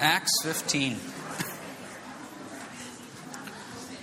Acts 0.00 0.30
15. 0.44 0.96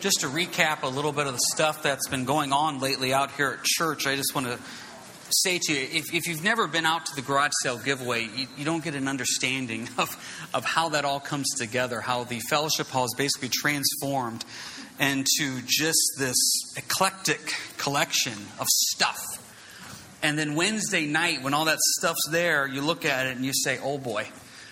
Just 0.02 0.20
to 0.20 0.28
recap 0.28 0.83
a 0.83 0.87
little 0.87 1.14
bit 1.14 1.25
of 1.25 1.33
the 1.33 1.42
stuff 1.53 1.82
that's 1.82 2.10
been 2.10 2.25
going 2.25 2.51
on 2.51 2.80
lately 2.80 3.14
out 3.14 3.32
here 3.32 3.58
at 3.58 3.64
church, 3.64 4.05
I 4.05 4.17
just 4.17 4.35
want 4.35 4.48
to 4.48 4.60
say 5.30 5.58
to 5.58 5.73
you 5.73 5.80
if, 5.80 6.14
if 6.14 6.28
you've 6.28 6.44
never 6.44 6.67
been 6.67 6.85
out 6.85 7.05
to 7.05 7.16
the 7.16 7.21
garage 7.21 7.51
sale 7.64 7.78
giveaway, 7.78 8.23
you, 8.23 8.48
you, 8.58 8.66
don't 8.66 8.84
get 8.84 8.94
an 8.94 9.08
understanding 9.08 9.88
of, 9.98 10.10
of 10.54 10.66
how 10.66 10.89
that 10.89 11.05
all 11.05 11.21
comes 11.21 11.50
together, 11.58 12.02
how 12.02 12.25
the 12.25 12.41
fellowship 12.50 12.88
hall 12.88 13.05
is 13.05 13.16
basically 13.18 13.50
transformed 13.50 14.43
into 15.00 15.62
just 15.66 16.16
this 16.20 16.36
eclectic 16.75 17.54
collection 17.77 18.38
of 18.59 18.68
stuff. 18.68 19.21
And 20.21 20.38
then 20.38 20.55
Wednesday 20.55 21.05
night, 21.05 21.41
when 21.41 21.54
all 21.54 21.66
that 21.66 21.80
stuff's 21.80 22.27
there, 22.32 22.68
you 22.68 22.82
look 22.82 23.05
at 23.05 23.27
it 23.27 23.36
and 23.38 23.46
you 23.46 23.54
say, 23.54 23.80
oh 23.82 23.98
boy, 23.98 24.27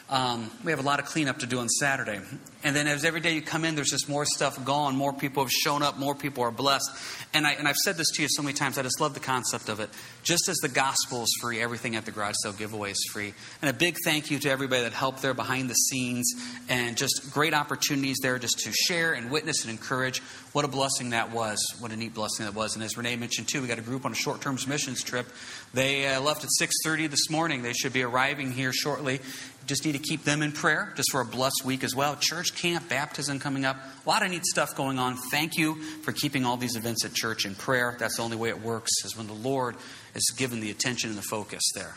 um, 0.10 0.52
we 0.64 0.72
have 0.72 0.80
a 0.80 0.84
lot 0.84 1.00
of 1.00 1.06
cleanup 1.06 1.40
to 1.40 1.46
do 1.46 1.60
on 1.60 1.70
Saturday. 1.70 2.20
And 2.64 2.76
then 2.76 2.88
as 2.88 3.04
every 3.04 3.20
day 3.20 3.34
you 3.34 3.42
come 3.42 3.66
in, 3.66 3.76
there's 3.76 3.90
just 3.90 4.08
more 4.08 4.26
stuff 4.26 4.64
gone. 4.64 4.96
More 4.96 5.12
people 5.12 5.44
have 5.44 5.52
shown 5.52 5.82
up. 5.82 5.98
More 5.98 6.14
people 6.14 6.44
are 6.44 6.52
blessed. 6.52 6.90
And, 7.34 7.48
I, 7.48 7.54
and 7.54 7.68
I've 7.68 7.78
said 7.78 7.98
this 7.98 8.10
to 8.12 8.22
you 8.22 8.28
so 8.30 8.42
many 8.42 8.54
times. 8.54 8.78
I 8.78 8.84
just 8.84 9.02
love 9.02 9.14
the 9.14 9.20
concept 9.20 9.70
of 9.70 9.80
it. 9.80 9.90
Just 10.24 10.48
as 10.48 10.58
the 10.58 10.70
gospel 10.70 11.24
is 11.24 11.38
free, 11.42 11.62
everything 11.62 11.96
at 11.96 12.06
the 12.06 12.12
garage 12.12 12.36
sale 12.42 12.54
giveaway 12.54 12.92
is 12.92 13.10
free. 13.12 13.34
And 13.62 13.70
a 13.70 13.74
big 13.74 13.98
thank 14.04 14.30
you 14.30 14.40
to 14.40 14.50
everybody 14.50 14.84
that 14.84 14.94
helped 14.94 15.22
there 15.22 15.34
behind 15.34 15.70
the 15.70 15.74
scenes. 15.74 16.32
And 16.70 16.96
just 16.96 17.32
great 17.34 17.54
opportunities 17.54 18.18
there 18.22 18.38
just 18.40 18.60
to 18.60 18.72
share 18.72 19.14
and 19.14 19.32
witness 19.32 19.64
and 19.64 19.72
encourage. 19.72 20.20
What 20.52 20.64
a 20.64 20.70
blessing 20.70 21.10
that 21.10 21.32
was. 21.32 21.60
What 21.80 21.92
a 21.92 21.96
neat 21.96 22.14
blessing 22.14 22.46
that 22.46 22.56
was. 22.56 22.76
And 22.76 22.84
as 22.84 22.96
Renee 22.96 23.16
mentioned 23.16 23.48
too, 23.48 23.62
we 23.62 23.68
got 23.68 23.80
a 23.80 23.82
group 23.82 24.06
on 24.06 24.12
a 24.12 24.16
short-term 24.16 24.58
missions 24.68 25.02
trip. 25.04 25.28
They 25.74 26.08
uh, 26.08 26.22
left 26.22 26.44
at 26.44 26.50
6.30 26.62 27.10
this 27.10 27.30
morning. 27.30 27.64
They 27.64 27.74
should 27.74 27.94
be 27.94 28.04
arriving 28.04 28.52
here 28.52 28.72
shortly 28.72 29.20
just 29.68 29.86
need 29.86 29.94
to 29.94 30.00
keep 30.00 30.24
them 30.24 30.42
in 30.42 30.52
prayer 30.52 30.94
just 30.96 31.12
for 31.12 31.22
a 31.22 31.26
blessed 31.26 31.64
week 31.66 31.84
as 31.84 31.96
well. 31.96 32.18
Church 32.20 32.56
camp, 32.56 32.90
baptism 32.90 33.40
coming 33.40 33.66
up. 33.66 33.78
A 34.06 34.10
lot 34.10 34.24
of 34.24 34.30
neat 34.30 34.46
stuff 34.46 34.76
going 34.76 35.00
on. 35.00 35.16
Thank 35.32 35.58
you 35.58 35.76
for 36.04 36.12
keeping 36.12 36.46
all 36.46 36.58
these 36.58 36.76
events 36.76 37.06
at 37.06 37.14
church 37.14 37.46
in 37.46 37.56
prayer. 37.56 37.96
That's 38.00 38.18
the 38.18 38.24
only 38.24 38.38
way 38.38 38.50
it 38.50 38.62
works, 38.62 38.92
is 39.06 39.18
when 39.18 39.28
the 39.28 39.34
Lord 39.34 39.76
is 40.16 40.34
given 40.38 40.60
the 40.60 40.72
attention 40.72 41.10
and 41.10 41.18
the 41.18 41.24
focus 41.24 41.64
there. 41.76 41.96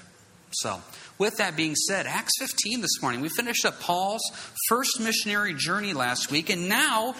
So, 0.52 0.80
with 1.18 1.36
that 1.36 1.56
being 1.56 1.74
said, 1.74 2.06
Acts 2.06 2.32
15 2.38 2.80
this 2.80 3.02
morning, 3.02 3.20
we 3.20 3.28
finished 3.28 3.66
up 3.66 3.80
Paul's 3.80 4.22
first 4.68 5.00
missionary 5.00 5.54
journey 5.54 5.92
last 5.92 6.30
week, 6.30 6.50
and 6.50 6.68
now 6.68 7.14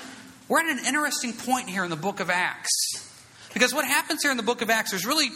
we're 0.48 0.60
at 0.60 0.66
an 0.66 0.86
interesting 0.86 1.32
point 1.32 1.68
here 1.68 1.82
in 1.82 1.90
the 1.90 1.96
book 1.96 2.20
of 2.20 2.30
Acts. 2.30 2.70
Because 3.52 3.74
what 3.74 3.84
happens 3.84 4.20
here 4.22 4.30
in 4.30 4.36
the 4.36 4.42
book 4.42 4.62
of 4.62 4.70
Acts, 4.70 4.92
there's 4.92 5.06
really 5.06 5.28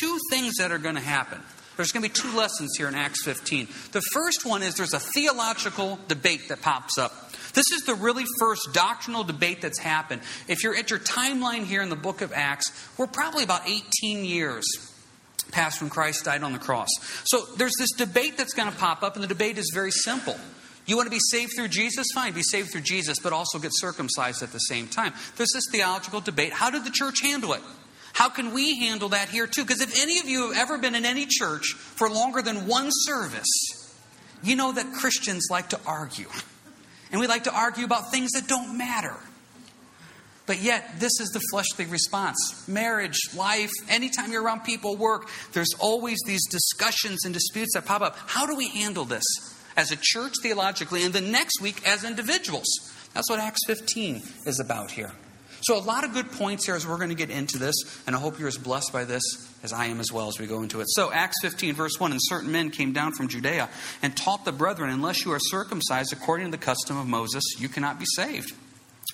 two 0.00 0.18
things 0.30 0.56
that 0.58 0.70
are 0.70 0.78
going 0.78 0.96
to 0.96 1.00
happen. 1.00 1.40
There's 1.80 1.92
going 1.92 2.02
to 2.02 2.10
be 2.10 2.30
two 2.30 2.36
lessons 2.36 2.76
here 2.76 2.88
in 2.88 2.94
Acts 2.94 3.24
15. 3.24 3.66
The 3.92 4.02
first 4.12 4.44
one 4.44 4.62
is 4.62 4.74
there's 4.74 4.92
a 4.92 5.00
theological 5.00 5.98
debate 6.08 6.50
that 6.50 6.60
pops 6.60 6.98
up. 6.98 7.32
This 7.54 7.72
is 7.72 7.84
the 7.86 7.94
really 7.94 8.26
first 8.38 8.74
doctrinal 8.74 9.24
debate 9.24 9.62
that's 9.62 9.78
happened. 9.78 10.20
If 10.46 10.62
you're 10.62 10.76
at 10.76 10.90
your 10.90 10.98
timeline 10.98 11.64
here 11.64 11.80
in 11.80 11.88
the 11.88 11.96
book 11.96 12.20
of 12.20 12.34
Acts, 12.34 12.70
we're 12.98 13.06
probably 13.06 13.44
about 13.44 13.66
18 13.66 14.26
years 14.26 14.66
past 15.52 15.80
when 15.80 15.88
Christ 15.88 16.26
died 16.26 16.42
on 16.42 16.52
the 16.52 16.58
cross. 16.58 16.90
So 17.24 17.46
there's 17.56 17.76
this 17.78 17.92
debate 17.92 18.36
that's 18.36 18.52
going 18.52 18.70
to 18.70 18.76
pop 18.76 19.02
up, 19.02 19.14
and 19.14 19.24
the 19.24 19.28
debate 19.28 19.56
is 19.56 19.70
very 19.72 19.90
simple. 19.90 20.36
You 20.84 20.96
want 20.96 21.06
to 21.06 21.10
be 21.10 21.18
saved 21.30 21.52
through 21.56 21.68
Jesus? 21.68 22.06
Fine, 22.14 22.34
be 22.34 22.42
saved 22.42 22.72
through 22.72 22.82
Jesus, 22.82 23.18
but 23.20 23.32
also 23.32 23.58
get 23.58 23.70
circumcised 23.72 24.42
at 24.42 24.52
the 24.52 24.58
same 24.58 24.86
time. 24.86 25.14
There's 25.38 25.52
this 25.54 25.64
theological 25.72 26.20
debate. 26.20 26.52
How 26.52 26.68
did 26.68 26.84
the 26.84 26.90
church 26.90 27.22
handle 27.22 27.54
it? 27.54 27.62
How 28.12 28.28
can 28.28 28.52
we 28.52 28.78
handle 28.78 29.10
that 29.10 29.28
here 29.28 29.46
too? 29.46 29.62
Because 29.62 29.80
if 29.80 30.00
any 30.00 30.18
of 30.18 30.28
you 30.28 30.52
have 30.52 30.70
ever 30.70 30.78
been 30.78 30.94
in 30.94 31.04
any 31.04 31.26
church 31.26 31.74
for 31.74 32.10
longer 32.10 32.42
than 32.42 32.66
one 32.66 32.88
service, 32.90 33.48
you 34.42 34.56
know 34.56 34.72
that 34.72 34.92
Christians 34.92 35.48
like 35.50 35.70
to 35.70 35.80
argue. 35.86 36.28
And 37.12 37.20
we 37.20 37.26
like 37.26 37.44
to 37.44 37.54
argue 37.54 37.84
about 37.84 38.10
things 38.10 38.32
that 38.32 38.46
don't 38.46 38.76
matter. 38.78 39.16
But 40.46 40.60
yet, 40.62 40.98
this 40.98 41.20
is 41.20 41.30
the 41.30 41.40
fleshly 41.50 41.84
response. 41.84 42.66
Marriage, 42.66 43.18
life, 43.36 43.70
anytime 43.88 44.32
you're 44.32 44.42
around 44.42 44.64
people, 44.64 44.96
work, 44.96 45.28
there's 45.52 45.72
always 45.78 46.18
these 46.26 46.44
discussions 46.48 47.24
and 47.24 47.32
disputes 47.32 47.74
that 47.74 47.84
pop 47.84 48.02
up. 48.02 48.16
How 48.26 48.46
do 48.46 48.56
we 48.56 48.68
handle 48.68 49.04
this 49.04 49.22
as 49.76 49.92
a 49.92 49.96
church 50.00 50.34
theologically, 50.42 51.04
and 51.04 51.14
the 51.14 51.20
next 51.20 51.60
week 51.60 51.86
as 51.86 52.02
individuals? 52.02 52.66
That's 53.14 53.30
what 53.30 53.38
Acts 53.38 53.60
15 53.66 54.22
is 54.46 54.58
about 54.58 54.90
here. 54.90 55.12
So, 55.70 55.78
a 55.78 55.78
lot 55.78 56.02
of 56.02 56.12
good 56.12 56.32
points 56.32 56.66
here 56.66 56.74
as 56.74 56.84
we're 56.84 56.96
going 56.96 57.10
to 57.10 57.14
get 57.14 57.30
into 57.30 57.56
this, 57.56 57.76
and 58.04 58.16
I 58.16 58.18
hope 58.18 58.40
you're 58.40 58.48
as 58.48 58.58
blessed 58.58 58.92
by 58.92 59.04
this 59.04 59.22
as 59.62 59.72
I 59.72 59.84
am 59.84 60.00
as 60.00 60.10
well 60.10 60.26
as 60.26 60.36
we 60.36 60.48
go 60.48 60.64
into 60.64 60.80
it. 60.80 60.88
So, 60.88 61.12
Acts 61.12 61.36
15, 61.42 61.74
verse 61.74 62.00
1 62.00 62.10
And 62.10 62.20
certain 62.20 62.50
men 62.50 62.70
came 62.70 62.92
down 62.92 63.12
from 63.12 63.28
Judea 63.28 63.68
and 64.02 64.16
taught 64.16 64.44
the 64.44 64.50
brethren, 64.50 64.90
Unless 64.90 65.24
you 65.24 65.30
are 65.30 65.38
circumcised 65.38 66.12
according 66.12 66.46
to 66.46 66.50
the 66.50 66.58
custom 66.58 66.96
of 66.96 67.06
Moses, 67.06 67.44
you 67.56 67.68
cannot 67.68 68.00
be 68.00 68.04
saved. 68.16 68.52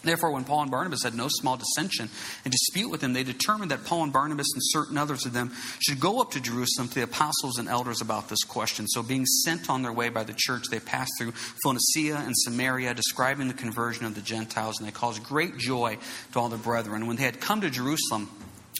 Therefore, 0.06 0.30
when 0.30 0.44
Paul 0.44 0.62
and 0.62 0.70
Barnabas 0.70 1.02
had 1.02 1.14
no 1.14 1.28
small 1.28 1.56
dissension 1.56 2.08
and 2.44 2.52
dispute 2.52 2.88
with 2.88 3.00
them, 3.00 3.12
they 3.12 3.24
determined 3.24 3.72
that 3.72 3.84
Paul 3.84 4.04
and 4.04 4.12
Barnabas 4.12 4.46
and 4.54 4.62
certain 4.64 4.96
others 4.96 5.26
of 5.26 5.32
them 5.32 5.52
should 5.80 6.00
go 6.00 6.20
up 6.20 6.30
to 6.32 6.40
Jerusalem 6.40 6.88
to 6.88 6.94
the 6.94 7.02
apostles 7.02 7.58
and 7.58 7.68
elders 7.68 8.00
about 8.00 8.28
this 8.28 8.44
question. 8.44 8.86
So, 8.88 9.02
being 9.02 9.26
sent 9.26 9.68
on 9.68 9.82
their 9.82 9.92
way 9.92 10.08
by 10.08 10.24
the 10.24 10.34
church, 10.36 10.64
they 10.70 10.80
passed 10.80 11.12
through 11.18 11.32
Phoenicia 11.32 12.16
and 12.24 12.34
Samaria, 12.36 12.94
describing 12.94 13.48
the 13.48 13.54
conversion 13.54 14.06
of 14.06 14.14
the 14.14 14.22
Gentiles, 14.22 14.78
and 14.78 14.86
they 14.86 14.92
caused 14.92 15.22
great 15.24 15.58
joy 15.58 15.98
to 16.32 16.38
all 16.38 16.48
the 16.48 16.56
brethren. 16.56 17.06
When 17.06 17.16
they 17.16 17.24
had 17.24 17.40
come 17.40 17.60
to 17.62 17.70
Jerusalem, 17.70 18.30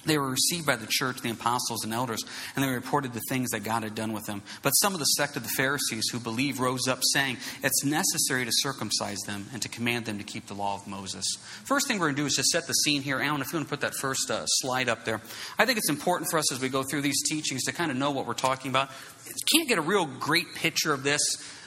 they 0.06 0.19
were 0.19 0.31
received 0.31 0.67
by 0.67 0.77
the 0.77 0.87
church, 0.89 1.21
the 1.21 1.31
apostles, 1.31 1.84
and 1.84 1.93
elders, 1.93 2.25
and 2.55 2.65
they 2.65 2.69
reported 2.69 3.12
the 3.12 3.21
things 3.28 3.50
that 3.50 3.61
God 3.61 3.83
had 3.83 3.94
done 3.94 4.12
with 4.12 4.25
them. 4.27 4.43
But 4.62 4.71
some 4.71 4.94
of 4.94 5.00
the 5.00 5.06
sect 5.06 5.37
of 5.37 5.43
the 5.43 5.49
Pharisees 5.50 6.05
who 6.11 6.19
believed 6.19 6.59
rose 6.59 6.89
up, 6.89 7.00
saying, 7.12 7.39
It's 7.62 7.84
necessary 7.84 8.44
to 8.44 8.53
circumcise 8.53 9.19
them 9.27 9.47
and 9.53 9.61
to 9.62 9.69
command 9.69 10.06
them 10.06 10.19
to 10.19 10.25
keep 10.25 10.47
the 10.47 10.55
law 10.55 10.75
of 10.75 10.87
Moses. 10.87 11.27
First 11.65 11.89
thing 11.89 11.99
we're 11.99 12.06
going 12.06 12.17
to 12.17 12.22
do 12.22 12.27
is 12.27 12.37
just 12.37 12.50
set 12.50 12.67
the 12.67 12.72
scene 12.72 13.03
here. 13.03 13.21
Alan, 13.21 13.41
if 13.41 13.53
you 13.53 13.59
want 13.59 13.69
to 13.69 13.71
put 13.71 13.81
that 13.81 13.94
first 13.94 14.31
uh, 14.31 14.47
slide 14.47 14.89
up 14.89 15.05
there. 15.05 15.21
I 15.59 15.67
think 15.67 15.78
it's 15.78 15.91
important 15.91 16.31
for 16.31 16.38
us 16.38 16.53
as 16.53 16.61
we 16.61 16.69
go 16.69 16.83
through 16.83 17.03
these 17.03 17.23
teachings 17.28 17.65
to 17.65 17.73
kind 17.73 17.91
of 17.91 17.97
know 17.97 18.11
what 18.11 18.27
we're 18.27 18.34
talking 18.34 18.71
about. 18.71 18.91
You 19.27 19.33
can't 19.53 19.69
get 19.69 19.78
a 19.78 19.83
real 19.83 20.06
great 20.06 20.55
picture 20.55 20.93
of 20.93 21.03
this. 21.03 21.21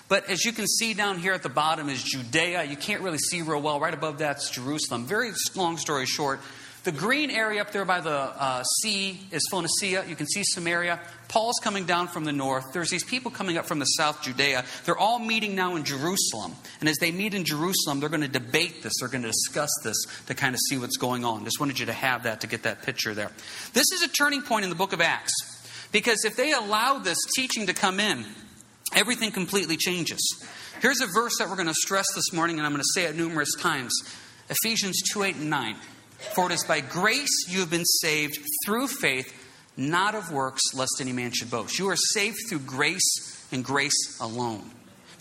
But 0.10 0.28
as 0.28 0.44
you 0.44 0.52
can 0.52 0.66
see 0.66 0.96
down 0.96 1.20
here 1.20 1.34
at 1.34 1.44
the 1.44 1.50
bottom 1.50 1.88
is 1.88 2.02
Judea. 2.02 2.64
You 2.64 2.76
can't 2.76 3.02
really 3.02 3.20
see 3.20 3.44
real 3.44 3.62
well. 3.62 3.80
Right 3.80 3.94
above 3.94 4.18
that's 4.18 4.50
Jerusalem. 4.50 5.06
Very 5.06 5.32
long 5.56 5.78
story 5.78 6.08
short, 6.08 6.40
the 6.90 6.98
green 6.98 7.30
area 7.30 7.62
up 7.62 7.72
there 7.72 7.86
by 7.86 8.02
the 8.02 8.10
uh, 8.10 8.64
sea 8.64 9.20
is 9.32 9.44
Phoenicia. 9.52 10.06
You 10.08 10.16
can 10.16 10.26
see 10.26 10.42
Samaria. 10.44 11.00
Paul's 11.28 11.60
coming 11.62 11.86
down 11.86 12.08
from 12.08 12.26
the 12.26 12.32
north. 12.32 12.74
There's 12.74 12.90
these 12.90 13.04
people 13.04 13.30
coming 13.30 13.60
up 13.60 13.68
from 13.68 13.78
the 13.78 13.86
south, 13.86 14.24
Judea. 14.24 14.66
They're 14.86 14.98
all 14.98 15.20
meeting 15.20 15.54
now 15.54 15.76
in 15.76 15.84
Jerusalem. 15.84 16.56
And 16.80 16.90
as 16.90 16.98
they 16.98 17.12
meet 17.12 17.36
in 17.36 17.46
Jerusalem, 17.46 18.00
they're 18.00 18.10
going 18.10 18.24
to 18.24 18.28
debate 18.28 18.82
this. 18.82 18.94
They're 19.00 19.08
going 19.08 19.22
to 19.22 19.28
discuss 19.28 19.70
this 19.84 19.98
to 20.26 20.34
kind 20.34 20.56
of 20.56 20.60
see 20.68 20.80
what's 20.80 20.98
going 20.98 21.24
on. 21.24 21.46
Just 21.46 21.60
wanted 21.60 21.78
you 21.78 21.86
to 21.86 21.94
have 21.94 22.24
that 22.24 22.42
to 22.42 22.48
get 22.48 22.64
that 22.64 22.82
picture 22.82 23.14
there. 23.14 23.30
This 23.74 23.92
is 23.92 24.02
a 24.02 24.08
turning 24.08 24.42
point 24.42 24.64
in 24.64 24.72
the 24.72 24.76
book 24.76 24.92
of 24.92 25.00
Acts. 25.00 25.34
Because 25.92 26.26
if 26.26 26.36
they 26.36 26.54
allow 26.54 26.98
this 26.98 27.20
teaching 27.36 27.68
to 27.68 27.74
come 27.76 28.00
in, 28.00 28.26
everything 28.96 29.30
completely 29.30 29.78
changes. 29.78 30.44
Here's 30.82 31.02
a 31.02 31.08
verse 31.14 31.38
that 31.38 31.50
we're 31.50 31.56
going 31.56 31.68
to 31.68 31.74
stress 31.76 32.08
this 32.16 32.34
morning, 32.34 32.58
and 32.58 32.66
I'm 32.66 32.72
going 32.72 32.82
to 32.82 33.00
say 33.00 33.06
it 33.06 33.16
numerous 33.16 33.54
times 33.60 33.94
Ephesians 34.50 35.04
2 35.14 35.22
8 35.22 35.36
and 35.36 35.52
9. 35.52 35.76
For 36.36 36.52
it 36.52 36.54
is 36.54 36.64
by 36.64 36.82
grace 36.82 37.46
you 37.48 37.60
have 37.62 37.70
been 37.70 37.86
saved 37.86 38.38
through 38.66 38.88
faith, 38.88 39.34
not 39.78 40.16
of 40.16 40.32
works, 40.32 40.62
lest 40.74 40.98
any 41.00 41.14
man 41.14 41.32
should 41.32 41.50
boast. 41.50 41.80
You 41.80 41.90
are 41.90 41.96
saved 41.96 42.38
through 42.50 42.60
grace 42.60 43.48
and 43.52 43.64
grace 43.64 44.20
alone. 44.20 44.70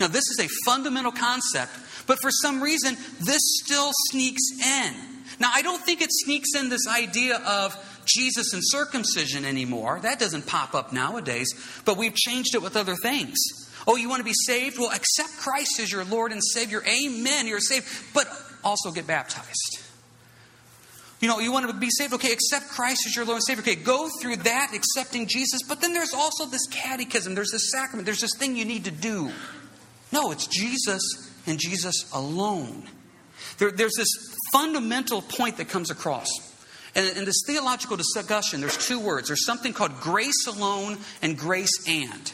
Now, 0.01 0.09
this 0.09 0.29
is 0.29 0.39
a 0.41 0.49
fundamental 0.65 1.13
concept, 1.13 1.73
but 2.07 2.19
for 2.21 2.31
some 2.31 2.63
reason, 2.63 2.97
this 3.21 3.41
still 3.65 3.91
sneaks 4.11 4.43
in. 4.65 4.95
Now, 5.41 5.51
I 5.53 5.63
don't 5.63 5.83
think 5.83 6.03
it 6.03 6.11
sneaks 6.11 6.55
in 6.55 6.69
this 6.69 6.87
idea 6.87 7.39
of 7.39 7.77
Jesus 8.05 8.53
and 8.53 8.63
circumcision 8.65 9.45
anymore. 9.45 10.01
That 10.03 10.19
doesn't 10.19 10.47
pop 10.47 10.75
up 10.75 10.93
nowadays, 10.93 11.49
but 11.85 11.97
we've 11.97 12.15
changed 12.15 12.55
it 12.55 12.63
with 12.63 12.77
other 12.77 12.97
things. 12.97 13.37
Oh, 13.87 13.97
you 13.97 14.09
want 14.09 14.21
to 14.21 14.25
be 14.25 14.35
saved? 14.35 14.79
Well, 14.79 14.91
accept 14.91 15.37
Christ 15.39 15.81
as 15.81 15.91
your 15.91 16.05
Lord 16.05 16.33
and 16.33 16.43
Savior. 16.43 16.83
Amen. 16.87 17.47
You're 17.47 17.61
saved, 17.61 17.87
but 18.15 18.29
also 18.62 18.91
get 18.91 19.06
baptized. 19.06 19.83
You 21.20 21.26
know, 21.26 21.41
you 21.41 21.50
want 21.50 21.67
to 21.67 21.73
be 21.73 21.91
saved? 21.91 22.15
Okay, 22.15 22.32
accept 22.32 22.69
Christ 22.69 23.06
as 23.06 23.17
your 23.17 23.25
Lord 23.25 23.37
and 23.37 23.44
Savior. 23.44 23.62
Okay, 23.62 23.75
go 23.75 24.09
through 24.20 24.37
that, 24.37 24.70
accepting 24.73 25.26
Jesus. 25.26 25.62
But 25.67 25.81
then 25.81 25.93
there's 25.93 26.15
also 26.15 26.47
this 26.47 26.67
catechism, 26.69 27.35
there's 27.35 27.50
this 27.50 27.70
sacrament, 27.73 28.06
there's 28.06 28.20
this 28.20 28.37
thing 28.37 28.56
you 28.56 28.65
need 28.65 28.85
to 28.85 28.93
do. 28.93 29.32
No, 30.12 30.31
it's 30.31 30.47
Jesus 30.47 31.03
and 31.47 31.59
Jesus 31.59 32.11
alone. 32.12 32.85
There, 33.59 33.73
there's 33.73 33.94
this 33.97 34.09
fundamental 34.53 35.23
point 35.23 35.56
that 35.56 35.69
comes 35.69 35.91
across. 35.91 36.29
And 36.94 37.17
in 37.17 37.25
this 37.25 37.43
theological 37.47 37.97
discussion, 37.97 38.61
there's 38.61 38.76
two 38.76 39.00
words. 39.00 39.29
There's 39.29 39.44
something 39.44 39.73
called 39.73 40.00
grace 40.00 40.47
alone 40.47 40.99
and 41.20 41.37
grace 41.37 41.87
and. 41.88 42.32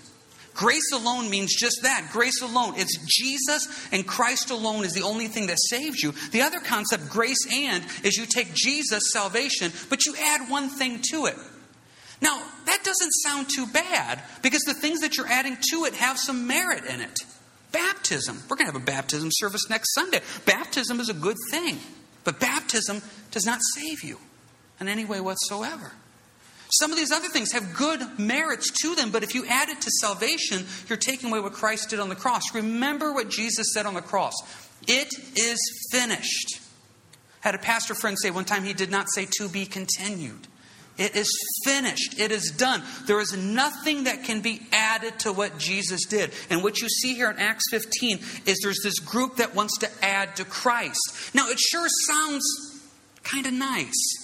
Grace 0.54 0.92
alone 0.92 1.28
means 1.28 1.54
just 1.54 1.80
that 1.82 2.08
grace 2.12 2.40
alone. 2.40 2.74
It's 2.76 2.96
Jesus 3.06 3.68
and 3.90 4.06
Christ 4.06 4.50
alone 4.50 4.84
is 4.84 4.92
the 4.92 5.02
only 5.02 5.26
thing 5.26 5.48
that 5.48 5.58
saves 5.60 6.02
you. 6.02 6.12
The 6.30 6.42
other 6.42 6.60
concept, 6.60 7.08
grace 7.08 7.44
and, 7.52 7.84
is 8.04 8.16
you 8.16 8.24
take 8.24 8.54
Jesus' 8.54 9.12
salvation, 9.12 9.72
but 9.90 10.06
you 10.06 10.14
add 10.16 10.48
one 10.48 10.68
thing 10.68 11.00
to 11.10 11.26
it. 11.26 11.36
Now, 12.22 12.40
that 12.66 12.84
doesn't 12.84 13.10
sound 13.10 13.48
too 13.50 13.66
bad 13.66 14.22
because 14.42 14.62
the 14.62 14.74
things 14.74 15.00
that 15.00 15.16
you're 15.16 15.26
adding 15.26 15.58
to 15.72 15.84
it 15.84 15.94
have 15.94 16.18
some 16.18 16.46
merit 16.46 16.84
in 16.84 17.00
it. 17.00 17.18
Baptism. 17.72 18.36
We're 18.48 18.56
going 18.56 18.68
to 18.68 18.72
have 18.72 18.80
a 18.80 18.86
baptism 18.86 19.30
service 19.32 19.68
next 19.68 19.92
Sunday. 19.92 20.20
Baptism 20.46 21.00
is 21.00 21.08
a 21.08 21.14
good 21.14 21.36
thing, 21.50 21.78
but 22.22 22.38
baptism 22.38 23.02
does 23.32 23.44
not 23.44 23.58
save 23.74 24.04
you 24.04 24.18
in 24.80 24.86
any 24.86 25.04
way 25.04 25.20
whatsoever. 25.20 25.92
Some 26.78 26.90
of 26.90 26.96
these 26.96 27.12
other 27.12 27.28
things 27.28 27.52
have 27.52 27.74
good 27.74 28.18
merits 28.18 28.70
to 28.82 28.96
them, 28.96 29.10
but 29.10 29.22
if 29.22 29.34
you 29.34 29.46
add 29.46 29.68
it 29.68 29.80
to 29.80 29.90
salvation, 30.00 30.66
you're 30.88 30.98
taking 30.98 31.30
away 31.30 31.38
what 31.38 31.52
Christ 31.52 31.90
did 31.90 32.00
on 32.00 32.08
the 32.08 32.16
cross. 32.16 32.52
Remember 32.52 33.12
what 33.12 33.30
Jesus 33.30 33.72
said 33.72 33.86
on 33.86 33.94
the 33.94 34.02
cross 34.02 34.34
It 34.88 35.14
is 35.36 35.58
finished. 35.92 36.60
Had 37.40 37.54
a 37.54 37.58
pastor 37.58 37.94
friend 37.94 38.16
say 38.18 38.30
one 38.30 38.44
time 38.44 38.64
he 38.64 38.72
did 38.72 38.90
not 38.90 39.06
say 39.08 39.28
to 39.38 39.48
be 39.48 39.66
continued. 39.66 40.48
It 40.96 41.14
is 41.14 41.28
finished. 41.64 42.18
It 42.18 42.32
is 42.32 42.50
done. 42.50 42.82
There 43.06 43.20
is 43.20 43.36
nothing 43.36 44.04
that 44.04 44.24
can 44.24 44.40
be 44.40 44.60
added 44.72 45.18
to 45.20 45.32
what 45.32 45.58
Jesus 45.58 46.04
did. 46.06 46.32
And 46.50 46.62
what 46.62 46.80
you 46.80 46.88
see 46.88 47.14
here 47.14 47.30
in 47.30 47.38
Acts 47.38 47.64
15 47.70 48.18
is 48.46 48.60
there's 48.62 48.80
this 48.82 49.00
group 49.00 49.36
that 49.36 49.54
wants 49.54 49.78
to 49.78 49.90
add 50.02 50.36
to 50.36 50.44
Christ. 50.44 51.34
Now, 51.34 51.48
it 51.48 51.58
sure 51.58 51.86
sounds 52.06 52.44
kind 53.24 53.46
of 53.46 53.52
nice. 53.52 54.23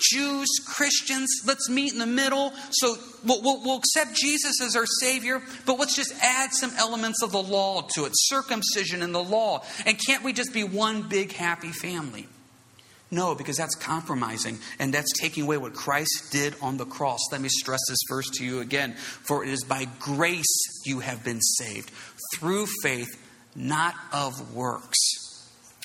Jews, 0.00 0.48
Christians, 0.66 1.42
let's 1.46 1.70
meet 1.70 1.92
in 1.92 1.98
the 1.98 2.06
middle. 2.06 2.52
So 2.70 2.96
we'll, 3.24 3.42
we'll, 3.42 3.62
we'll, 3.62 3.78
accept 3.78 4.16
Jesus 4.16 4.60
as 4.60 4.74
our 4.74 4.86
Savior, 4.86 5.40
but 5.66 5.78
let's 5.78 5.94
just 5.94 6.12
add 6.20 6.52
some 6.52 6.72
elements 6.76 7.22
of 7.22 7.30
the 7.30 7.42
law 7.42 7.82
to 7.94 8.04
it 8.04 8.12
circumcision 8.14 9.02
in 9.02 9.12
the 9.12 9.22
law. 9.22 9.62
And 9.86 9.96
can't 10.04 10.24
we 10.24 10.32
just 10.32 10.52
be 10.52 10.64
one 10.64 11.02
big 11.08 11.32
happy 11.32 11.70
family? 11.70 12.26
No, 13.10 13.36
because 13.36 13.56
that's 13.56 13.76
compromising 13.76 14.58
and 14.80 14.92
that's 14.92 15.12
taking 15.12 15.44
away 15.44 15.56
what 15.56 15.74
Christ 15.74 16.32
did 16.32 16.56
on 16.60 16.76
the 16.76 16.86
cross. 16.86 17.20
Let 17.30 17.40
me 17.40 17.48
stress 17.48 17.80
this 17.88 18.00
verse 18.08 18.28
to 18.30 18.44
you 18.44 18.60
again. 18.60 18.94
For 18.94 19.44
it 19.44 19.50
is 19.50 19.62
by 19.62 19.86
grace 20.00 20.82
you 20.84 20.98
have 20.98 21.22
been 21.22 21.40
saved, 21.40 21.92
through 22.34 22.66
faith, 22.82 23.16
not 23.54 23.94
of 24.12 24.52
works, 24.52 24.98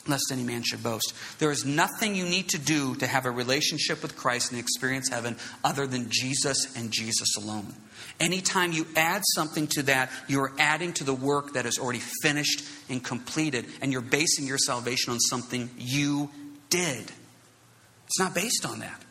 lest 0.10 0.32
any 0.32 0.44
man 0.44 0.64
should 0.64 0.84
boast. 0.84 1.14
There 1.40 1.52
is 1.52 1.66
nothing 1.66 2.16
you 2.16 2.26
need 2.26 2.50
to 2.50 2.58
do 2.58 2.96
to 2.96 3.08
have 3.08 3.26
a 3.26 3.32
relationship 3.32 4.02
with 4.02 4.16
Christ 4.16 4.52
and 4.52 4.60
experience 4.60 5.10
heaven 5.10 5.38
other 5.64 5.88
than 5.88 6.10
Jesus 6.10 6.76
and 6.76 6.92
Jesus 6.92 7.38
alone. 7.38 7.74
Anytime 8.20 8.72
you 8.72 8.86
add 8.96 9.22
something 9.34 9.68
to 9.68 9.84
that, 9.84 10.12
you're 10.28 10.52
adding 10.60 10.94
to 10.94 11.04
the 11.04 11.14
work 11.14 11.54
that 11.54 11.66
is 11.66 11.80
already 11.80 12.02
finished 12.22 12.64
and 12.90 13.04
completed, 13.04 13.66
and 13.82 13.92
you're 13.92 14.02
basing 14.02 14.46
your 14.46 14.58
salvation 14.58 15.14
on 15.14 15.20
something 15.20 15.70
you 15.78 16.30
did. 16.70 17.12
It's 18.06 18.20
not 18.20 18.34
based 18.34 18.66
on 18.66 18.80
that. 18.80 19.02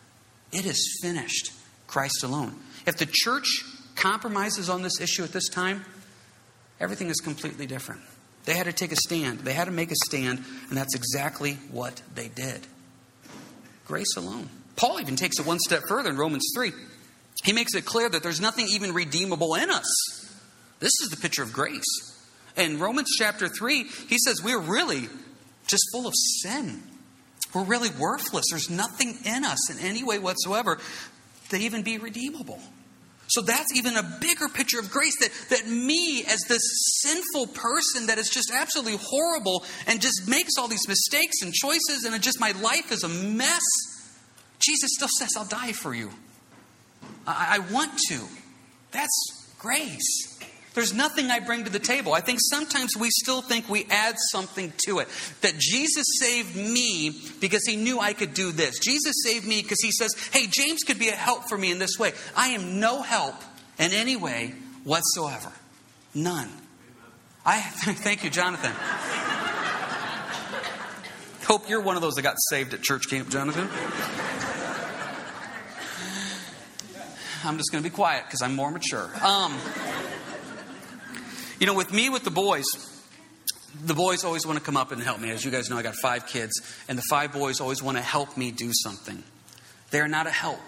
It 0.52 0.66
is 0.66 0.98
finished. 1.02 1.52
Christ 1.88 2.22
alone. 2.22 2.54
If 2.86 2.98
the 2.98 3.08
church 3.10 3.46
compromises 3.96 4.68
on 4.68 4.82
this 4.82 5.00
issue 5.00 5.24
at 5.24 5.32
this 5.32 5.48
time, 5.48 5.84
everything 6.78 7.08
is 7.08 7.16
completely 7.16 7.66
different. 7.66 8.02
They 8.48 8.54
had 8.54 8.64
to 8.64 8.72
take 8.72 8.92
a 8.92 8.96
stand. 8.96 9.40
They 9.40 9.52
had 9.52 9.66
to 9.66 9.70
make 9.70 9.90
a 9.90 9.94
stand, 10.06 10.42
and 10.70 10.78
that's 10.78 10.94
exactly 10.94 11.58
what 11.70 12.00
they 12.14 12.28
did. 12.28 12.66
Grace 13.86 14.16
alone. 14.16 14.48
Paul 14.74 15.00
even 15.02 15.16
takes 15.16 15.38
it 15.38 15.44
one 15.44 15.58
step 15.58 15.82
further 15.86 16.08
in 16.08 16.16
Romans 16.16 16.50
3. 16.54 16.72
He 17.44 17.52
makes 17.52 17.74
it 17.74 17.84
clear 17.84 18.08
that 18.08 18.22
there's 18.22 18.40
nothing 18.40 18.66
even 18.70 18.94
redeemable 18.94 19.54
in 19.54 19.68
us. 19.68 19.86
This 20.80 20.92
is 21.02 21.10
the 21.10 21.18
picture 21.18 21.42
of 21.42 21.52
grace. 21.52 21.84
In 22.56 22.78
Romans 22.78 23.10
chapter 23.18 23.48
3, 23.48 23.84
he 24.08 24.16
says 24.16 24.42
we're 24.42 24.58
really 24.58 25.10
just 25.66 25.82
full 25.92 26.06
of 26.06 26.14
sin. 26.40 26.82
We're 27.54 27.64
really 27.64 27.90
worthless. 27.98 28.46
There's 28.50 28.70
nothing 28.70 29.18
in 29.26 29.44
us 29.44 29.70
in 29.70 29.86
any 29.86 30.02
way 30.02 30.18
whatsoever 30.18 30.78
to 31.50 31.58
even 31.58 31.82
be 31.82 31.98
redeemable. 31.98 32.62
So 33.28 33.42
that's 33.42 33.76
even 33.76 33.96
a 33.96 34.02
bigger 34.02 34.48
picture 34.48 34.78
of 34.78 34.90
grace 34.90 35.18
that, 35.20 35.30
that 35.50 35.68
me, 35.68 36.24
as 36.26 36.40
this 36.48 36.62
sinful 37.02 37.48
person 37.48 38.06
that 38.06 38.18
is 38.18 38.30
just 38.30 38.50
absolutely 38.50 38.98
horrible 39.02 39.64
and 39.86 40.00
just 40.00 40.26
makes 40.26 40.52
all 40.58 40.66
these 40.66 40.88
mistakes 40.88 41.42
and 41.42 41.52
choices, 41.52 42.04
and 42.04 42.14
it 42.14 42.22
just 42.22 42.40
my 42.40 42.52
life 42.52 42.90
is 42.90 43.04
a 43.04 43.08
mess, 43.08 43.62
Jesus 44.58 44.90
still 44.94 45.08
says, 45.18 45.30
I'll 45.36 45.44
die 45.44 45.72
for 45.72 45.94
you. 45.94 46.10
I, 47.26 47.56
I 47.56 47.72
want 47.72 47.98
to. 48.08 48.20
That's 48.92 49.54
grace. 49.58 50.27
There's 50.78 50.94
nothing 50.94 51.28
I 51.28 51.40
bring 51.40 51.64
to 51.64 51.70
the 51.70 51.80
table. 51.80 52.14
I 52.14 52.20
think 52.20 52.38
sometimes 52.40 52.96
we 52.96 53.10
still 53.10 53.42
think 53.42 53.68
we 53.68 53.84
add 53.90 54.14
something 54.30 54.72
to 54.86 55.00
it. 55.00 55.08
That 55.40 55.58
Jesus 55.58 56.06
saved 56.20 56.54
me 56.54 57.20
because 57.40 57.66
he 57.66 57.74
knew 57.74 57.98
I 57.98 58.12
could 58.12 58.32
do 58.32 58.52
this. 58.52 58.78
Jesus 58.78 59.12
saved 59.24 59.44
me 59.44 59.60
because 59.60 59.80
he 59.82 59.90
says, 59.90 60.14
hey, 60.32 60.46
James 60.46 60.84
could 60.84 61.00
be 61.00 61.08
a 61.08 61.16
help 61.16 61.48
for 61.48 61.58
me 61.58 61.72
in 61.72 61.80
this 61.80 61.98
way. 61.98 62.12
I 62.36 62.50
am 62.50 62.78
no 62.78 63.02
help 63.02 63.34
in 63.76 63.90
any 63.90 64.14
way 64.14 64.54
whatsoever. 64.84 65.50
None. 66.14 66.48
I 67.44 67.60
thank 67.60 68.22
you, 68.22 68.30
Jonathan. 68.30 68.70
Hope 71.48 71.68
you're 71.68 71.80
one 71.80 71.96
of 71.96 72.02
those 72.02 72.14
that 72.14 72.22
got 72.22 72.36
saved 72.50 72.72
at 72.72 72.82
church 72.82 73.10
camp, 73.10 73.30
Jonathan. 73.30 73.68
I'm 77.44 77.56
just 77.56 77.72
going 77.72 77.82
to 77.82 77.90
be 77.90 77.92
quiet 77.92 78.26
because 78.26 78.42
I'm 78.42 78.54
more 78.54 78.70
mature. 78.70 79.10
Um, 79.24 79.58
you 81.58 81.66
know, 81.66 81.74
with 81.74 81.92
me, 81.92 82.08
with 82.08 82.24
the 82.24 82.30
boys, 82.30 82.64
the 83.84 83.94
boys 83.94 84.24
always 84.24 84.46
want 84.46 84.58
to 84.58 84.64
come 84.64 84.76
up 84.76 84.92
and 84.92 85.02
help 85.02 85.20
me. 85.20 85.30
As 85.30 85.44
you 85.44 85.50
guys 85.50 85.70
know, 85.70 85.76
I 85.76 85.82
got 85.82 85.96
five 85.96 86.26
kids, 86.26 86.52
and 86.88 86.96
the 86.96 87.02
five 87.10 87.32
boys 87.32 87.60
always 87.60 87.82
want 87.82 87.96
to 87.96 88.02
help 88.02 88.36
me 88.36 88.50
do 88.50 88.70
something. 88.72 89.22
They're 89.90 90.08
not 90.08 90.26
a 90.26 90.30
help 90.30 90.60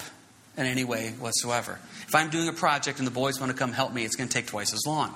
in 0.56 0.66
any 0.66 0.84
way 0.84 1.10
whatsoever. 1.19 1.78
If 2.06 2.14
I'm 2.14 2.31
doing 2.31 2.48
a 2.48 2.52
project 2.52 2.98
and 2.98 3.06
the 3.06 3.12
boys 3.12 3.40
want 3.40 3.52
to 3.52 3.58
come 3.58 3.72
help 3.72 3.92
me, 3.92 4.04
it's 4.04 4.16
going 4.16 4.28
to 4.28 4.34
take 4.34 4.46
twice 4.46 4.72
as 4.72 4.84
long. 4.87 5.14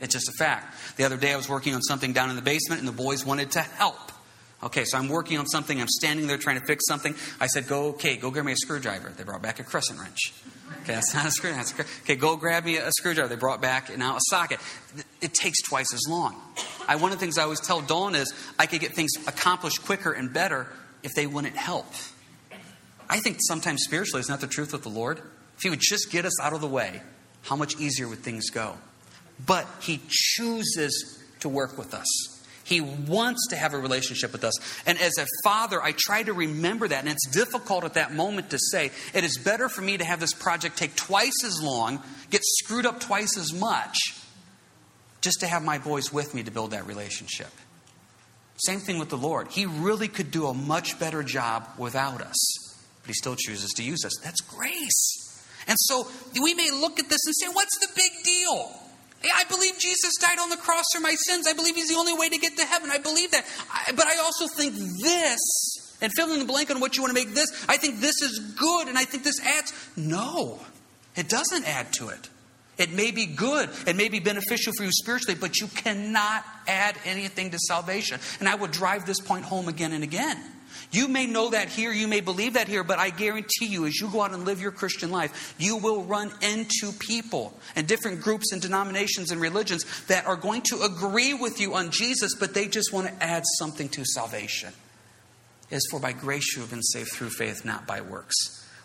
It's 0.00 0.14
just 0.14 0.28
a 0.28 0.32
fact. 0.38 0.96
The 0.96 1.04
other 1.04 1.16
day 1.16 1.32
I 1.32 1.36
was 1.36 1.48
working 1.48 1.74
on 1.74 1.82
something 1.82 2.12
down 2.12 2.30
in 2.30 2.36
the 2.36 2.42
basement, 2.42 2.80
and 2.80 2.88
the 2.88 2.92
boys 2.92 3.24
wanted 3.24 3.50
to 3.52 3.60
help. 3.60 4.09
Okay, 4.62 4.84
so 4.84 4.98
I'm 4.98 5.08
working 5.08 5.38
on 5.38 5.46
something. 5.46 5.80
I'm 5.80 5.88
standing 5.88 6.26
there 6.26 6.36
trying 6.36 6.60
to 6.60 6.66
fix 6.66 6.84
something. 6.86 7.14
I 7.40 7.46
said, 7.46 7.66
"Go, 7.66 7.88
okay, 7.90 8.16
go 8.16 8.30
get 8.30 8.44
me 8.44 8.52
a 8.52 8.56
screwdriver." 8.56 9.08
They 9.16 9.24
brought 9.24 9.42
back 9.42 9.58
a 9.58 9.64
crescent 9.64 9.98
wrench. 9.98 10.34
Okay, 10.82 10.94
that's 10.94 11.14
not 11.14 11.26
a 11.26 11.30
screw. 11.30 11.52
That's 11.52 11.78
a, 11.78 11.82
okay, 11.82 12.16
go 12.16 12.36
grab 12.36 12.64
me 12.64 12.76
a 12.76 12.90
screwdriver. 12.92 13.28
They 13.28 13.36
brought 13.36 13.60
back 13.60 13.96
now 13.96 14.16
a 14.16 14.20
socket. 14.28 14.60
It 15.20 15.34
takes 15.34 15.62
twice 15.62 15.92
as 15.94 16.02
long. 16.08 16.40
I, 16.86 16.96
one 16.96 17.12
of 17.12 17.18
the 17.18 17.24
things 17.24 17.38
I 17.38 17.44
always 17.44 17.60
tell 17.60 17.80
Dawn 17.80 18.14
is 18.14 18.32
I 18.58 18.66
could 18.66 18.80
get 18.80 18.94
things 18.94 19.12
accomplished 19.26 19.84
quicker 19.84 20.12
and 20.12 20.32
better 20.32 20.66
if 21.02 21.12
they 21.14 21.26
wouldn't 21.26 21.56
help. 21.56 21.86
I 23.08 23.18
think 23.18 23.38
sometimes 23.40 23.82
spiritually 23.82 24.20
it's 24.20 24.28
not 24.28 24.40
the 24.40 24.46
truth 24.46 24.72
with 24.72 24.82
the 24.82 24.88
Lord. 24.88 25.18
If 25.56 25.62
He 25.62 25.70
would 25.70 25.80
just 25.80 26.10
get 26.10 26.24
us 26.24 26.40
out 26.40 26.52
of 26.52 26.60
the 26.60 26.68
way, 26.68 27.02
how 27.42 27.56
much 27.56 27.78
easier 27.78 28.08
would 28.08 28.20
things 28.20 28.50
go? 28.50 28.76
But 29.44 29.66
He 29.80 30.00
chooses 30.08 31.18
to 31.40 31.48
work 31.48 31.76
with 31.76 31.94
us. 31.94 32.06
He 32.70 32.80
wants 32.80 33.48
to 33.48 33.56
have 33.56 33.74
a 33.74 33.78
relationship 33.78 34.30
with 34.30 34.44
us. 34.44 34.54
And 34.86 34.96
as 35.00 35.18
a 35.18 35.26
father, 35.42 35.82
I 35.82 35.90
try 35.90 36.22
to 36.22 36.32
remember 36.32 36.86
that. 36.86 37.00
And 37.00 37.08
it's 37.08 37.28
difficult 37.28 37.82
at 37.82 37.94
that 37.94 38.14
moment 38.14 38.50
to 38.50 38.58
say, 38.60 38.92
it 39.12 39.24
is 39.24 39.38
better 39.38 39.68
for 39.68 39.82
me 39.82 39.98
to 39.98 40.04
have 40.04 40.20
this 40.20 40.32
project 40.32 40.76
take 40.76 40.94
twice 40.94 41.42
as 41.44 41.60
long, 41.60 42.00
get 42.30 42.42
screwed 42.44 42.86
up 42.86 43.00
twice 43.00 43.36
as 43.36 43.52
much, 43.52 43.96
just 45.20 45.40
to 45.40 45.48
have 45.48 45.64
my 45.64 45.78
boys 45.78 46.12
with 46.12 46.32
me 46.32 46.44
to 46.44 46.52
build 46.52 46.70
that 46.70 46.86
relationship. 46.86 47.50
Same 48.64 48.78
thing 48.78 49.00
with 49.00 49.08
the 49.08 49.18
Lord. 49.18 49.48
He 49.48 49.66
really 49.66 50.06
could 50.06 50.30
do 50.30 50.46
a 50.46 50.54
much 50.54 50.96
better 51.00 51.24
job 51.24 51.66
without 51.76 52.22
us, 52.22 52.76
but 53.02 53.08
He 53.08 53.14
still 53.14 53.34
chooses 53.34 53.72
to 53.72 53.82
use 53.82 54.04
us. 54.04 54.12
That's 54.22 54.42
grace. 54.42 55.44
And 55.66 55.76
so 55.80 56.06
we 56.40 56.54
may 56.54 56.70
look 56.70 57.00
at 57.00 57.08
this 57.08 57.20
and 57.26 57.34
say, 57.34 57.48
what's 57.52 57.78
the 57.80 57.88
big 57.96 58.12
deal? 58.24 58.79
I 59.22 59.44
believe 59.44 59.78
Jesus 59.78 60.16
died 60.20 60.38
on 60.38 60.48
the 60.48 60.56
cross 60.56 60.84
for 60.94 61.00
my 61.00 61.14
sins. 61.14 61.46
I 61.46 61.52
believe 61.52 61.74
he's 61.74 61.88
the 61.88 61.96
only 61.96 62.14
way 62.14 62.28
to 62.28 62.38
get 62.38 62.56
to 62.56 62.64
heaven. 62.64 62.90
I 62.90 62.98
believe 62.98 63.30
that. 63.32 63.44
I, 63.70 63.92
but 63.92 64.06
I 64.06 64.18
also 64.18 64.46
think 64.46 64.74
this, 65.02 65.96
and 66.00 66.10
fill 66.14 66.32
in 66.32 66.38
the 66.38 66.46
blank 66.46 66.70
on 66.70 66.80
what 66.80 66.96
you 66.96 67.02
want 67.02 67.14
to 67.14 67.22
make 67.24 67.34
this, 67.34 67.50
I 67.68 67.76
think 67.76 68.00
this 68.00 68.22
is 68.22 68.38
good 68.38 68.88
and 68.88 68.96
I 68.96 69.04
think 69.04 69.24
this 69.24 69.40
adds. 69.40 69.72
No, 69.96 70.60
it 71.16 71.28
doesn't 71.28 71.68
add 71.68 71.92
to 71.94 72.08
it. 72.08 72.30
It 72.78 72.92
may 72.92 73.10
be 73.10 73.26
good, 73.26 73.68
it 73.86 73.94
may 73.94 74.08
be 74.08 74.20
beneficial 74.20 74.72
for 74.72 74.84
you 74.84 74.90
spiritually, 74.90 75.36
but 75.38 75.60
you 75.60 75.66
cannot 75.66 76.42
add 76.66 76.96
anything 77.04 77.50
to 77.50 77.58
salvation. 77.58 78.18
And 78.38 78.48
I 78.48 78.54
would 78.54 78.70
drive 78.70 79.04
this 79.04 79.20
point 79.20 79.44
home 79.44 79.68
again 79.68 79.92
and 79.92 80.02
again. 80.02 80.42
You 80.92 81.06
may 81.06 81.26
know 81.26 81.50
that 81.50 81.68
here, 81.68 81.92
you 81.92 82.08
may 82.08 82.20
believe 82.20 82.54
that 82.54 82.66
here, 82.66 82.82
but 82.82 82.98
I 82.98 83.10
guarantee 83.10 83.66
you, 83.66 83.86
as 83.86 84.00
you 84.00 84.08
go 84.08 84.22
out 84.22 84.32
and 84.32 84.44
live 84.44 84.60
your 84.60 84.72
Christian 84.72 85.10
life, 85.10 85.54
you 85.56 85.76
will 85.76 86.02
run 86.02 86.32
into 86.42 86.90
people 86.98 87.56
and 87.76 87.86
different 87.86 88.20
groups 88.20 88.52
and 88.52 88.60
denominations 88.60 89.30
and 89.30 89.40
religions 89.40 89.84
that 90.06 90.26
are 90.26 90.34
going 90.36 90.62
to 90.62 90.82
agree 90.82 91.32
with 91.32 91.60
you 91.60 91.74
on 91.74 91.90
Jesus, 91.92 92.34
but 92.34 92.54
they 92.54 92.66
just 92.66 92.92
want 92.92 93.06
to 93.06 93.22
add 93.22 93.44
something 93.58 93.88
to 93.90 94.04
salvation. 94.04 94.72
It 95.70 95.76
is 95.76 95.88
for 95.90 96.00
by 96.00 96.12
grace 96.12 96.56
you 96.56 96.62
have 96.62 96.70
been 96.70 96.82
saved 96.82 97.12
through 97.12 97.30
faith, 97.30 97.64
not 97.64 97.86
by 97.86 98.00
works, 98.00 98.34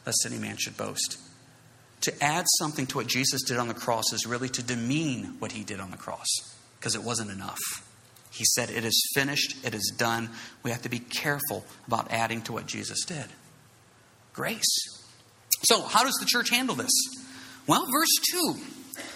lest 0.05 0.27
any 0.27 0.37
man 0.37 0.57
should 0.57 0.77
boast. 0.77 1.17
To 2.01 2.23
add 2.23 2.45
something 2.59 2.85
to 2.87 2.97
what 2.97 3.07
Jesus 3.07 3.41
did 3.41 3.57
on 3.57 3.67
the 3.67 3.73
cross 3.73 4.13
is 4.13 4.27
really 4.27 4.49
to 4.49 4.61
demean 4.61 5.37
what 5.39 5.53
he 5.53 5.63
did 5.63 5.79
on 5.79 5.89
the 5.89 5.97
cross, 5.97 6.27
because 6.77 6.93
it 6.93 7.01
wasn't 7.01 7.31
enough. 7.31 7.59
He 8.35 8.43
said, 8.43 8.69
It 8.69 8.83
is 8.83 9.11
finished, 9.13 9.55
it 9.65 9.73
is 9.73 9.93
done. 9.97 10.29
We 10.63 10.71
have 10.71 10.81
to 10.81 10.89
be 10.89 10.99
careful 10.99 11.65
about 11.87 12.11
adding 12.11 12.41
to 12.43 12.53
what 12.53 12.67
Jesus 12.67 13.05
did. 13.05 13.25
Grace. 14.33 14.75
So, 15.63 15.81
how 15.81 16.03
does 16.03 16.17
the 16.19 16.25
church 16.25 16.49
handle 16.49 16.75
this? 16.75 16.91
Well, 17.65 17.85
verse 17.89 18.13
2 18.31 18.55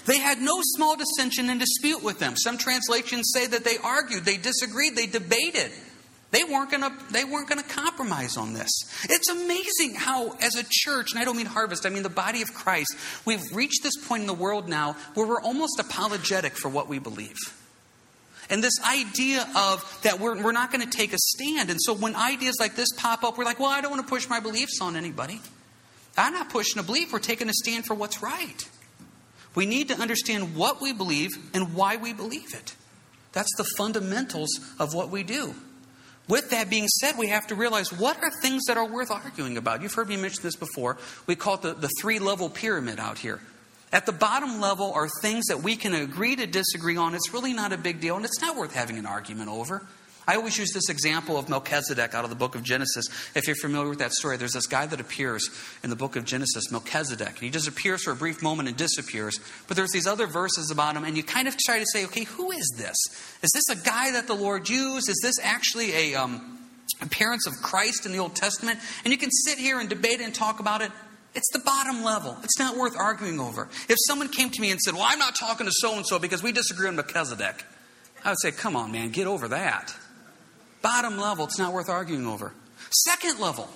They 0.05 0.19
had 0.19 0.39
no 0.39 0.59
small 0.61 0.95
dissension 0.95 1.49
and 1.49 1.59
dispute 1.59 2.01
with 2.01 2.19
them. 2.19 2.37
Some 2.37 2.57
translations 2.57 3.31
say 3.33 3.45
that 3.45 3.65
they 3.65 3.77
argued, 3.83 4.23
they 4.23 4.37
disagreed, 4.37 4.95
they 4.95 5.07
debated. 5.07 5.71
They 6.31 6.43
weren't 6.43 6.69
going 6.69 6.83
to 6.83 6.93
they 7.11 7.25
weren't 7.25 7.49
to 7.49 7.63
compromise 7.63 8.37
on 8.37 8.53
this. 8.53 8.69
It's 9.09 9.29
amazing 9.29 9.95
how 9.95 10.37
as 10.41 10.55
a 10.55 10.63
church, 10.69 11.11
and 11.11 11.19
I 11.19 11.25
don't 11.25 11.35
mean 11.35 11.47
harvest, 11.47 11.85
I 11.85 11.89
mean 11.89 12.03
the 12.03 12.09
body 12.09 12.41
of 12.41 12.53
Christ, 12.53 12.95
we've 13.25 13.43
reached 13.53 13.83
this 13.83 13.97
point 14.07 14.21
in 14.21 14.27
the 14.27 14.33
world 14.33 14.69
now 14.69 14.95
where 15.15 15.27
we're 15.27 15.41
almost 15.41 15.79
apologetic 15.79 16.55
for 16.55 16.69
what 16.69 16.87
we 16.87 16.99
believe. 16.99 17.35
And 18.49 18.63
this 18.63 18.79
idea 18.83 19.47
of 19.55 19.99
that 20.03 20.19
we're, 20.19 20.41
we're 20.41 20.51
not 20.51 20.71
going 20.71 20.87
to 20.87 20.97
take 20.97 21.13
a 21.13 21.17
stand. 21.17 21.69
And 21.69 21.79
so 21.79 21.93
when 21.93 22.15
ideas 22.15 22.57
like 22.59 22.75
this 22.75 22.89
pop 22.97 23.23
up, 23.23 23.37
we're 23.37 23.45
like, 23.45 23.59
well, 23.59 23.69
I 23.69 23.81
don't 23.81 23.91
want 23.91 24.03
to 24.03 24.09
push 24.09 24.27
my 24.27 24.39
beliefs 24.39 24.79
on 24.81 24.95
anybody. 24.95 25.39
I'm 26.17 26.33
not 26.33 26.49
pushing 26.49 26.79
a 26.79 26.83
belief, 26.83 27.13
we're 27.13 27.19
taking 27.19 27.49
a 27.49 27.53
stand 27.53 27.85
for 27.85 27.93
what's 27.93 28.21
right. 28.21 28.67
We 29.55 29.65
need 29.65 29.89
to 29.89 29.95
understand 29.95 30.55
what 30.55 30.81
we 30.81 30.93
believe 30.93 31.31
and 31.53 31.73
why 31.73 31.95
we 31.97 32.13
believe 32.13 32.53
it. 32.53 32.75
That's 33.31 33.55
the 33.57 33.63
fundamentals 33.77 34.49
of 34.79 34.93
what 34.93 35.09
we 35.09 35.23
do. 35.23 35.53
With 36.27 36.51
that 36.51 36.69
being 36.69 36.87
said, 36.87 37.17
we 37.17 37.27
have 37.27 37.47
to 37.47 37.55
realize 37.55 37.91
what 37.91 38.21
are 38.21 38.29
things 38.41 38.65
that 38.65 38.77
are 38.77 38.85
worth 38.85 39.09
arguing 39.09 39.57
about. 39.57 39.81
You've 39.81 39.93
heard 39.93 40.09
me 40.09 40.17
mention 40.17 40.43
this 40.43 40.55
before. 40.55 40.97
We 41.25 41.35
call 41.35 41.55
it 41.55 41.61
the, 41.61 41.73
the 41.73 41.89
three 41.99 42.19
level 42.19 42.49
pyramid 42.49 42.99
out 42.99 43.17
here. 43.17 43.39
At 43.91 44.05
the 44.05 44.11
bottom 44.11 44.61
level 44.61 44.93
are 44.93 45.07
things 45.21 45.47
that 45.47 45.63
we 45.63 45.75
can 45.75 45.93
agree 45.93 46.35
to 46.35 46.45
disagree 46.45 46.97
on. 46.97 47.15
It's 47.15 47.33
really 47.33 47.53
not 47.53 47.73
a 47.73 47.77
big 47.77 47.99
deal, 47.99 48.15
and 48.15 48.25
it's 48.25 48.41
not 48.41 48.55
worth 48.55 48.73
having 48.73 48.97
an 48.97 49.05
argument 49.05 49.49
over. 49.49 49.85
I 50.29 50.35
always 50.35 50.59
use 50.59 50.71
this 50.73 50.89
example 50.89 51.39
of 51.39 51.49
Melchizedek 51.49 52.13
out 52.13 52.23
of 52.23 52.29
the 52.29 52.35
book 52.35 52.53
of 52.53 52.61
Genesis. 52.61 53.07
If 53.33 53.47
you're 53.47 53.55
familiar 53.55 53.89
with 53.89 53.97
that 53.97 54.11
story, 54.11 54.37
there's 54.37 54.53
this 54.53 54.67
guy 54.67 54.85
that 54.85 54.99
appears 54.99 55.49
in 55.83 55.89
the 55.89 55.95
book 55.95 56.15
of 56.15 56.23
Genesis, 56.23 56.71
Melchizedek. 56.71 57.29
And 57.29 57.39
he 57.39 57.49
just 57.49 57.67
appears 57.67 58.03
for 58.03 58.11
a 58.11 58.15
brief 58.15 58.43
moment 58.43 58.69
and 58.69 58.77
disappears. 58.77 59.39
But 59.67 59.75
there's 59.75 59.89
these 59.89 60.05
other 60.05 60.27
verses 60.27 60.69
about 60.69 60.95
him, 60.95 61.03
and 61.03 61.17
you 61.17 61.23
kind 61.23 61.47
of 61.47 61.57
try 61.57 61.79
to 61.79 61.85
say, 61.91 62.05
okay, 62.05 62.25
who 62.25 62.51
is 62.51 62.75
this? 62.77 62.95
Is 63.41 63.49
this 63.55 63.69
a 63.69 63.83
guy 63.83 64.11
that 64.11 64.27
the 64.27 64.35
Lord 64.35 64.69
used? 64.69 65.09
Is 65.09 65.19
this 65.23 65.39
actually 65.41 66.13
a 66.13 66.15
um, 66.21 66.59
appearance 67.01 67.47
of 67.47 67.53
Christ 67.63 68.05
in 68.05 68.11
the 68.11 68.19
Old 68.19 68.35
Testament? 68.35 68.77
And 69.03 69.11
you 69.11 69.17
can 69.17 69.31
sit 69.31 69.57
here 69.57 69.79
and 69.79 69.89
debate 69.89 70.21
and 70.21 70.31
talk 70.31 70.59
about 70.59 70.83
it. 70.83 70.91
It's 71.35 71.49
the 71.51 71.59
bottom 71.59 72.03
level. 72.03 72.37
It's 72.43 72.57
not 72.57 72.75
worth 72.75 72.97
arguing 72.97 73.39
over. 73.39 73.69
If 73.87 73.97
someone 74.07 74.29
came 74.29 74.49
to 74.49 74.61
me 74.61 74.71
and 74.71 74.79
said, 74.79 74.93
Well, 74.93 75.05
I'm 75.05 75.19
not 75.19 75.35
talking 75.35 75.67
to 75.67 75.71
so 75.73 75.95
and 75.95 76.05
so 76.05 76.19
because 76.19 76.41
we 76.41 76.51
disagree 76.51 76.87
on 76.87 76.95
Melchizedek, 76.95 77.63
I 78.25 78.29
would 78.29 78.39
say, 78.39 78.51
Come 78.51 78.75
on, 78.75 78.91
man, 78.91 79.11
get 79.11 79.27
over 79.27 79.47
that. 79.49 79.95
Bottom 80.81 81.17
level, 81.17 81.45
it's 81.45 81.59
not 81.59 81.73
worth 81.73 81.89
arguing 81.89 82.25
over. 82.25 82.53
Second 82.89 83.39
level. 83.39 83.69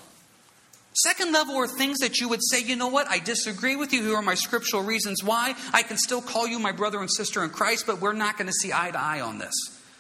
Second 0.96 1.32
level 1.32 1.56
are 1.56 1.68
things 1.68 2.00
that 2.00 2.20
you 2.20 2.30
would 2.30 2.42
say, 2.44 2.62
you 2.62 2.76
know 2.76 2.88
what, 2.88 3.08
I 3.08 3.18
disagree 3.18 3.76
with 3.76 3.94
you. 3.94 4.04
Here 4.04 4.16
are 4.16 4.22
my 4.22 4.36
scriptural 4.36 4.84
reasons 4.84 5.24
why. 5.24 5.56
I 5.74 5.82
can 5.82 5.98
still 5.98 6.22
call 6.22 6.48
you 6.48 6.60
my 6.60 6.72
brother 6.72 7.00
and 7.00 7.12
sister 7.12 7.44
in 7.44 7.50
Christ, 7.50 7.86
but 7.88 8.00
we're 8.00 8.14
not 8.14 8.38
going 8.38 8.46
to 8.48 8.54
see 8.54 8.72
eye 8.72 8.92
to 8.92 9.00
eye 9.00 9.20
on 9.20 9.40
this. 9.40 9.54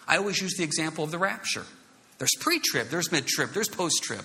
I 0.08 0.18
always 0.18 0.40
use 0.40 0.56
the 0.56 0.64
example 0.64 1.04
of 1.04 1.10
the 1.10 1.18
rapture. 1.18 1.64
There's 2.20 2.36
pre 2.40 2.60
trib, 2.60 2.90
there's 2.90 3.12
mid 3.12 3.26
trib, 3.26 3.50
there's 3.54 3.70
post 3.70 4.04
trib. 4.04 4.24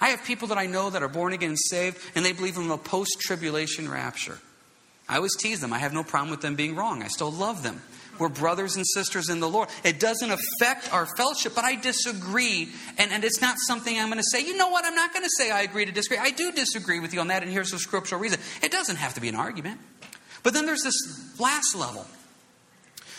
I 0.00 0.08
have 0.08 0.24
people 0.24 0.48
that 0.48 0.58
I 0.58 0.66
know 0.66 0.90
that 0.90 1.02
are 1.02 1.08
born 1.08 1.32
again 1.32 1.50
and 1.50 1.58
saved, 1.58 1.98
and 2.14 2.24
they 2.24 2.32
believe 2.32 2.56
in 2.56 2.70
a 2.70 2.78
post 2.78 3.20
tribulation 3.20 3.90
rapture. 3.90 4.38
I 5.08 5.16
always 5.16 5.36
tease 5.36 5.60
them. 5.60 5.72
I 5.72 5.78
have 5.78 5.92
no 5.92 6.04
problem 6.04 6.30
with 6.30 6.40
them 6.40 6.54
being 6.54 6.76
wrong. 6.76 7.02
I 7.02 7.08
still 7.08 7.32
love 7.32 7.62
them. 7.62 7.82
We're 8.18 8.28
brothers 8.28 8.76
and 8.76 8.86
sisters 8.86 9.30
in 9.30 9.40
the 9.40 9.48
Lord. 9.48 9.70
It 9.82 9.98
doesn't 9.98 10.30
affect 10.30 10.92
our 10.92 11.06
fellowship, 11.16 11.54
but 11.54 11.64
I 11.64 11.74
disagree. 11.74 12.68
And, 12.98 13.10
and 13.10 13.24
it's 13.24 13.40
not 13.40 13.56
something 13.66 13.98
I'm 13.98 14.08
going 14.08 14.18
to 14.18 14.28
say, 14.30 14.44
you 14.44 14.56
know 14.56 14.68
what, 14.68 14.84
I'm 14.84 14.94
not 14.94 15.12
going 15.12 15.24
to 15.24 15.30
say 15.36 15.50
I 15.50 15.62
agree 15.62 15.86
to 15.86 15.92
disagree. 15.92 16.18
I 16.18 16.30
do 16.30 16.52
disagree 16.52 17.00
with 17.00 17.14
you 17.14 17.20
on 17.20 17.28
that, 17.28 17.42
and 17.42 17.50
here's 17.50 17.70
the 17.70 17.78
scriptural 17.78 18.20
reason. 18.20 18.38
It 18.62 18.70
doesn't 18.70 18.96
have 18.96 19.14
to 19.14 19.20
be 19.20 19.28
an 19.28 19.34
argument. 19.34 19.80
But 20.42 20.52
then 20.52 20.66
there's 20.66 20.82
this 20.82 21.40
last 21.40 21.74
level. 21.74 22.06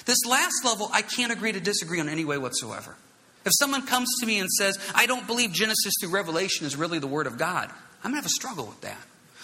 This 0.06 0.24
last 0.28 0.64
level, 0.64 0.90
I 0.94 1.02
can't 1.02 1.32
agree 1.32 1.52
to 1.52 1.60
disagree 1.60 2.00
on 2.00 2.08
any 2.08 2.24
way 2.24 2.38
whatsoever. 2.38 2.96
If 3.46 3.54
someone 3.58 3.86
comes 3.86 4.10
to 4.20 4.26
me 4.26 4.40
and 4.40 4.50
says, 4.50 4.78
I 4.94 5.06
don't 5.06 5.26
believe 5.26 5.52
Genesis 5.52 5.94
through 6.00 6.12
Revelation 6.12 6.66
is 6.66 6.76
really 6.76 7.00
the 7.00 7.08
Word 7.08 7.28
of 7.28 7.38
God, 7.38 7.70
I'm 8.04 8.12
going 8.12 8.14
to 8.14 8.18
have 8.18 8.26
a 8.26 8.30
struggle 8.30 8.68
with 8.68 8.82
that. 8.82 8.98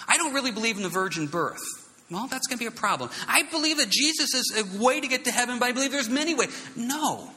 I 0.07 0.17
don't 0.17 0.33
really 0.33 0.51
believe 0.51 0.77
in 0.77 0.83
the 0.83 0.89
virgin 0.89 1.27
birth. 1.27 1.61
Well, 2.09 2.27
that's 2.27 2.47
going 2.47 2.57
to 2.57 2.63
be 2.63 2.67
a 2.67 2.71
problem. 2.71 3.09
I 3.27 3.43
believe 3.43 3.77
that 3.77 3.89
Jesus 3.89 4.33
is 4.33 4.63
a 4.63 4.83
way 4.83 5.01
to 5.01 5.07
get 5.07 5.25
to 5.25 5.31
heaven, 5.31 5.59
but 5.59 5.65
I 5.65 5.71
believe 5.73 5.91
there's 5.91 6.09
many 6.09 6.33
ways. 6.33 6.49
No. 6.75 7.29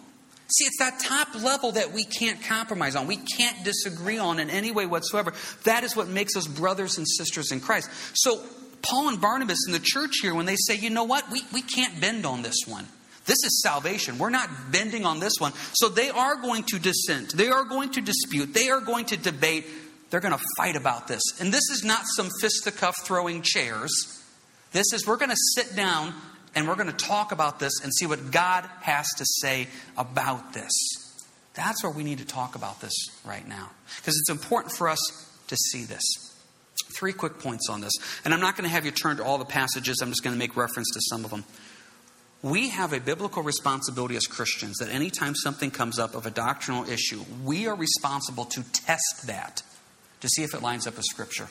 See, 0.46 0.64
it's 0.64 0.78
that 0.78 1.00
top 1.00 1.34
level 1.42 1.72
that 1.72 1.92
we 1.92 2.04
can't 2.04 2.42
compromise 2.42 2.94
on. 2.94 3.06
We 3.06 3.16
can't 3.16 3.64
disagree 3.64 4.18
on 4.18 4.38
in 4.38 4.50
any 4.50 4.70
way 4.70 4.86
whatsoever. 4.86 5.32
That 5.64 5.84
is 5.84 5.96
what 5.96 6.08
makes 6.08 6.36
us 6.36 6.46
brothers 6.46 6.98
and 6.98 7.06
sisters 7.08 7.52
in 7.52 7.60
Christ. 7.60 7.90
So, 8.14 8.42
Paul 8.82 9.08
and 9.08 9.20
Barnabas 9.20 9.58
in 9.66 9.72
the 9.72 9.80
church 9.80 10.14
here, 10.22 10.34
when 10.34 10.46
they 10.46 10.56
say, 10.56 10.76
you 10.76 10.90
know 10.90 11.04
what, 11.04 11.30
we, 11.30 11.42
we 11.52 11.62
can't 11.62 12.00
bend 12.00 12.24
on 12.24 12.42
this 12.42 12.56
one. 12.66 12.86
This 13.26 13.38
is 13.44 13.62
salvation. 13.62 14.18
We're 14.18 14.30
not 14.30 14.48
bending 14.72 15.04
on 15.04 15.20
this 15.20 15.34
one. 15.38 15.52
So 15.74 15.88
they 15.88 16.10
are 16.10 16.36
going 16.36 16.64
to 16.64 16.78
dissent. 16.78 17.36
They 17.36 17.48
are 17.48 17.64
going 17.64 17.90
to 17.90 18.00
dispute. 18.00 18.54
They 18.54 18.70
are 18.70 18.80
going 18.80 19.04
to 19.06 19.16
debate. 19.16 19.66
They're 20.10 20.20
going 20.20 20.36
to 20.36 20.44
fight 20.56 20.76
about 20.76 21.06
this. 21.06 21.22
And 21.38 21.52
this 21.52 21.68
is 21.70 21.84
not 21.84 22.02
some 22.16 22.28
fisticuff 22.40 22.96
throwing 23.04 23.42
chairs. 23.42 23.92
This 24.72 24.92
is, 24.92 25.06
we're 25.06 25.16
going 25.16 25.30
to 25.30 25.36
sit 25.54 25.76
down 25.76 26.14
and 26.54 26.66
we're 26.66 26.76
going 26.76 26.90
to 26.90 26.92
talk 26.92 27.32
about 27.32 27.60
this 27.60 27.72
and 27.82 27.92
see 27.94 28.06
what 28.06 28.30
God 28.30 28.68
has 28.80 29.06
to 29.18 29.24
say 29.26 29.68
about 29.96 30.52
this. 30.52 30.72
That's 31.54 31.82
where 31.82 31.92
we 31.92 32.02
need 32.02 32.18
to 32.18 32.24
talk 32.24 32.54
about 32.54 32.80
this 32.80 32.94
right 33.24 33.46
now. 33.46 33.70
Because 33.96 34.16
it's 34.18 34.30
important 34.30 34.74
for 34.74 34.88
us 34.88 35.00
to 35.48 35.56
see 35.56 35.84
this. 35.84 36.02
Three 36.96 37.12
quick 37.12 37.38
points 37.38 37.68
on 37.68 37.80
this. 37.80 37.92
And 38.24 38.32
I'm 38.32 38.40
not 38.40 38.56
going 38.56 38.64
to 38.64 38.70
have 38.70 38.84
you 38.84 38.90
turn 38.90 39.18
to 39.18 39.24
all 39.24 39.38
the 39.38 39.44
passages, 39.44 40.00
I'm 40.00 40.08
just 40.08 40.22
going 40.22 40.34
to 40.34 40.38
make 40.38 40.56
reference 40.56 40.88
to 40.94 41.00
some 41.02 41.24
of 41.24 41.30
them. 41.30 41.44
We 42.42 42.70
have 42.70 42.92
a 42.92 43.00
biblical 43.00 43.42
responsibility 43.42 44.16
as 44.16 44.26
Christians 44.26 44.78
that 44.78 44.88
anytime 44.88 45.34
something 45.34 45.70
comes 45.70 45.98
up 45.98 46.14
of 46.14 46.24
a 46.24 46.30
doctrinal 46.30 46.88
issue, 46.88 47.22
we 47.44 47.66
are 47.66 47.74
responsible 47.74 48.46
to 48.46 48.62
test 48.72 49.26
that 49.26 49.62
to 50.20 50.28
see 50.28 50.42
if 50.42 50.54
it 50.54 50.62
lines 50.62 50.86
up 50.86 50.96
with 50.96 51.04
Scripture. 51.04 51.48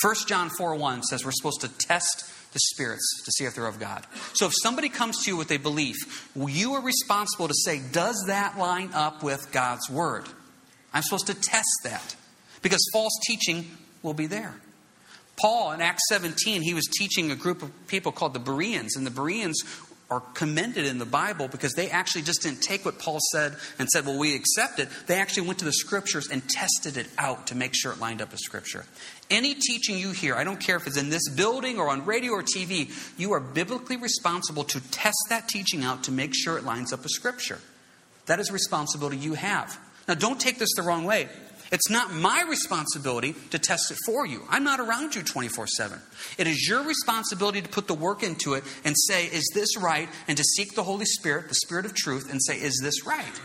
1 0.00 0.14
John 0.26 0.50
4 0.50 0.76
1 0.76 1.02
says 1.04 1.24
we're 1.24 1.32
supposed 1.32 1.60
to 1.62 1.68
test 1.68 2.30
the 2.52 2.60
spirits 2.60 3.22
to 3.24 3.32
see 3.32 3.44
if 3.44 3.54
they're 3.54 3.66
of 3.66 3.80
God. 3.80 4.06
So 4.34 4.46
if 4.46 4.52
somebody 4.62 4.88
comes 4.88 5.24
to 5.24 5.30
you 5.30 5.36
with 5.36 5.50
a 5.50 5.56
belief, 5.56 5.96
you 6.36 6.74
are 6.74 6.82
responsible 6.82 7.48
to 7.48 7.54
say, 7.54 7.80
does 7.92 8.24
that 8.28 8.56
line 8.56 8.90
up 8.92 9.22
with 9.22 9.50
God's 9.50 9.90
word? 9.90 10.26
I'm 10.92 11.02
supposed 11.02 11.26
to 11.26 11.34
test 11.34 11.80
that 11.82 12.14
because 12.62 12.80
false 12.92 13.12
teaching 13.26 13.68
will 14.02 14.14
be 14.14 14.26
there. 14.26 14.54
Paul 15.36 15.72
in 15.72 15.80
Acts 15.80 16.04
17, 16.08 16.62
he 16.62 16.74
was 16.74 16.84
teaching 16.96 17.32
a 17.32 17.36
group 17.36 17.62
of 17.62 17.72
people 17.88 18.12
called 18.12 18.34
the 18.34 18.38
Bereans, 18.38 18.96
and 18.96 19.04
the 19.04 19.10
Bereans 19.10 19.60
are 20.10 20.20
commended 20.34 20.84
in 20.84 20.98
the 20.98 21.06
Bible 21.06 21.48
because 21.48 21.72
they 21.72 21.88
actually 21.88 22.22
just 22.22 22.42
didn't 22.42 22.60
take 22.60 22.84
what 22.84 22.98
Paul 22.98 23.18
said 23.32 23.56
and 23.78 23.88
said, 23.88 24.04
well, 24.04 24.18
we 24.18 24.34
accept 24.36 24.78
it. 24.78 24.88
They 25.06 25.18
actually 25.18 25.46
went 25.46 25.60
to 25.60 25.64
the 25.64 25.72
scriptures 25.72 26.28
and 26.30 26.46
tested 26.48 26.96
it 26.96 27.08
out 27.16 27.46
to 27.48 27.54
make 27.54 27.74
sure 27.74 27.92
it 27.92 27.98
lined 27.98 28.20
up 28.20 28.30
with 28.30 28.40
scripture. 28.40 28.84
Any 29.30 29.54
teaching 29.54 29.98
you 29.98 30.10
hear, 30.10 30.34
I 30.34 30.44
don't 30.44 30.60
care 30.60 30.76
if 30.76 30.86
it's 30.86 30.98
in 30.98 31.08
this 31.08 31.28
building 31.30 31.78
or 31.78 31.88
on 31.88 32.04
radio 32.04 32.32
or 32.32 32.42
TV, 32.42 32.92
you 33.18 33.32
are 33.32 33.40
biblically 33.40 33.96
responsible 33.96 34.64
to 34.64 34.80
test 34.90 35.16
that 35.30 35.48
teaching 35.48 35.84
out 35.84 36.04
to 36.04 36.12
make 36.12 36.34
sure 36.34 36.58
it 36.58 36.64
lines 36.64 36.92
up 36.92 37.02
with 37.02 37.10
scripture. 37.10 37.58
That 38.26 38.40
is 38.40 38.50
a 38.50 38.52
responsibility 38.52 39.16
you 39.16 39.34
have. 39.34 39.78
Now, 40.06 40.14
don't 40.14 40.38
take 40.38 40.58
this 40.58 40.74
the 40.76 40.82
wrong 40.82 41.04
way. 41.04 41.28
It's 41.74 41.90
not 41.90 42.12
my 42.12 42.44
responsibility 42.48 43.34
to 43.50 43.58
test 43.58 43.90
it 43.90 43.98
for 44.06 44.24
you. 44.24 44.42
I'm 44.48 44.62
not 44.62 44.78
around 44.78 45.16
you 45.16 45.24
24 45.24 45.66
7. 45.66 45.98
It 46.38 46.46
is 46.46 46.68
your 46.68 46.84
responsibility 46.84 47.60
to 47.60 47.68
put 47.68 47.88
the 47.88 47.94
work 47.94 48.22
into 48.22 48.54
it 48.54 48.62
and 48.84 48.94
say, 48.96 49.26
is 49.26 49.50
this 49.54 49.76
right? 49.76 50.08
And 50.28 50.36
to 50.38 50.44
seek 50.44 50.76
the 50.76 50.84
Holy 50.84 51.04
Spirit, 51.04 51.48
the 51.48 51.56
Spirit 51.56 51.84
of 51.84 51.92
truth, 51.92 52.30
and 52.30 52.40
say, 52.40 52.54
is 52.60 52.78
this 52.80 53.04
right? 53.04 53.40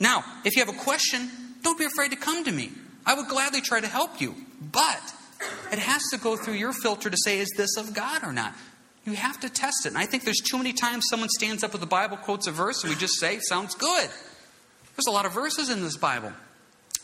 Now, 0.00 0.24
if 0.44 0.56
you 0.56 0.64
have 0.64 0.74
a 0.74 0.78
question, 0.78 1.30
don't 1.62 1.78
be 1.78 1.84
afraid 1.84 2.10
to 2.10 2.16
come 2.16 2.42
to 2.44 2.50
me. 2.50 2.72
I 3.06 3.14
would 3.14 3.28
gladly 3.28 3.60
try 3.60 3.80
to 3.80 3.86
help 3.86 4.20
you. 4.20 4.34
But 4.60 5.00
it 5.70 5.78
has 5.78 6.02
to 6.10 6.18
go 6.18 6.36
through 6.36 6.54
your 6.54 6.72
filter 6.72 7.08
to 7.08 7.16
say, 7.24 7.38
is 7.38 7.52
this 7.56 7.76
of 7.76 7.94
God 7.94 8.24
or 8.24 8.32
not? 8.32 8.52
You 9.04 9.12
have 9.12 9.38
to 9.40 9.48
test 9.48 9.86
it. 9.86 9.90
And 9.90 9.98
I 9.98 10.06
think 10.06 10.24
there's 10.24 10.40
too 10.40 10.58
many 10.58 10.72
times 10.72 11.06
someone 11.08 11.28
stands 11.28 11.62
up 11.62 11.70
with 11.70 11.82
the 11.82 11.86
Bible, 11.86 12.16
quotes 12.16 12.48
a 12.48 12.50
verse, 12.50 12.82
and 12.82 12.92
we 12.92 12.98
just 12.98 13.20
say, 13.20 13.38
sounds 13.38 13.76
good. 13.76 14.10
There's 14.96 15.06
a 15.06 15.12
lot 15.12 15.24
of 15.24 15.32
verses 15.32 15.70
in 15.70 15.82
this 15.82 15.96
Bible. 15.96 16.32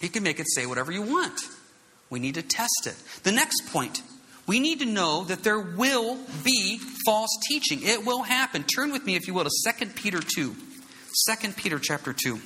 You 0.01 0.09
can 0.09 0.23
make 0.23 0.41
it 0.41 0.47
say 0.55 0.67
whatever 0.67 0.93
you 0.93 1.03
want. 1.03 1.41
We 2.11 2.21
need 2.21 2.35
to 2.35 2.43
test 2.43 2.87
it. 2.87 2.95
The 3.25 3.33
next 3.33 3.73
point 3.73 4.03
we 4.47 4.61
need 4.61 4.79
to 4.79 4.87
know 4.87 5.25
that 5.25 5.43
there 5.43 5.59
will 5.59 6.19
be 6.45 6.79
false 7.05 7.37
teaching. 7.49 7.81
It 7.83 8.07
will 8.07 8.23
happen. 8.23 8.63
Turn 8.63 8.93
with 8.93 9.05
me, 9.05 9.17
if 9.17 9.27
you 9.27 9.35
will, 9.35 9.45
to 9.45 9.73
2 9.79 9.87
Peter 9.91 10.21
2. 10.21 10.55
2 11.29 11.53
Peter 11.53 11.79
chapter 11.81 12.13
2. 12.13 12.41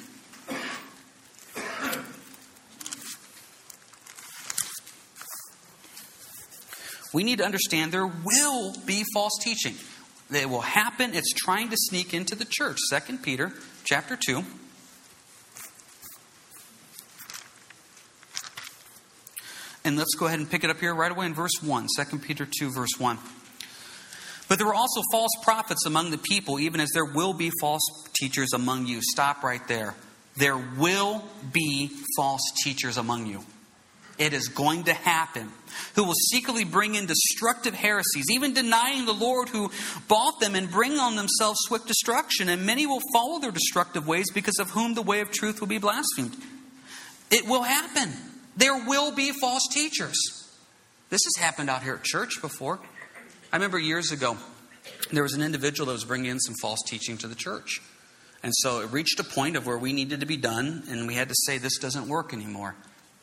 We 7.13 7.25
need 7.25 7.39
to 7.39 7.45
understand 7.45 7.93
there 7.93 8.07
will 8.07 8.73
be 8.87 9.05
false 9.13 9.37
teaching. 9.43 9.75
It 10.33 10.49
will 10.49 10.61
happen. 10.61 11.13
It's 11.13 11.33
trying 11.33 11.69
to 11.71 11.77
sneak 11.77 12.15
into 12.15 12.35
the 12.35 12.47
church. 12.49 12.79
2 12.91 13.19
Peter 13.19 13.53
chapter 13.85 14.17
2. 14.17 14.45
And 19.85 19.97
let's 19.97 20.15
go 20.15 20.27
ahead 20.27 20.39
and 20.39 20.51
pick 20.51 20.65
it 20.65 20.71
up 20.71 20.79
here 20.79 20.95
right 20.95 21.11
away 21.11 21.27
in 21.27 21.35
verse 21.35 21.63
1. 21.63 21.87
2 21.97 22.19
Peter 22.19 22.47
2, 22.47 22.73
verse 22.73 22.99
1. 22.99 23.19
But 24.49 24.59
there 24.59 24.67
were 24.67 24.75
also 24.75 25.01
false 25.13 25.31
prophets 25.43 25.87
among 25.87 26.11
the 26.11 26.19
people, 26.19 26.59
even 26.59 26.81
as 26.81 26.91
there 26.93 27.05
will 27.05 27.33
be 27.33 27.53
false 27.61 27.83
teachers 28.13 28.53
among 28.53 28.87
you. 28.87 29.01
Stop 29.01 29.43
right 29.43 29.67
there. 29.69 29.95
There 30.37 30.57
will 30.57 31.25
be 31.53 31.91
false 32.17 32.43
teachers 32.63 32.97
among 32.97 33.27
you. 33.27 33.45
It 34.19 34.35
is 34.35 34.49
going 34.49 34.85
to 34.85 34.93
happen. 34.93 35.51
Who 35.95 36.05
will 36.05 36.15
secretly 36.15 36.65
bring 36.65 36.95
in 36.95 37.07
destructive 37.07 37.75
heresies, 37.75 38.31
even 38.31 38.53
denying 38.53 39.07
the 39.07 39.15
Lord 39.15 39.49
who 39.49 39.71
bought 40.09 40.41
them 40.41 40.55
and 40.55 40.71
bring 40.71 40.99
on 40.99 41.17
themselves 41.17 41.61
swift 41.63 41.87
destruction. 41.87 42.49
And 42.49 42.67
many 42.67 42.87
will 42.87 43.01
follow 43.15 43.39
their 43.39 43.51
destructive 43.51 44.07
ways 44.07 44.31
because 44.31 44.59
of 44.59 44.71
whom 44.71 44.95
the 44.95 45.03
way 45.03 45.21
of 45.21 45.31
truth 45.31 45.61
will 45.61 45.69
be 45.69 45.79
blasphemed. 45.79 46.37
It 47.31 47.47
will 47.47 47.63
happen. 47.63 48.13
There 48.57 48.85
will 48.87 49.13
be 49.13 49.33
false 49.33 49.67
teachers. 49.71 50.19
This 51.09 51.21
has 51.25 51.43
happened 51.43 51.71
out 51.71 51.83
here 51.83 51.95
at 51.95 52.05
church 52.05 52.41
before. 52.41 52.81
I 53.53 53.57
remember 53.57 53.79
years 53.79 54.13
ago, 54.13 54.37
there 55.13 55.23
was 55.23 55.35
an 55.35 55.43
individual 55.43 55.87
that 55.87 55.93
was 55.93 56.05
bringing 56.05 56.31
in 56.31 56.39
some 56.39 56.55
false 56.61 56.81
teaching 56.87 57.19
to 57.19 57.27
the 57.27 57.35
church. 57.35 57.81
And 58.43 58.53
so 58.57 58.81
it 58.81 58.91
reached 58.91 59.19
a 59.21 59.25
point 59.25 59.57
of 59.57 59.67
where 59.67 59.77
we 59.77 59.93
needed 59.93 60.21
to 60.21 60.27
be 60.27 60.37
done, 60.37 60.85
and 60.89 61.07
we 61.07 61.15
had 61.15 61.29
to 61.29 61.35
say, 61.47 61.59
This 61.59 61.79
doesn't 61.79 62.09
work 62.09 62.33
anymore. 62.33 62.75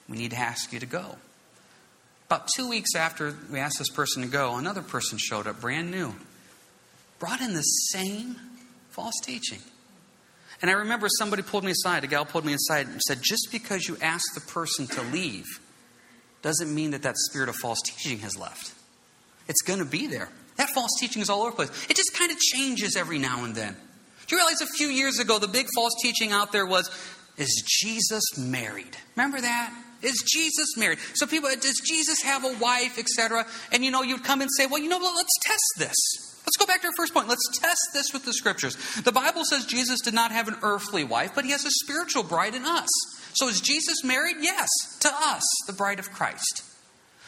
We 0.07 0.17
need 0.17 0.31
to 0.31 0.37
ask 0.37 0.71
you 0.71 0.79
to 0.79 0.85
go. 0.85 1.15
About 2.27 2.49
two 2.55 2.67
weeks 2.67 2.93
after 2.95 3.33
we 3.51 3.59
asked 3.59 3.79
this 3.79 3.89
person 3.89 4.21
to 4.21 4.27
go, 4.27 4.55
another 4.55 4.81
person 4.81 5.17
showed 5.17 5.47
up, 5.47 5.61
brand 5.61 5.91
new, 5.91 6.13
brought 7.19 7.41
in 7.41 7.53
the 7.53 7.61
same 7.61 8.35
false 8.89 9.15
teaching. 9.23 9.59
And 10.61 10.71
I 10.71 10.75
remember 10.75 11.07
somebody 11.19 11.43
pulled 11.43 11.63
me 11.63 11.71
aside, 11.71 12.03
a 12.03 12.07
gal 12.07 12.25
pulled 12.25 12.45
me 12.45 12.53
aside 12.53 12.87
and 12.87 13.01
said, 13.01 13.19
Just 13.21 13.49
because 13.51 13.87
you 13.87 13.97
ask 14.01 14.33
the 14.33 14.41
person 14.41 14.87
to 14.87 15.01
leave 15.03 15.45
doesn't 16.41 16.73
mean 16.73 16.91
that 16.91 17.03
that 17.03 17.15
spirit 17.17 17.49
of 17.49 17.55
false 17.55 17.79
teaching 17.83 18.19
has 18.19 18.37
left. 18.37 18.73
It's 19.47 19.61
going 19.61 19.79
to 19.79 19.85
be 19.85 20.07
there. 20.07 20.29
That 20.57 20.69
false 20.69 20.91
teaching 20.99 21.21
is 21.21 21.29
all 21.29 21.41
over 21.41 21.51
the 21.51 21.55
place. 21.55 21.87
It 21.89 21.95
just 21.95 22.13
kind 22.17 22.31
of 22.31 22.39
changes 22.39 22.95
every 22.95 23.19
now 23.19 23.43
and 23.43 23.55
then. 23.55 23.75
Do 24.27 24.35
you 24.35 24.41
realize 24.41 24.61
a 24.61 24.67
few 24.77 24.87
years 24.87 25.19
ago, 25.19 25.39
the 25.39 25.47
big 25.47 25.67
false 25.75 25.93
teaching 26.01 26.31
out 26.31 26.51
there 26.51 26.65
was, 26.65 26.89
is 27.37 27.63
Jesus 27.65 28.23
married? 28.37 28.97
Remember 29.15 29.39
that? 29.39 29.73
Is 30.01 30.23
Jesus 30.31 30.75
married? 30.77 30.99
So 31.13 31.25
people, 31.25 31.49
does 31.49 31.81
Jesus 31.85 32.21
have 32.23 32.43
a 32.43 32.53
wife, 32.57 32.99
etc.? 32.99 33.45
And 33.71 33.85
you 33.85 33.91
know, 33.91 34.03
you'd 34.03 34.23
come 34.23 34.41
and 34.41 34.49
say, 34.57 34.65
well, 34.65 34.81
you 34.81 34.89
know, 34.89 34.97
let's 34.97 35.37
test 35.41 35.89
this. 35.89 36.26
Let's 36.47 36.55
go 36.55 36.65
back 36.65 36.81
to 36.81 36.87
our 36.87 36.93
first 36.95 37.13
point. 37.13 37.27
Let's 37.27 37.45
test 37.59 37.89
this 37.93 38.13
with 38.13 38.23
the 38.23 38.31
scriptures. 38.31 38.77
The 39.03 39.11
Bible 39.11 39.43
says 39.43 39.65
Jesus 39.65 39.99
did 39.99 40.13
not 40.13 40.31
have 40.31 40.47
an 40.47 40.55
earthly 40.61 41.03
wife, 41.03 41.33
but 41.35 41.43
he 41.43 41.51
has 41.51 41.65
a 41.65 41.69
spiritual 41.69 42.23
bride 42.23 42.55
in 42.55 42.63
us. 42.63 42.87
So 43.33 43.49
is 43.49 43.59
Jesus 43.59 44.01
married? 44.05 44.37
Yes, 44.39 44.69
to 45.01 45.09
us, 45.09 45.43
the 45.67 45.73
bride 45.73 45.99
of 45.99 46.09
Christ. 46.13 46.63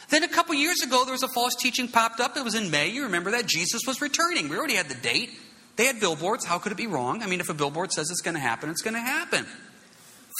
Then 0.08 0.24
a 0.24 0.28
couple 0.28 0.54
years 0.54 0.80
ago, 0.80 1.04
there 1.04 1.12
was 1.12 1.22
a 1.22 1.28
false 1.28 1.54
teaching 1.54 1.86
popped 1.86 2.18
up. 2.18 2.38
It 2.38 2.44
was 2.44 2.54
in 2.54 2.70
May. 2.70 2.88
You 2.88 3.02
remember 3.04 3.32
that? 3.32 3.44
Jesus 3.44 3.82
was 3.86 4.00
returning. 4.00 4.48
We 4.48 4.56
already 4.56 4.76
had 4.76 4.88
the 4.88 4.94
date. 4.94 5.38
They 5.76 5.84
had 5.84 6.00
billboards. 6.00 6.46
How 6.46 6.58
could 6.58 6.72
it 6.72 6.78
be 6.78 6.86
wrong? 6.86 7.22
I 7.22 7.26
mean, 7.26 7.40
if 7.40 7.50
a 7.50 7.54
billboard 7.54 7.92
says 7.92 8.10
it's 8.10 8.22
going 8.22 8.34
to 8.34 8.40
happen, 8.40 8.70
it's 8.70 8.82
going 8.82 8.94
to 8.94 9.00
happen. 9.00 9.46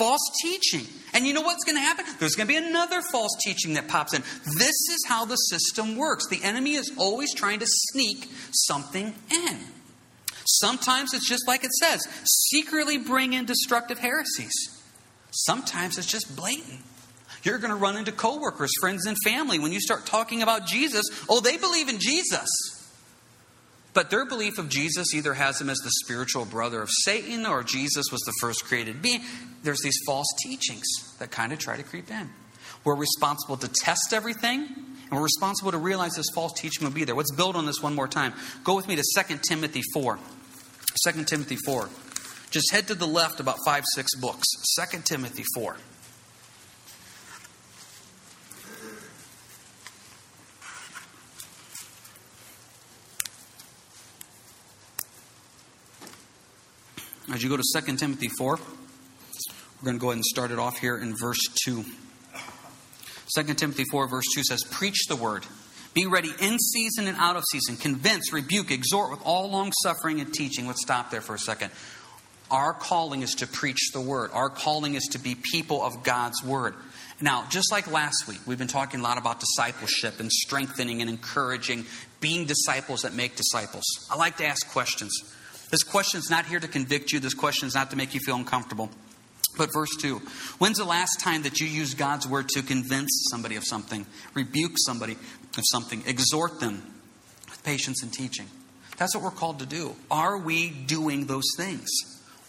False 0.01 0.31
teaching. 0.41 0.87
And 1.13 1.27
you 1.27 1.35
know 1.35 1.43
what's 1.43 1.63
going 1.65 1.77
to 1.77 1.83
happen? 1.83 2.07
There's 2.19 2.35
going 2.35 2.47
to 2.49 2.53
be 2.53 2.57
another 2.57 3.03
false 3.13 3.37
teaching 3.45 3.75
that 3.75 3.87
pops 3.87 4.15
in. 4.15 4.23
This 4.57 4.71
is 4.71 5.05
how 5.07 5.27
the 5.27 5.37
system 5.37 5.97
works. 5.97 6.27
The 6.29 6.43
enemy 6.43 6.73
is 6.73 6.91
always 6.97 7.35
trying 7.35 7.59
to 7.59 7.67
sneak 7.69 8.31
something 8.51 9.13
in. 9.31 9.59
Sometimes 10.47 11.13
it's 11.13 11.29
just 11.29 11.47
like 11.47 11.65
it 11.65 11.73
says 11.73 12.01
secretly 12.25 12.97
bring 12.97 13.35
in 13.35 13.45
destructive 13.45 13.99
heresies. 13.99 14.55
Sometimes 15.33 15.99
it's 15.99 16.11
just 16.11 16.35
blatant. 16.35 16.81
You're 17.43 17.59
going 17.59 17.71
to 17.71 17.77
run 17.77 17.99
into 17.99 18.11
coworkers, 18.11 18.71
friends, 18.81 19.05
and 19.05 19.19
family 19.23 19.59
when 19.59 19.71
you 19.71 19.81
start 19.81 20.07
talking 20.07 20.43
about 20.43 20.67
Jesus. 20.67 21.05
Oh, 21.29 21.41
they 21.41 21.59
believe 21.59 21.91
in 21.91 21.99
Jesus. 21.99 22.49
But 23.93 24.11
their 24.11 24.25
belief 24.25 24.59
of 24.59 24.69
Jesus 24.69 25.15
either 25.15 25.35
has 25.35 25.61
him 25.61 25.69
as 25.69 25.79
the 25.79 25.91
spiritual 26.05 26.45
brother 26.45 26.81
of 26.83 26.91
Satan 26.91 27.45
or 27.45 27.63
Jesus 27.63 28.07
was 28.13 28.21
the 28.21 28.33
first 28.41 28.65
created 28.65 29.03
being. 29.03 29.21
There's 29.63 29.81
these 29.81 29.99
false 30.07 30.29
teachings 30.45 30.87
that 31.19 31.31
kind 31.31 31.53
of 31.53 31.59
try 31.59 31.77
to 31.77 31.83
creep 31.83 32.11
in. 32.11 32.31
We're 32.85 32.97
responsible 32.97 33.57
to 33.59 33.69
test 33.69 34.13
everything, 34.13 34.61
and 34.61 35.11
we're 35.11 35.23
responsible 35.23 35.73
to 35.73 35.79
realize 35.79 36.15
this 36.15 36.31
false 36.35 36.53
teaching 36.57 36.85
will 36.87 36.93
be 36.93 37.05
there. 37.05 37.15
Let's 37.15 37.35
build 37.35 37.57
on 37.57 37.67
this 37.67 37.83
one 37.83 37.95
more 37.95 38.09
time. 38.09 38.33
Go 38.65 38.77
with 38.77 38.89
me 38.89 38.97
to 38.97 39.03
2 39.03 39.39
Timothy 39.47 39.83
4. 39.93 40.19
2 41.05 41.25
Timothy 41.25 41.57
4. 41.67 41.89
Just 42.51 42.73
head 42.73 42.89
to 42.89 42.95
the 42.95 43.07
left 43.07 43.41
about 43.41 43.59
five, 43.67 43.85
six 43.95 44.15
books. 44.15 44.47
2 44.91 45.01
Timothy 45.05 45.45
4. 45.55 45.77
As 57.33 57.45
you 57.45 57.49
go 57.49 57.57
to 57.57 57.81
2 57.81 57.97
Timothy 57.97 58.29
4, 58.29 58.57
we're 58.57 59.85
going 59.85 59.97
to 59.97 60.01
go 60.01 60.09
ahead 60.09 60.17
and 60.17 60.25
start 60.25 60.51
it 60.51 60.59
off 60.59 60.79
here 60.79 60.99
in 60.99 61.15
verse 61.17 61.39
2. 61.65 61.85
2 63.37 63.55
Timothy 63.55 63.85
4, 63.85 64.09
verse 64.09 64.25
2 64.35 64.43
says, 64.43 64.65
Preach 64.65 65.07
the 65.09 65.15
word. 65.15 65.47
Be 65.95 66.07
ready 66.07 66.31
in 66.41 66.59
season 66.59 67.07
and 67.07 67.17
out 67.19 67.37
of 67.37 67.45
season. 67.53 67.77
Convince, 67.77 68.33
rebuke, 68.33 68.73
exhort 68.73 69.13
with 69.13 69.21
all 69.25 69.49
long 69.49 69.71
suffering 69.85 70.21
and 70.21 70.35
teaching. 70.35 70.67
Let's 70.67 70.83
stop 70.83 71.13
there 71.13 71.21
for 71.21 71.37
a 71.37 71.39
second. 71.39 71.71
Our 72.51 72.73
calling 72.73 73.23
is 73.23 73.37
to 73.37 73.47
preach 73.47 73.93
the 73.93 74.01
word, 74.01 74.31
our 74.33 74.51
calling 74.51 74.95
is 74.95 75.05
to 75.13 75.21
be 75.21 75.37
people 75.37 75.85
of 75.85 76.03
God's 76.03 76.43
word. 76.43 76.75
Now, 77.21 77.47
just 77.49 77.71
like 77.71 77.89
last 77.89 78.27
week, 78.27 78.41
we've 78.45 78.59
been 78.59 78.67
talking 78.67 78.99
a 78.99 79.03
lot 79.05 79.19
about 79.19 79.39
discipleship 79.39 80.19
and 80.19 80.33
strengthening 80.33 81.01
and 81.01 81.09
encouraging, 81.09 81.87
being 82.21 82.47
disciples 82.47 83.03
that 83.03 83.15
make 83.15 83.37
disciples. 83.37 83.85
I 84.11 84.17
like 84.17 84.39
to 84.39 84.47
ask 84.47 84.69
questions. 84.73 85.13
This 85.71 85.83
question 85.83 86.19
is 86.19 86.31
not 86.31 86.47
here 86.47 86.61
to 86.61 86.69
convict 86.69 87.13
you, 87.13 87.21
this 87.21 87.35
question 87.35 87.69
is 87.69 87.75
not 87.75 87.91
to 87.91 87.97
make 87.97 88.15
you 88.15 88.21
feel 88.21 88.37
uncomfortable. 88.37 88.91
But 89.57 89.73
verse 89.73 89.95
2 90.01 90.17
When's 90.59 90.79
the 90.79 90.85
last 90.85 91.21
time 91.21 91.43
that 91.43 91.61
you 91.61 91.67
used 91.67 91.99
God's 91.99 92.27
word 92.27 92.49
to 92.51 92.63
convince 92.63 93.29
somebody 93.31 93.57
of 93.57 93.65
something, 93.65 94.07
rebuke 94.35 94.73
somebody 94.77 95.13
of 95.13 95.65
something, 95.71 96.03
exhort 96.07 96.61
them 96.61 96.83
with 97.49 97.63
patience 97.65 98.03
and 98.03 98.13
teaching? 98.13 98.47
That's 98.97 99.15
what 99.15 99.25
we're 99.25 99.31
called 99.31 99.61
to 99.61 99.67
do. 99.67 99.97
Are 100.11 100.39
we 100.39 100.71
doing 100.71 101.27
those 101.27 101.47
things? 101.57 101.89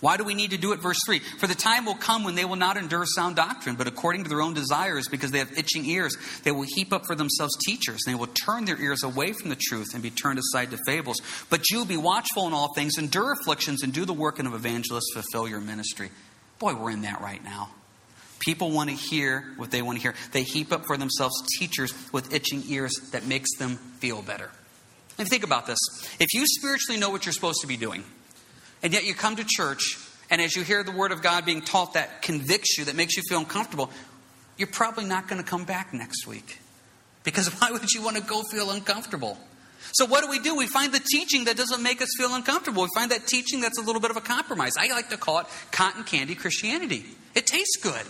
Why 0.02 0.18
do 0.18 0.24
we 0.24 0.34
need 0.34 0.52
to 0.52 0.58
do 0.58 0.74
it? 0.74 0.80
Verse 0.80 0.98
3 1.06 1.20
For 1.20 1.48
the 1.48 1.56
time 1.56 1.86
will 1.86 1.96
come 1.96 2.24
when 2.24 2.36
they 2.36 2.44
will 2.44 2.56
not 2.56 2.76
endure 2.76 3.06
sound 3.06 3.36
doctrine, 3.36 3.76
but 3.76 3.88
according 3.88 4.24
to 4.24 4.30
their 4.30 4.42
own 4.42 4.56
desires, 4.56 5.08
because 5.08 5.32
they 5.32 5.38
have 5.38 5.58
itching 5.58 5.86
ears, 5.86 6.18
they 6.44 6.52
will 6.52 6.66
heap 6.68 6.92
up 6.92 7.06
for 7.06 7.16
themselves 7.16 7.56
teachers, 7.66 8.00
and 8.06 8.14
they 8.14 8.20
will 8.20 8.28
turn 8.28 8.66
their 8.66 8.82
ears 8.82 9.04
away 9.04 9.32
from 9.32 9.50
the 9.50 9.58
truth 9.58 9.94
and 9.94 10.02
be 10.02 10.10
turned 10.10 10.40
aside 10.40 10.72
to 10.72 10.78
fables. 10.86 11.18
But 11.50 11.70
you 11.70 11.86
be 11.86 11.98
watchful 11.98 12.48
in 12.48 12.54
all 12.54 12.74
things, 12.74 12.98
endure 12.98 13.34
afflictions, 13.34 13.84
and 13.84 13.94
do 13.94 14.06
the 14.06 14.14
work 14.14 14.40
of 14.40 14.54
evangelists, 14.54 15.14
fulfill 15.14 15.48
your 15.48 15.62
ministry. 15.62 16.10
Boy, 16.58 16.74
we're 16.74 16.92
in 16.92 17.02
that 17.04 17.22
right 17.22 17.44
now. 17.44 17.70
People 18.40 18.72
want 18.72 18.90
to 18.90 18.96
hear 18.96 19.54
what 19.58 19.70
they 19.70 19.84
want 19.84 20.00
to 20.00 20.02
hear. 20.02 20.16
They 20.32 20.42
heap 20.42 20.72
up 20.72 20.88
for 20.88 20.98
themselves 20.98 21.36
teachers 21.60 21.94
with 22.12 22.34
itching 22.34 22.64
ears 22.70 22.92
that 23.12 23.28
makes 23.28 23.56
them 23.60 23.76
feel 24.00 24.24
better. 24.24 24.50
And 25.20 25.28
think 25.28 25.44
about 25.44 25.68
this. 25.68 25.78
If 26.20 26.34
you 26.34 26.48
spiritually 26.48 27.00
know 27.00 27.12
what 27.12 27.24
you're 27.24 27.34
supposed 27.34 27.62
to 27.62 27.68
be 27.68 27.78
doing, 27.78 28.04
and 28.84 28.94
yet 28.94 29.06
you 29.06 29.14
come 29.14 29.36
to 29.36 29.44
church, 29.46 29.98
and 30.30 30.42
as 30.42 30.56
you 30.56 30.64
hear 30.64 30.84
the 30.84 30.92
Word 30.92 31.12
of 31.12 31.22
God 31.22 31.46
being 31.46 31.62
taught 31.62 31.94
that 31.94 32.22
convicts 32.22 32.78
you, 32.78 32.86
that 32.86 32.96
makes 32.96 33.18
you 33.18 33.24
feel 33.28 33.40
uncomfortable, 33.40 33.92
you're 34.58 34.68
probably 34.68 35.06
not 35.06 35.28
going 35.28 35.42
to 35.42 35.48
come 35.48 35.66
back 35.66 35.94
next 35.94 36.26
week. 36.28 36.60
Because 37.24 37.48
why 37.60 37.72
would 37.72 37.92
you 37.92 38.02
want 38.02 38.18
to 38.18 38.24
go 38.24 38.42
feel 38.44 38.72
uncomfortable? 38.72 39.38
So, 39.94 40.06
what 40.06 40.24
do 40.24 40.30
we 40.30 40.40
do? 40.40 40.56
We 40.56 40.68
find 40.68 40.94
the 40.94 41.00
teaching 41.00 41.46
that 41.46 41.58
doesn't 41.58 41.82
make 41.82 42.02
us 42.02 42.10
feel 42.18 42.34
uncomfortable. 42.34 42.84
We 42.84 42.90
find 42.96 43.12
that 43.12 43.28
teaching 43.28 43.62
that's 43.62 43.78
a 43.78 43.82
little 43.82 44.02
bit 44.02 44.12
of 44.12 44.18
a 44.18 44.22
compromise. 44.22 44.74
I 44.78 44.88
like 44.92 45.10
to 45.10 45.18
call 45.18 45.40
it 45.40 45.48
cotton 45.72 46.04
candy 46.04 46.36
Christianity. 46.36 47.06
It 47.36 47.48
tastes 47.48 47.78
good, 47.82 48.06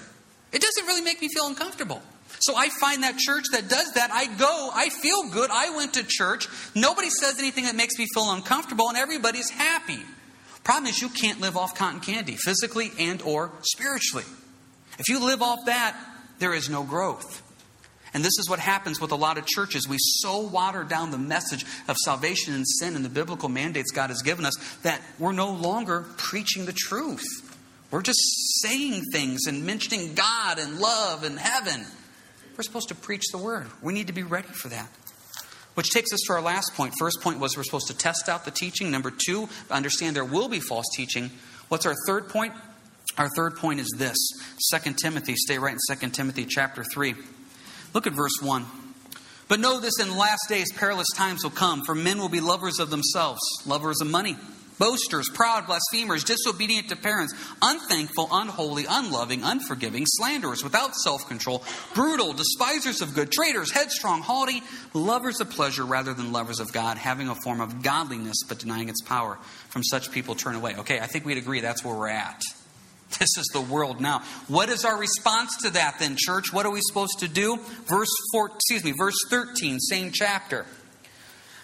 it 0.51 0.61
doesn't 0.61 0.85
really 0.85 1.01
make 1.01 1.21
me 1.21 1.29
feel 1.33 1.47
uncomfortable. 1.47 2.01
So 2.39 2.55
I 2.55 2.69
find 2.69 3.03
that 3.03 3.17
church 3.17 3.43
that 3.51 3.67
does 3.67 3.93
that. 3.93 4.09
I 4.11 4.25
go, 4.25 4.71
I 4.73 4.89
feel 4.89 5.29
good. 5.29 5.51
I 5.51 5.75
went 5.75 5.93
to 5.95 6.03
church. 6.03 6.47
Nobody 6.73 7.09
says 7.09 7.37
anything 7.37 7.65
that 7.65 7.75
makes 7.75 7.99
me 7.99 8.07
feel 8.13 8.31
uncomfortable, 8.31 8.89
and 8.89 8.97
everybody's 8.97 9.49
happy. 9.49 9.99
Problem 10.63 10.87
is 10.87 11.01
you 11.01 11.09
can't 11.09 11.41
live 11.41 11.57
off 11.57 11.75
cotton 11.75 11.99
candy, 11.99 12.35
physically 12.35 12.91
and 12.99 13.21
or 13.23 13.51
spiritually. 13.61 14.25
If 14.99 15.09
you 15.09 15.25
live 15.25 15.41
off 15.41 15.65
that, 15.65 15.97
there 16.39 16.53
is 16.53 16.69
no 16.69 16.83
growth. 16.83 17.41
And 18.13 18.23
this 18.23 18.37
is 18.39 18.49
what 18.49 18.59
happens 18.59 18.99
with 18.99 19.11
a 19.11 19.15
lot 19.15 19.37
of 19.37 19.45
churches. 19.45 19.87
We 19.87 19.97
so 19.97 20.41
water 20.41 20.83
down 20.83 21.11
the 21.11 21.17
message 21.17 21.65
of 21.87 21.95
salvation 21.97 22.53
and 22.53 22.67
sin 22.67 22.95
and 22.95 23.05
the 23.05 23.09
biblical 23.09 23.47
mandates 23.47 23.91
God 23.91 24.09
has 24.09 24.21
given 24.21 24.45
us 24.45 24.53
that 24.83 25.01
we're 25.17 25.31
no 25.31 25.51
longer 25.51 26.05
preaching 26.17 26.65
the 26.65 26.73
truth. 26.73 27.23
We're 27.89 28.01
just 28.01 28.19
saying 28.61 29.03
things 29.11 29.47
and 29.47 29.65
mentioning 29.65 30.13
God 30.13 30.59
and 30.59 30.79
love 30.79 31.23
and 31.23 31.39
heaven. 31.39 31.85
We're 32.57 32.63
supposed 32.63 32.89
to 32.89 32.95
preach 32.95 33.23
the 33.31 33.37
word. 33.37 33.67
We 33.81 33.93
need 33.93 34.07
to 34.07 34.13
be 34.13 34.23
ready 34.23 34.49
for 34.49 34.67
that. 34.69 34.89
Which 35.75 35.89
takes 35.91 36.11
us 36.11 36.19
to 36.27 36.33
our 36.33 36.41
last 36.41 36.73
point. 36.75 36.93
First 36.99 37.21
point 37.21 37.39
was 37.39 37.55
we're 37.55 37.63
supposed 37.63 37.87
to 37.87 37.97
test 37.97 38.27
out 38.27 38.45
the 38.45 38.51
teaching. 38.51 38.91
Number 38.91 39.11
two, 39.11 39.47
understand 39.69 40.15
there 40.15 40.25
will 40.25 40.49
be 40.49 40.59
false 40.59 40.85
teaching. 40.95 41.31
What's 41.69 41.85
our 41.85 41.95
third 42.05 42.29
point? 42.29 42.53
Our 43.17 43.29
third 43.35 43.55
point 43.57 43.79
is 43.79 43.89
this 43.97 44.17
2 44.73 44.93
Timothy, 44.93 45.35
stay 45.35 45.57
right 45.57 45.73
in 45.73 45.97
2 45.97 46.09
Timothy 46.09 46.45
chapter 46.45 46.83
3. 46.83 47.15
Look 47.93 48.07
at 48.07 48.13
verse 48.13 48.39
1. 48.41 48.65
But 49.47 49.59
know 49.59 49.79
this 49.79 49.99
in 49.99 50.15
last 50.15 50.47
days, 50.47 50.71
perilous 50.71 51.09
times 51.15 51.43
will 51.43 51.51
come, 51.51 51.83
for 51.85 51.93
men 51.93 52.19
will 52.19 52.29
be 52.29 52.39
lovers 52.39 52.79
of 52.79 52.89
themselves, 52.89 53.41
lovers 53.65 53.99
of 53.99 54.09
money, 54.09 54.37
boasters, 54.81 55.29
proud, 55.31 55.67
blasphemers, 55.67 56.23
disobedient 56.23 56.89
to 56.89 56.95
parents, 56.95 57.35
unthankful, 57.61 58.27
unholy, 58.31 58.85
unloving, 58.89 59.43
unforgiving, 59.43 60.05
slanderers, 60.07 60.63
without 60.63 60.95
self 60.95 61.27
control, 61.27 61.63
brutal, 61.93 62.33
despisers 62.33 62.99
of 62.99 63.13
good, 63.13 63.31
traitors, 63.31 63.71
headstrong, 63.71 64.23
haughty, 64.23 64.63
lovers 64.95 65.39
of 65.39 65.51
pleasure 65.51 65.85
rather 65.85 66.15
than 66.15 66.31
lovers 66.31 66.59
of 66.59 66.73
God, 66.73 66.97
having 66.97 67.29
a 67.29 67.35
form 67.35 67.61
of 67.61 67.83
godliness 67.83 68.37
but 68.49 68.57
denying 68.57 68.89
its 68.89 69.01
power. 69.01 69.37
From 69.69 69.83
such 69.83 70.11
people 70.11 70.33
turn 70.33 70.55
away. 70.55 70.75
Okay, 70.75 70.99
I 70.99 71.05
think 71.05 71.25
we'd 71.25 71.37
agree 71.37 71.61
that's 71.61 71.85
where 71.85 71.95
we're 71.95 72.09
at. 72.09 72.41
This 73.19 73.37
is 73.37 73.49
the 73.51 73.59
world 73.61 73.99
now. 73.99 74.23
What 74.47 74.69
is 74.69 74.85
our 74.85 74.97
response 74.97 75.57
to 75.63 75.71
that 75.71 75.97
then, 75.99 76.15
church? 76.17 76.53
What 76.53 76.65
are 76.65 76.71
we 76.71 76.79
supposed 76.81 77.19
to 77.19 77.27
do? 77.27 77.57
Verse 77.85 78.09
4, 78.31 78.51
excuse 78.55 78.85
me, 78.85 78.93
verse 78.97 79.17
13, 79.29 79.79
same 79.79 80.11
chapter. 80.13 80.65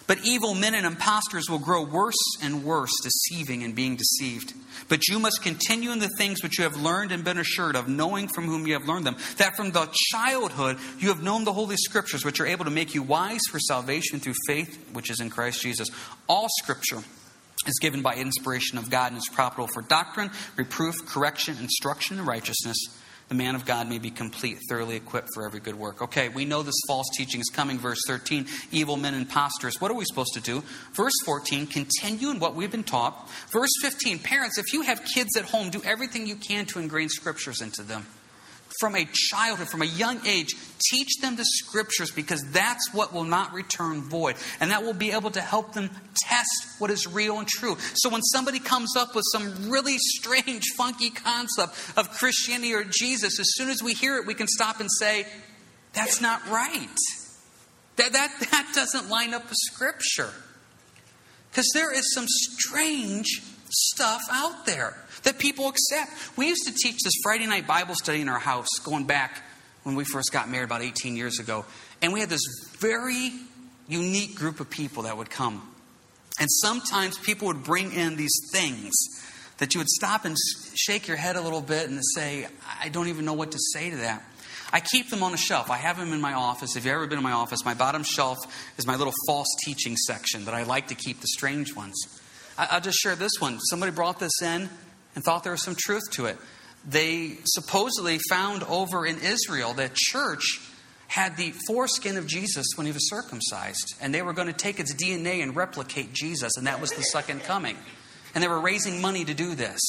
But 0.08 0.24
evil 0.24 0.54
men 0.54 0.74
and 0.74 0.86
impostors 0.86 1.50
will 1.50 1.58
grow 1.58 1.84
worse 1.84 2.16
and 2.42 2.64
worse, 2.64 2.90
deceiving 3.02 3.62
and 3.62 3.74
being 3.74 3.94
deceived. 3.94 4.54
But 4.88 5.06
you 5.06 5.18
must 5.18 5.42
continue 5.42 5.92
in 5.92 5.98
the 5.98 6.08
things 6.16 6.42
which 6.42 6.56
you 6.56 6.64
have 6.64 6.80
learned 6.80 7.12
and 7.12 7.22
been 7.22 7.36
assured 7.36 7.76
of, 7.76 7.88
knowing 7.88 8.26
from 8.26 8.46
whom 8.46 8.66
you 8.66 8.72
have 8.72 8.88
learned 8.88 9.06
them, 9.06 9.18
that 9.36 9.54
from 9.54 9.70
the 9.72 9.86
childhood 10.10 10.78
you 10.98 11.08
have 11.08 11.22
known 11.22 11.44
the 11.44 11.52
Holy 11.52 11.76
Scriptures, 11.76 12.24
which 12.24 12.40
are 12.40 12.46
able 12.46 12.64
to 12.64 12.70
make 12.70 12.94
you 12.94 13.02
wise 13.02 13.42
for 13.50 13.58
salvation 13.60 14.18
through 14.18 14.34
faith, 14.46 14.82
which 14.94 15.10
is 15.10 15.20
in 15.20 15.28
Christ 15.28 15.60
Jesus. 15.60 15.90
All 16.26 16.48
Scripture 16.62 17.02
is 17.66 17.78
given 17.78 18.00
by 18.00 18.14
inspiration 18.14 18.78
of 18.78 18.88
God 18.88 19.12
and 19.12 19.18
is 19.18 19.28
profitable 19.30 19.68
for 19.74 19.82
doctrine, 19.82 20.30
reproof, 20.56 21.04
correction, 21.04 21.58
instruction, 21.60 22.18
and 22.18 22.26
righteousness. 22.26 22.78
The 23.28 23.34
man 23.34 23.54
of 23.54 23.66
God 23.66 23.88
may 23.88 23.98
be 23.98 24.10
complete, 24.10 24.58
thoroughly 24.68 24.96
equipped 24.96 25.28
for 25.34 25.44
every 25.44 25.60
good 25.60 25.74
work. 25.74 26.00
Okay, 26.00 26.30
we 26.30 26.46
know 26.46 26.62
this 26.62 26.80
false 26.86 27.06
teaching 27.14 27.40
is 27.40 27.50
coming. 27.50 27.78
Verse 27.78 28.00
13, 28.06 28.46
evil 28.72 28.96
men 28.96 29.14
impostors. 29.14 29.80
What 29.80 29.90
are 29.90 29.94
we 29.94 30.06
supposed 30.06 30.32
to 30.34 30.40
do? 30.40 30.62
Verse 30.94 31.12
14, 31.26 31.66
continue 31.66 32.30
in 32.30 32.40
what 32.40 32.54
we've 32.54 32.70
been 32.70 32.84
taught. 32.84 33.28
Verse 33.50 33.70
15, 33.82 34.20
parents, 34.20 34.56
if 34.56 34.72
you 34.72 34.82
have 34.82 35.04
kids 35.04 35.36
at 35.36 35.44
home, 35.44 35.68
do 35.68 35.82
everything 35.84 36.26
you 36.26 36.36
can 36.36 36.64
to 36.66 36.78
ingrain 36.78 37.10
scriptures 37.10 37.60
into 37.60 37.82
them 37.82 38.06
from 38.78 38.94
a 38.94 39.06
childhood, 39.12 39.68
from 39.68 39.82
a 39.82 39.86
young 39.86 40.24
age, 40.26 40.54
teach 40.90 41.20
them 41.20 41.36
the 41.36 41.44
scriptures 41.44 42.10
because 42.12 42.42
that's 42.52 42.92
what 42.92 43.12
will 43.12 43.24
not 43.24 43.52
return 43.52 44.02
void. 44.02 44.36
And 44.60 44.70
that 44.70 44.84
will 44.84 44.94
be 44.94 45.10
able 45.10 45.30
to 45.32 45.40
help 45.40 45.72
them 45.72 45.90
test 46.14 46.50
what 46.78 46.90
is 46.90 47.06
real 47.06 47.38
and 47.38 47.48
true. 47.48 47.76
So 47.94 48.08
when 48.08 48.22
somebody 48.22 48.60
comes 48.60 48.96
up 48.96 49.14
with 49.16 49.24
some 49.32 49.68
really 49.68 49.98
strange, 49.98 50.64
funky 50.76 51.10
concept 51.10 51.74
of 51.96 52.10
Christianity 52.12 52.72
or 52.72 52.84
Jesus, 52.84 53.40
as 53.40 53.48
soon 53.54 53.68
as 53.68 53.82
we 53.82 53.94
hear 53.94 54.16
it, 54.16 54.26
we 54.26 54.34
can 54.34 54.46
stop 54.46 54.78
and 54.78 54.88
say, 54.90 55.26
that's 55.92 56.20
not 56.20 56.46
right. 56.48 56.88
That, 57.96 58.12
that, 58.12 58.32
that 58.52 58.70
doesn't 58.74 59.10
line 59.10 59.34
up 59.34 59.48
with 59.48 59.58
scripture. 59.58 60.30
Because 61.50 61.68
there 61.74 61.92
is 61.92 62.14
some 62.14 62.26
strange 62.28 63.42
stuff 63.70 64.22
out 64.30 64.66
there 64.66 64.96
that 65.24 65.38
people 65.38 65.68
accept. 65.68 66.10
We 66.36 66.48
used 66.48 66.66
to 66.66 66.74
teach 66.74 66.98
this 67.02 67.14
Friday 67.22 67.46
night 67.46 67.66
Bible 67.66 67.94
study 67.94 68.20
in 68.20 68.28
our 68.28 68.38
house 68.38 68.68
going 68.84 69.04
back 69.04 69.42
when 69.82 69.94
we 69.94 70.04
first 70.04 70.32
got 70.32 70.48
married 70.48 70.64
about 70.64 70.82
18 70.82 71.16
years 71.16 71.38
ago. 71.38 71.64
And 72.02 72.12
we 72.12 72.20
had 72.20 72.28
this 72.28 72.46
very 72.78 73.32
unique 73.88 74.34
group 74.34 74.60
of 74.60 74.70
people 74.70 75.04
that 75.04 75.16
would 75.16 75.30
come. 75.30 75.74
And 76.38 76.48
sometimes 76.50 77.18
people 77.18 77.48
would 77.48 77.64
bring 77.64 77.92
in 77.92 78.16
these 78.16 78.36
things 78.52 78.92
that 79.58 79.74
you 79.74 79.80
would 79.80 79.88
stop 79.88 80.24
and 80.24 80.36
shake 80.74 81.08
your 81.08 81.16
head 81.16 81.36
a 81.36 81.40
little 81.40 81.60
bit 81.60 81.88
and 81.88 82.00
say, 82.14 82.46
I 82.80 82.88
don't 82.88 83.08
even 83.08 83.24
know 83.24 83.32
what 83.32 83.50
to 83.52 83.58
say 83.72 83.90
to 83.90 83.96
that. 83.96 84.22
I 84.72 84.80
keep 84.80 85.08
them 85.08 85.22
on 85.22 85.32
a 85.32 85.38
shelf. 85.38 85.70
I 85.70 85.78
have 85.78 85.96
them 85.96 86.12
in 86.12 86.20
my 86.20 86.34
office. 86.34 86.76
If 86.76 86.84
you've 86.84 86.94
ever 86.94 87.06
been 87.06 87.18
in 87.18 87.24
my 87.24 87.32
office, 87.32 87.64
my 87.64 87.74
bottom 87.74 88.02
shelf 88.04 88.38
is 88.78 88.86
my 88.86 88.96
little 88.96 89.14
false 89.26 89.48
teaching 89.64 89.96
section 89.96 90.44
that 90.44 90.54
I 90.54 90.64
like 90.64 90.88
to 90.88 90.94
keep 90.94 91.20
the 91.20 91.26
strange 91.26 91.74
ones. 91.74 91.96
I'll 92.58 92.80
just 92.80 92.98
share 92.98 93.16
this 93.16 93.32
one. 93.38 93.58
Somebody 93.60 93.92
brought 93.92 94.18
this 94.20 94.42
in 94.42 94.68
and 95.18 95.24
thought 95.24 95.42
there 95.42 95.50
was 95.50 95.64
some 95.64 95.74
truth 95.76 96.08
to 96.12 96.26
it. 96.26 96.36
They 96.88 97.38
supposedly 97.44 98.20
found 98.30 98.62
over 98.62 99.04
in 99.04 99.18
Israel 99.18 99.72
that 99.72 99.96
church 99.96 100.60
had 101.08 101.36
the 101.36 101.52
foreskin 101.66 102.16
of 102.16 102.28
Jesus 102.28 102.64
when 102.76 102.86
he 102.86 102.92
was 102.92 103.10
circumcised, 103.10 103.96
and 104.00 104.14
they 104.14 104.22
were 104.22 104.32
going 104.32 104.46
to 104.46 104.52
take 104.52 104.78
its 104.78 104.94
DNA 104.94 105.42
and 105.42 105.56
replicate 105.56 106.12
Jesus, 106.12 106.56
and 106.56 106.68
that 106.68 106.80
was 106.80 106.92
the 106.92 107.02
second 107.02 107.42
coming. 107.42 107.76
And 108.32 108.44
they 108.44 108.46
were 108.46 108.60
raising 108.60 109.00
money 109.00 109.24
to 109.24 109.34
do 109.34 109.56
this. 109.56 109.80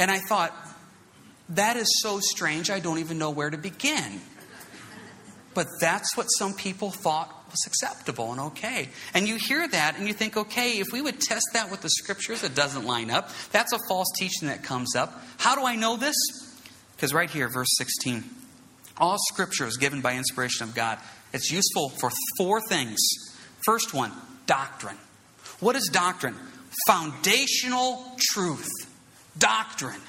And 0.00 0.10
I 0.10 0.18
thought, 0.18 0.52
that 1.50 1.76
is 1.76 1.86
so 2.02 2.18
strange, 2.18 2.70
I 2.70 2.80
don't 2.80 2.98
even 2.98 3.18
know 3.18 3.30
where 3.30 3.50
to 3.50 3.56
begin. 3.56 4.20
But 5.54 5.68
that's 5.80 6.16
what 6.16 6.24
some 6.24 6.54
people 6.54 6.90
thought 6.90 7.32
was 7.50 7.64
acceptable 7.66 8.32
and 8.32 8.40
okay. 8.40 8.88
And 9.14 9.28
you 9.28 9.36
hear 9.36 9.66
that 9.68 9.98
and 9.98 10.06
you 10.06 10.14
think, 10.14 10.36
okay, 10.36 10.78
if 10.78 10.88
we 10.92 11.02
would 11.02 11.20
test 11.20 11.46
that 11.52 11.70
with 11.70 11.82
the 11.82 11.90
scriptures, 11.90 12.42
it 12.44 12.54
doesn't 12.54 12.84
line 12.84 13.10
up. 13.10 13.30
That's 13.52 13.72
a 13.72 13.78
false 13.88 14.08
teaching 14.18 14.48
that 14.48 14.62
comes 14.62 14.96
up. 14.96 15.22
How 15.38 15.54
do 15.54 15.64
I 15.64 15.76
know 15.76 15.96
this? 15.96 16.16
Because 16.96 17.14
right 17.14 17.30
here, 17.30 17.48
verse 17.48 17.70
16 17.78 18.24
all 19.00 19.16
scripture 19.18 19.66
is 19.66 19.78
given 19.78 20.02
by 20.02 20.14
inspiration 20.16 20.68
of 20.68 20.74
God. 20.74 20.98
It's 21.32 21.50
useful 21.50 21.88
for 21.88 22.10
four 22.36 22.60
things. 22.60 22.98
First 23.64 23.94
one, 23.94 24.12
doctrine. 24.46 24.98
What 25.58 25.74
is 25.74 25.88
doctrine? 25.90 26.36
Foundational 26.86 28.04
truth. 28.18 28.68
Doctrine. 29.38 30.00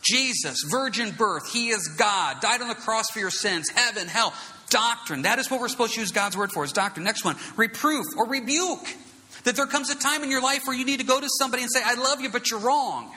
Jesus, 0.00 0.62
virgin 0.70 1.10
birth, 1.10 1.50
He 1.52 1.70
is 1.70 1.88
God, 1.98 2.40
died 2.40 2.62
on 2.62 2.68
the 2.68 2.74
cross 2.76 3.10
for 3.10 3.18
your 3.18 3.30
sins, 3.30 3.68
heaven, 3.68 4.06
hell. 4.06 4.32
Doctrine. 4.70 5.22
That 5.22 5.38
is 5.38 5.50
what 5.50 5.60
we're 5.60 5.68
supposed 5.68 5.94
to 5.94 6.00
use 6.00 6.12
God's 6.12 6.36
word 6.36 6.52
for, 6.52 6.64
is 6.64 6.72
doctrine. 6.72 7.04
Next 7.04 7.24
one, 7.24 7.36
reproof 7.56 8.04
or 8.16 8.26
rebuke. 8.26 8.86
That 9.44 9.56
there 9.56 9.66
comes 9.66 9.90
a 9.90 9.94
time 9.94 10.22
in 10.24 10.30
your 10.30 10.42
life 10.42 10.62
where 10.66 10.76
you 10.76 10.84
need 10.84 11.00
to 11.00 11.06
go 11.06 11.20
to 11.20 11.28
somebody 11.38 11.62
and 11.62 11.72
say, 11.72 11.80
I 11.84 11.94
love 11.94 12.20
you, 12.20 12.28
but 12.28 12.50
you're 12.50 12.60
wrong. 12.60 13.14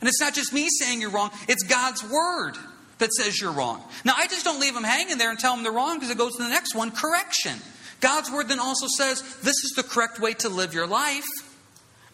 And 0.00 0.08
it's 0.08 0.20
not 0.20 0.34
just 0.34 0.52
me 0.52 0.68
saying 0.68 1.00
you're 1.00 1.10
wrong, 1.10 1.30
it's 1.48 1.62
God's 1.62 2.02
word 2.02 2.54
that 2.98 3.12
says 3.12 3.40
you're 3.40 3.52
wrong. 3.52 3.82
Now, 4.04 4.14
I 4.16 4.26
just 4.26 4.44
don't 4.44 4.60
leave 4.60 4.74
them 4.74 4.84
hanging 4.84 5.18
there 5.18 5.30
and 5.30 5.38
tell 5.38 5.54
them 5.54 5.62
they're 5.62 5.72
wrong 5.72 5.96
because 5.96 6.10
it 6.10 6.18
goes 6.18 6.36
to 6.36 6.42
the 6.42 6.48
next 6.48 6.74
one 6.74 6.90
correction. 6.90 7.58
God's 8.00 8.30
word 8.30 8.48
then 8.48 8.60
also 8.60 8.86
says 8.86 9.22
this 9.42 9.56
is 9.64 9.72
the 9.76 9.82
correct 9.82 10.20
way 10.20 10.34
to 10.34 10.48
live 10.48 10.74
your 10.74 10.86
life. 10.86 11.24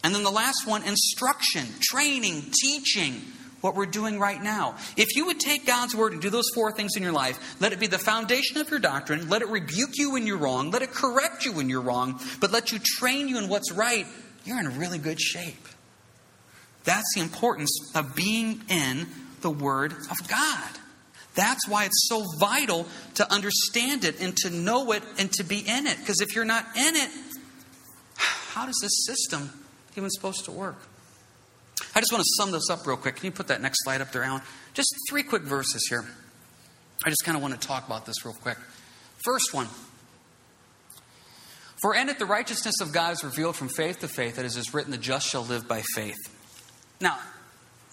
And 0.02 0.14
then 0.14 0.22
the 0.22 0.30
last 0.30 0.66
one 0.66 0.82
instruction, 0.84 1.66
training, 1.80 2.52
teaching 2.62 3.22
what 3.60 3.74
we're 3.74 3.86
doing 3.86 4.18
right 4.18 4.42
now. 4.42 4.76
If 4.96 5.16
you 5.16 5.26
would 5.26 5.40
take 5.40 5.66
God's 5.66 5.94
word 5.94 6.12
and 6.12 6.22
do 6.22 6.30
those 6.30 6.48
four 6.54 6.72
things 6.72 6.92
in 6.96 7.02
your 7.02 7.12
life, 7.12 7.60
let 7.60 7.72
it 7.72 7.80
be 7.80 7.86
the 7.86 7.98
foundation 7.98 8.58
of 8.58 8.70
your 8.70 8.78
doctrine, 8.78 9.28
let 9.28 9.42
it 9.42 9.48
rebuke 9.48 9.90
you 9.94 10.12
when 10.12 10.26
you're 10.26 10.38
wrong, 10.38 10.70
let 10.70 10.82
it 10.82 10.92
correct 10.92 11.44
you 11.44 11.52
when 11.52 11.68
you're 11.68 11.80
wrong, 11.80 12.20
but 12.40 12.50
let 12.50 12.72
you 12.72 12.78
train 12.78 13.28
you 13.28 13.38
in 13.38 13.48
what's 13.48 13.72
right, 13.72 14.06
you're 14.44 14.58
in 14.58 14.78
really 14.78 14.98
good 14.98 15.20
shape. 15.20 15.68
That's 16.84 17.14
the 17.14 17.20
importance 17.20 17.92
of 17.94 18.14
being 18.14 18.62
in 18.68 19.06
the 19.42 19.50
Word 19.50 19.92
of 19.92 20.28
God. 20.28 20.70
That's 21.34 21.68
why 21.68 21.84
it's 21.84 22.08
so 22.08 22.24
vital 22.38 22.86
to 23.14 23.32
understand 23.32 24.04
it 24.04 24.20
and 24.20 24.36
to 24.38 24.50
know 24.50 24.92
it 24.92 25.02
and 25.18 25.30
to 25.34 25.44
be 25.44 25.58
in 25.58 25.86
it. 25.86 25.98
Because 25.98 26.20
if 26.20 26.34
you're 26.34 26.44
not 26.44 26.64
in 26.76 26.96
it, 26.96 27.10
how 28.16 28.66
does 28.66 28.78
this 28.82 29.06
system 29.06 29.50
even 29.96 30.10
supposed 30.10 30.44
to 30.46 30.52
work? 30.52 30.78
I 31.94 32.00
just 32.00 32.12
want 32.12 32.22
to 32.22 32.30
sum 32.36 32.52
this 32.52 32.70
up 32.70 32.86
real 32.86 32.96
quick. 32.96 33.16
Can 33.16 33.26
you 33.26 33.32
put 33.32 33.48
that 33.48 33.60
next 33.60 33.84
slide 33.84 34.00
up 34.00 34.12
there, 34.12 34.22
Alan? 34.22 34.42
Just 34.74 34.94
three 35.08 35.22
quick 35.22 35.42
verses 35.42 35.86
here. 35.88 36.04
I 37.04 37.10
just 37.10 37.24
kind 37.24 37.36
of 37.36 37.42
want 37.42 37.58
to 37.58 37.66
talk 37.66 37.86
about 37.86 38.06
this 38.06 38.24
real 38.24 38.34
quick. 38.34 38.58
First 39.24 39.54
one. 39.54 39.68
For 41.82 41.94
in 41.94 42.08
it 42.10 42.18
the 42.18 42.26
righteousness 42.26 42.80
of 42.80 42.92
God 42.92 43.12
is 43.12 43.24
revealed 43.24 43.56
from 43.56 43.68
faith 43.68 44.00
to 44.00 44.08
faith, 44.08 44.36
that 44.36 44.44
is, 44.44 44.56
is 44.56 44.74
written, 44.74 44.90
the 44.90 44.98
just 44.98 45.26
shall 45.26 45.44
live 45.44 45.66
by 45.66 45.82
faith. 45.94 46.18
Now, 47.00 47.18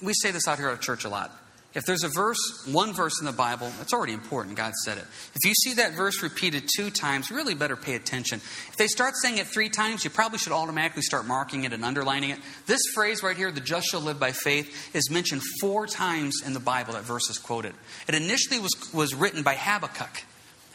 we 0.04 0.14
say 0.14 0.32
this 0.32 0.48
out 0.48 0.58
here 0.58 0.68
at 0.68 0.82
church 0.82 1.06
a 1.06 1.10
lot. 1.10 1.32
If 1.78 1.86
there's 1.86 2.04
a 2.04 2.10
verse, 2.10 2.66
one 2.66 2.92
verse 2.92 3.20
in 3.20 3.28
the 3.28 3.32
Bible, 3.32 3.72
it's 3.82 3.94
already 3.94 4.14
important. 4.14 4.56
God 4.56 4.74
said 4.84 4.98
it. 4.98 5.04
If 5.36 5.46
you 5.46 5.54
see 5.54 5.76
that 5.76 5.94
verse 5.94 6.24
repeated 6.24 6.68
two 6.76 6.90
times, 6.90 7.30
really 7.30 7.54
better 7.54 7.76
pay 7.76 7.94
attention. 7.94 8.42
If 8.70 8.78
they 8.78 8.88
start 8.88 9.14
saying 9.16 9.38
it 9.38 9.46
three 9.46 9.70
times, 9.70 10.04
you 10.04 10.10
probably 10.10 10.40
should 10.40 10.54
automatically 10.54 11.04
start 11.04 11.28
marking 11.28 11.66
it 11.66 11.74
and 11.74 11.86
underlining 11.86 12.32
it. 12.32 12.40
This 12.66 12.82
phrase 12.96 13.22
right 13.22 13.38
here, 13.38 13.52
the 13.52 13.62
just 13.62 13.90
shall 13.90 14.02
live 14.02 14.20
by 14.20 14.32
faith, 14.32 14.96
is 14.96 15.12
mentioned 15.12 15.44
four 15.62 15.86
times 15.86 16.42
in 16.44 16.54
the 16.54 16.60
Bible. 16.60 16.94
That 16.94 17.04
verse 17.04 17.30
is 17.30 17.38
quoted. 17.38 17.76
It 18.08 18.16
initially 18.16 18.58
was, 18.58 18.74
was 18.92 19.14
written 19.14 19.44
by 19.44 19.54
Habakkuk, 19.54 20.24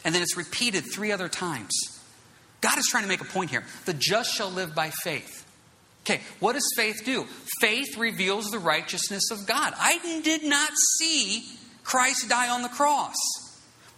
and 0.05 0.15
then 0.15 0.21
it's 0.21 0.37
repeated 0.37 0.85
three 0.85 1.11
other 1.11 1.27
times. 1.27 1.73
God 2.61 2.77
is 2.77 2.87
trying 2.89 3.03
to 3.03 3.09
make 3.09 3.19
a 3.19 3.25
point 3.25 3.49
here. 3.49 3.65
The 3.83 3.93
just 3.93 4.33
shall 4.33 4.49
live 4.49 4.73
by 4.73 4.89
faith. 5.03 5.42
Okay, 6.03 6.21
what 6.39 6.53
does 6.53 6.69
faith 6.75 7.03
do? 7.05 7.25
Faith 7.61 7.97
reveals 7.97 8.51
the 8.51 8.59
righteousness 8.59 9.31
of 9.31 9.47
God. 9.47 9.73
I 9.77 10.21
did 10.23 10.43
not 10.43 10.71
see 10.97 11.45
Christ 11.83 12.27
die 12.27 12.49
on 12.49 12.61
the 12.61 12.69
cross, 12.69 13.15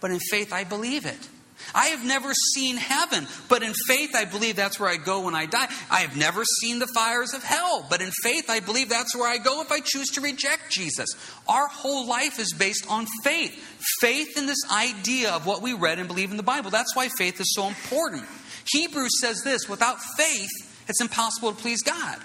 but 0.02 0.12
in 0.12 0.20
faith 0.20 0.54
I 0.54 0.63
believe 0.65 1.06
it. 1.06 1.30
I 1.74 1.88
have 1.88 2.06
never 2.06 2.32
seen 2.54 2.78
heaven, 2.78 3.28
but 3.50 3.63
in 3.63 3.74
faith 3.88 4.12
I 4.15 4.26
believe 4.26 4.56
that's 4.56 4.80
where 4.80 4.89
I 4.89 4.98
go 4.98 5.22
when 5.22 5.34
I 5.36 5.48
die. 5.48 5.68
I 5.89 6.02
have 6.02 6.15
never 6.15 6.44
seen 6.62 6.78
the 6.78 6.88
fires 6.94 7.34
of 7.34 7.44
hell, 7.44 7.86
but 7.89 8.02
in 8.02 8.12
faith 8.22 8.50
I 8.50 8.60
believe 8.60 8.89
that's 8.89 9.15
where 9.15 9.28
I 9.28 9.38
go 9.38 9.62
if 9.62 9.72
I 9.72 9.80
choose 9.80 10.10
to 10.12 10.22
reject 10.22 10.72
Jesus. 10.72 11.10
Our 11.48 11.68
whole 11.68 12.08
life 12.08 12.39
is 12.39 12.54
based 12.54 12.86
on 12.89 13.08
faith. 13.24 13.54
Faith 14.00 14.38
in 14.38 14.46
this 14.46 14.62
idea 14.72 15.32
of 15.32 15.48
what 15.48 15.63
we 15.63 15.74
read 15.74 15.98
and 15.98 16.08
believe 16.08 16.30
in 16.30 16.38
the 16.38 16.44
Bible. 16.44 16.70
That's 16.70 16.96
why 16.96 17.10
faith 17.18 17.39
is 17.39 17.54
so 17.56 17.68
important. 17.68 18.26
Hebrews 18.72 19.20
says 19.20 19.41
this 19.44 19.68
without 19.68 19.98
faith, 20.18 20.50
it's 20.88 21.02
impossible 21.02 21.52
to 21.52 21.62
please 21.62 21.82
God. 21.82 22.19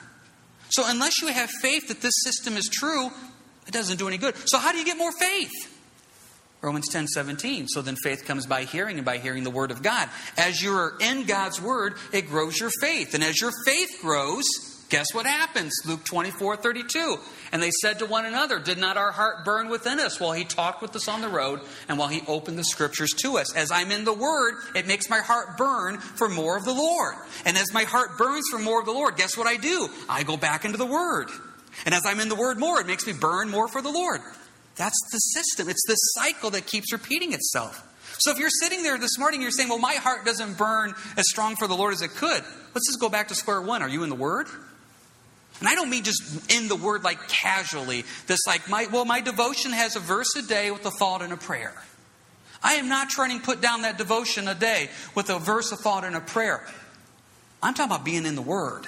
So, 0.70 0.84
unless 0.86 1.20
you 1.20 1.28
have 1.28 1.50
faith 1.50 1.88
that 1.88 2.00
this 2.00 2.14
system 2.22 2.56
is 2.56 2.68
true, 2.68 3.10
it 3.66 3.72
doesn't 3.72 3.98
do 3.98 4.08
any 4.08 4.18
good. 4.18 4.36
So, 4.48 4.58
how 4.58 4.72
do 4.72 4.78
you 4.78 4.84
get 4.84 4.96
more 4.96 5.12
faith? 5.12 5.50
Romans 6.62 6.88
10 6.88 7.06
17. 7.06 7.68
So 7.68 7.82
then 7.82 7.96
faith 7.96 8.24
comes 8.24 8.46
by 8.46 8.64
hearing, 8.64 8.96
and 8.96 9.04
by 9.04 9.18
hearing 9.18 9.44
the 9.44 9.50
word 9.50 9.70
of 9.70 9.82
God. 9.82 10.08
As 10.36 10.62
you're 10.62 10.96
in 11.00 11.24
God's 11.24 11.60
word, 11.60 11.94
it 12.12 12.28
grows 12.28 12.58
your 12.58 12.70
faith. 12.80 13.14
And 13.14 13.24
as 13.24 13.40
your 13.40 13.52
faith 13.64 13.88
grows, 14.02 14.44
guess 14.90 15.06
what 15.14 15.24
happens? 15.24 15.72
Luke 15.86 16.04
24 16.04 16.56
32. 16.56 17.16
And 17.52 17.62
they 17.62 17.70
said 17.70 18.00
to 18.00 18.06
one 18.06 18.26
another, 18.26 18.58
Did 18.58 18.78
not 18.78 18.96
our 18.96 19.12
heart 19.12 19.44
burn 19.44 19.68
within 19.68 19.98
us 19.98 20.20
while 20.20 20.32
he 20.32 20.44
talked 20.44 20.82
with 20.82 20.94
us 20.94 21.08
on 21.08 21.22
the 21.22 21.28
road 21.28 21.60
and 21.88 21.98
while 21.98 22.08
he 22.08 22.22
opened 22.26 22.58
the 22.58 22.64
scriptures 22.64 23.10
to 23.22 23.38
us? 23.38 23.54
As 23.56 23.70
I'm 23.70 23.90
in 23.90 24.04
the 24.04 24.12
word, 24.12 24.56
it 24.74 24.86
makes 24.86 25.08
my 25.08 25.20
heart 25.20 25.56
burn 25.56 25.98
for 25.98 26.28
more 26.28 26.58
of 26.58 26.64
the 26.64 26.74
Lord. 26.74 27.14
And 27.46 27.56
as 27.56 27.72
my 27.72 27.84
heart 27.84 28.18
burns 28.18 28.44
for 28.50 28.58
more 28.58 28.80
of 28.80 28.86
the 28.86 28.92
Lord, 28.92 29.16
guess 29.16 29.36
what 29.36 29.46
I 29.46 29.56
do? 29.56 29.88
I 30.08 30.22
go 30.24 30.36
back 30.36 30.64
into 30.64 30.76
the 30.76 30.86
word. 30.86 31.30
And 31.86 31.94
as 31.94 32.02
I'm 32.04 32.20
in 32.20 32.28
the 32.28 32.36
word 32.36 32.58
more, 32.58 32.80
it 32.80 32.86
makes 32.86 33.06
me 33.06 33.12
burn 33.12 33.48
more 33.48 33.68
for 33.68 33.80
the 33.80 33.90
Lord. 33.90 34.20
That's 34.76 35.00
the 35.12 35.18
system. 35.18 35.68
It's 35.68 35.86
this 35.86 36.00
cycle 36.14 36.50
that 36.50 36.66
keeps 36.66 36.92
repeating 36.92 37.32
itself. 37.32 37.86
So 38.18 38.30
if 38.32 38.38
you're 38.38 38.50
sitting 38.50 38.82
there 38.82 38.98
this 38.98 39.18
morning, 39.18 39.40
you're 39.40 39.50
saying, 39.50 39.68
Well, 39.68 39.78
my 39.78 39.94
heart 39.94 40.24
doesn't 40.24 40.58
burn 40.58 40.94
as 41.16 41.28
strong 41.28 41.56
for 41.56 41.66
the 41.66 41.76
Lord 41.76 41.94
as 41.94 42.02
it 42.02 42.10
could. 42.10 42.42
Let's 42.74 42.86
just 42.86 43.00
go 43.00 43.08
back 43.08 43.28
to 43.28 43.34
square 43.34 43.62
one. 43.62 43.82
Are 43.82 43.88
you 43.88 44.02
in 44.02 44.10
the 44.10 44.16
Word? 44.16 44.46
And 45.60 45.68
I 45.68 45.74
don't 45.74 45.90
mean 45.90 46.04
just 46.04 46.50
in 46.50 46.68
the 46.68 46.76
Word 46.76 47.04
like 47.04 47.28
casually, 47.28 48.04
this 48.26 48.40
like, 48.46 48.68
my, 48.68 48.86
well, 48.90 49.04
my 49.04 49.20
devotion 49.20 49.72
has 49.72 49.94
a 49.94 50.00
verse 50.00 50.34
a 50.36 50.42
day 50.42 50.70
with 50.70 50.84
a 50.86 50.90
thought 50.90 51.22
and 51.22 51.32
a 51.32 51.36
prayer. 51.36 51.74
I 52.62 52.74
am 52.74 52.88
not 52.88 53.08
trying 53.08 53.38
to 53.38 53.44
put 53.44 53.60
down 53.60 53.82
that 53.82 53.98
devotion 53.98 54.48
a 54.48 54.54
day 54.54 54.90
with 55.14 55.30
a 55.30 55.38
verse, 55.38 55.72
a 55.72 55.76
thought, 55.76 56.04
and 56.04 56.16
a 56.16 56.20
prayer. 56.20 56.66
I'm 57.62 57.74
talking 57.74 57.92
about 57.92 58.04
being 58.04 58.26
in 58.26 58.34
the 58.34 58.42
Word 58.42 58.86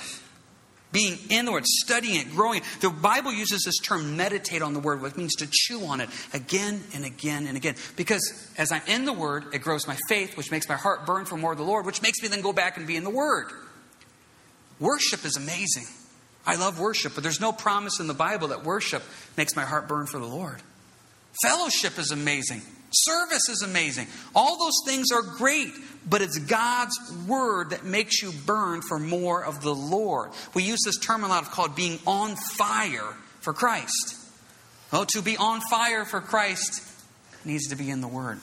being 0.93 1.19
in 1.31 1.47
the 1.47 1.53
Word, 1.53 1.67
studying 1.67 2.21
it, 2.21 2.31
growing. 2.31 2.63
The 2.81 2.91
Bible 2.91 3.33
uses 3.33 3.65
this 3.65 3.79
term 3.79 4.17
meditate 4.17 4.63
on 4.63 4.75
the 4.75 4.81
Word, 4.81 5.01
which 5.01 5.17
means 5.17 5.35
to 5.37 5.49
chew 5.51 5.85
on 5.87 6.01
it 6.01 6.11
again 6.33 6.83
and 6.95 7.05
again 7.05 7.47
and 7.47 7.57
again. 7.57 7.75
Because 7.97 8.53
as 8.59 8.71
I'm 8.71 8.83
in 8.87 9.07
the 9.07 9.13
Word, 9.13 9.47
it 9.55 9.63
grows 9.63 9.89
my 9.89 9.97
faith, 10.09 10.37
which 10.37 10.51
makes 10.51 10.69
my 10.69 10.77
heart 10.77 11.07
burn 11.07 11.25
for 11.25 11.37
more 11.37 11.53
of 11.53 11.59
the 11.59 11.65
Lord, 11.65 11.87
which 11.87 12.03
makes 12.03 12.23
me 12.23 12.29
then 12.29 12.43
go 12.43 12.53
back 12.53 12.77
and 12.77 12.87
be 12.87 12.97
in 12.97 13.05
the 13.05 13.11
Word. 13.11 13.47
Worship 14.79 15.25
is 15.25 15.37
amazing. 15.37 15.87
I 16.47 16.57
love 16.57 16.81
worship, 16.81 17.15
but 17.15 17.23
there's 17.23 17.41
no 17.41 17.53
promise 17.53 18.01
in 18.01 18.07
the 18.07 18.15
Bible 18.15 18.49
that 18.49 18.65
worship 18.65 19.03
makes 19.37 19.55
my 19.55 19.65
heart 19.65 19.89
burn 19.89 20.07
for 20.07 20.19
the 20.19 20.27
Lord. 20.27 20.61
Fellowship 21.43 21.99
is 21.99 22.11
amazing. 22.11 22.63
Service 22.91 23.49
is 23.49 23.63
amazing. 23.63 24.07
All 24.35 24.59
those 24.59 24.79
things 24.87 25.07
are 25.13 25.23
great, 25.23 25.71
but 26.09 26.21
it's 26.21 26.39
God's 26.39 26.95
word 27.27 27.71
that 27.71 27.85
makes 27.85 28.23
you 28.23 28.33
burn 28.45 28.83
for 28.83 28.99
more 28.99 29.45
of 29.45 29.63
the 29.63 29.75
Lord. 29.75 30.31
We 30.53 30.65
use 30.65 30.81
this 30.85 30.99
term 30.99 31.25
a 31.25 31.29
lot 31.29 31.45
called 31.45 31.75
being 31.75 31.99
on 32.07 32.37
fire 32.37 33.17
for 33.41 33.53
Christ. 33.53 34.17
Well, 34.93 35.07
to 35.15 35.23
be 35.23 35.39
on 35.39 35.63
fire 35.71 36.05
for 36.05 36.21
Christ 36.21 36.83
needs 37.47 37.69
to 37.69 37.77
be 37.77 37.89
in 37.89 38.03
the 38.03 38.09
word. 38.09 38.41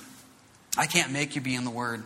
I 0.77 0.87
can't 0.87 1.11
make 1.11 1.35
you 1.35 1.41
be 1.41 1.53
in 1.53 1.63
the 1.63 1.69
word. 1.69 2.03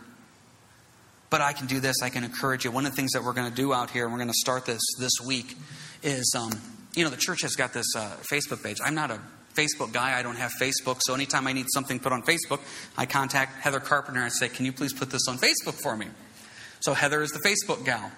But 1.34 1.40
I 1.40 1.52
can 1.52 1.66
do 1.66 1.80
this. 1.80 1.96
I 2.00 2.10
can 2.10 2.22
encourage 2.22 2.64
you. 2.64 2.70
One 2.70 2.86
of 2.86 2.92
the 2.92 2.96
things 2.96 3.10
that 3.10 3.24
we're 3.24 3.32
going 3.32 3.50
to 3.50 3.56
do 3.56 3.72
out 3.72 3.90
here, 3.90 4.04
and 4.04 4.12
we're 4.12 4.20
going 4.20 4.28
to 4.28 4.34
start 4.34 4.66
this 4.66 4.80
this 5.00 5.14
week, 5.26 5.56
is 6.00 6.32
um, 6.38 6.52
you 6.94 7.02
know 7.02 7.10
the 7.10 7.16
church 7.16 7.42
has 7.42 7.56
got 7.56 7.72
this 7.72 7.96
uh, 7.96 8.16
Facebook 8.32 8.62
page. 8.62 8.76
I'm 8.80 8.94
not 8.94 9.10
a 9.10 9.18
Facebook 9.56 9.92
guy. 9.92 10.16
I 10.16 10.22
don't 10.22 10.36
have 10.36 10.52
Facebook. 10.60 11.00
So 11.00 11.12
anytime 11.12 11.48
I 11.48 11.52
need 11.52 11.66
something 11.74 11.98
put 11.98 12.12
on 12.12 12.22
Facebook, 12.22 12.60
I 12.96 13.06
contact 13.06 13.60
Heather 13.60 13.80
Carpenter 13.80 14.20
and 14.20 14.32
say, 14.32 14.48
Can 14.48 14.64
you 14.64 14.72
please 14.72 14.92
put 14.92 15.10
this 15.10 15.26
on 15.26 15.38
Facebook 15.38 15.74
for 15.82 15.96
me? 15.96 16.06
So 16.78 16.94
Heather 16.94 17.20
is 17.20 17.32
the 17.32 17.40
Facebook 17.40 17.84
gal. 17.84 18.12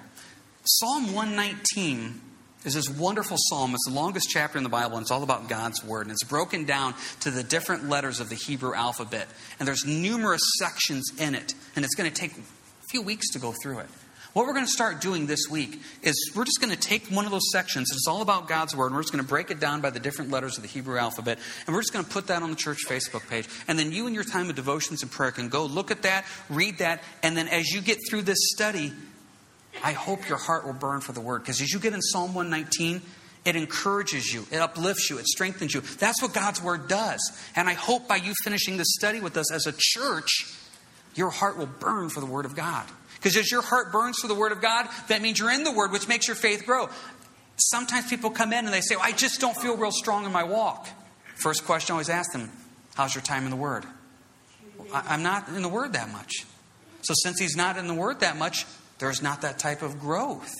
Psalm 0.64 1.14
119 1.14 2.20
is 2.66 2.74
this 2.74 2.90
wonderful 2.90 3.38
psalm. 3.38 3.72
It's 3.72 3.86
the 3.86 3.94
longest 3.94 4.28
chapter 4.28 4.58
in 4.58 4.64
the 4.64 4.68
Bible, 4.68 4.98
and 4.98 5.04
it's 5.04 5.10
all 5.10 5.22
about 5.22 5.48
God's 5.48 5.82
word. 5.82 6.02
And 6.02 6.10
it's 6.10 6.24
broken 6.24 6.66
down 6.66 6.94
to 7.20 7.30
the 7.30 7.42
different 7.42 7.88
letters 7.88 8.20
of 8.20 8.28
the 8.28 8.34
Hebrew 8.34 8.74
alphabet. 8.74 9.26
And 9.58 9.66
there's 9.66 9.86
numerous 9.86 10.42
sections 10.58 11.12
in 11.18 11.34
it. 11.34 11.54
And 11.76 11.82
it's 11.82 11.94
going 11.94 12.10
to 12.10 12.14
take 12.14 12.32
few 12.90 13.02
weeks 13.02 13.30
to 13.32 13.38
go 13.38 13.52
through 13.62 13.80
it. 13.80 13.86
What 14.36 14.44
we're 14.46 14.52
going 14.52 14.66
to 14.66 14.70
start 14.70 15.00
doing 15.00 15.26
this 15.26 15.48
week 15.50 15.80
is 16.02 16.32
we're 16.36 16.44
just 16.44 16.60
going 16.60 16.70
to 16.70 16.78
take 16.78 17.06
one 17.06 17.24
of 17.24 17.30
those 17.30 17.50
sections, 17.50 17.90
it's 17.90 18.06
all 18.06 18.20
about 18.20 18.48
God's 18.48 18.76
Word, 18.76 18.88
and 18.88 18.94
we're 18.94 19.00
just 19.00 19.12
going 19.12 19.24
to 19.24 19.28
break 19.28 19.50
it 19.50 19.58
down 19.60 19.80
by 19.80 19.88
the 19.88 19.98
different 19.98 20.30
letters 20.30 20.58
of 20.58 20.62
the 20.62 20.68
Hebrew 20.68 20.98
alphabet, 20.98 21.38
and 21.66 21.74
we're 21.74 21.80
just 21.80 21.94
going 21.94 22.04
to 22.04 22.10
put 22.10 22.26
that 22.26 22.42
on 22.42 22.50
the 22.50 22.56
church 22.56 22.80
Facebook 22.86 23.26
page. 23.30 23.48
And 23.66 23.78
then 23.78 23.92
you, 23.92 24.04
and 24.04 24.14
your 24.14 24.24
time 24.24 24.50
of 24.50 24.54
devotions 24.54 25.00
and 25.00 25.10
prayer, 25.10 25.30
can 25.30 25.48
go 25.48 25.64
look 25.64 25.90
at 25.90 26.02
that, 26.02 26.26
read 26.50 26.76
that, 26.78 27.02
and 27.22 27.34
then 27.34 27.48
as 27.48 27.70
you 27.70 27.80
get 27.80 27.96
through 28.10 28.22
this 28.22 28.36
study, 28.52 28.92
I 29.82 29.92
hope 29.92 30.28
your 30.28 30.36
heart 30.36 30.66
will 30.66 30.74
burn 30.74 31.00
for 31.00 31.12
the 31.12 31.20
Word. 31.22 31.40
Because 31.40 31.62
as 31.62 31.72
you 31.72 31.78
get 31.78 31.94
in 31.94 32.02
Psalm 32.02 32.34
119, 32.34 33.00
it 33.46 33.56
encourages 33.56 34.34
you, 34.34 34.44
it 34.50 34.58
uplifts 34.58 35.08
you, 35.08 35.18
it 35.18 35.26
strengthens 35.26 35.72
you. 35.72 35.80
That's 35.80 36.20
what 36.20 36.34
God's 36.34 36.62
Word 36.62 36.88
does. 36.88 37.20
And 37.54 37.70
I 37.70 37.72
hope 37.72 38.06
by 38.06 38.16
you 38.16 38.34
finishing 38.44 38.76
this 38.76 38.94
study 38.98 39.20
with 39.20 39.36
us 39.38 39.50
as 39.50 39.66
a 39.66 39.72
church, 39.74 40.52
your 41.16 41.30
heart 41.30 41.58
will 41.58 41.66
burn 41.66 42.08
for 42.08 42.20
the 42.20 42.26
Word 42.26 42.44
of 42.44 42.54
God. 42.54 42.86
Because 43.14 43.36
as 43.36 43.50
your 43.50 43.62
heart 43.62 43.90
burns 43.90 44.18
for 44.18 44.28
the 44.28 44.34
Word 44.34 44.52
of 44.52 44.60
God, 44.60 44.88
that 45.08 45.22
means 45.22 45.38
you're 45.38 45.50
in 45.50 45.64
the 45.64 45.72
Word, 45.72 45.90
which 45.90 46.06
makes 46.06 46.28
your 46.28 46.36
faith 46.36 46.64
grow. 46.64 46.88
Sometimes 47.56 48.08
people 48.08 48.30
come 48.30 48.52
in 48.52 48.64
and 48.66 48.72
they 48.72 48.82
say, 48.82 48.96
well, 48.96 49.04
I 49.04 49.12
just 49.12 49.40
don't 49.40 49.56
feel 49.56 49.76
real 49.76 49.90
strong 49.90 50.26
in 50.26 50.32
my 50.32 50.44
walk. 50.44 50.86
First 51.36 51.64
question 51.64 51.92
I 51.92 51.94
always 51.94 52.08
ask 52.08 52.32
them, 52.32 52.50
How's 52.94 53.14
your 53.14 53.22
time 53.22 53.44
in 53.44 53.50
the 53.50 53.56
Word? 53.56 53.84
Well, 54.78 54.88
I'm 54.92 55.22
not 55.22 55.48
in 55.48 55.60
the 55.60 55.68
Word 55.68 55.92
that 55.92 56.10
much. 56.10 56.46
So, 57.02 57.12
since 57.14 57.38
he's 57.38 57.54
not 57.54 57.76
in 57.76 57.88
the 57.88 57.94
Word 57.94 58.20
that 58.20 58.38
much, 58.38 58.64
there's 58.98 59.20
not 59.22 59.42
that 59.42 59.58
type 59.58 59.82
of 59.82 60.00
growth. 60.00 60.54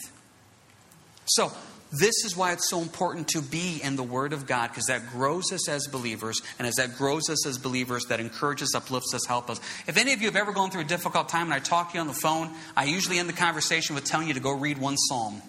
So, 1.25 1.51
this 1.91 2.25
is 2.25 2.35
why 2.35 2.51
it's 2.51 2.69
so 2.69 2.81
important 2.81 3.29
to 3.29 3.41
be 3.41 3.79
in 3.81 3.95
the 3.95 4.03
Word 4.03 4.33
of 4.33 4.45
God, 4.45 4.69
because 4.69 4.85
that 4.87 5.09
grows 5.09 5.51
us 5.53 5.69
as 5.69 5.87
believers. 5.87 6.41
And 6.59 6.67
as 6.67 6.75
that 6.75 6.97
grows 6.97 7.29
us 7.29 7.47
as 7.47 7.57
believers, 7.57 8.05
that 8.05 8.19
encourages, 8.19 8.73
uplifts 8.75 9.13
us, 9.13 9.25
helps 9.25 9.51
us. 9.51 9.61
If 9.87 9.97
any 9.97 10.13
of 10.13 10.21
you 10.21 10.27
have 10.27 10.35
ever 10.35 10.51
gone 10.51 10.69
through 10.69 10.81
a 10.81 10.85
difficult 10.85 11.29
time 11.29 11.43
and 11.43 11.53
I 11.53 11.59
talk 11.59 11.91
to 11.91 11.95
you 11.95 12.01
on 12.01 12.07
the 12.07 12.13
phone, 12.13 12.51
I 12.75 12.85
usually 12.85 13.19
end 13.19 13.29
the 13.29 13.33
conversation 13.33 13.95
with 13.95 14.03
telling 14.03 14.27
you 14.27 14.33
to 14.33 14.39
go 14.39 14.51
read 14.51 14.77
one 14.77 14.97
psalm. 14.97 15.41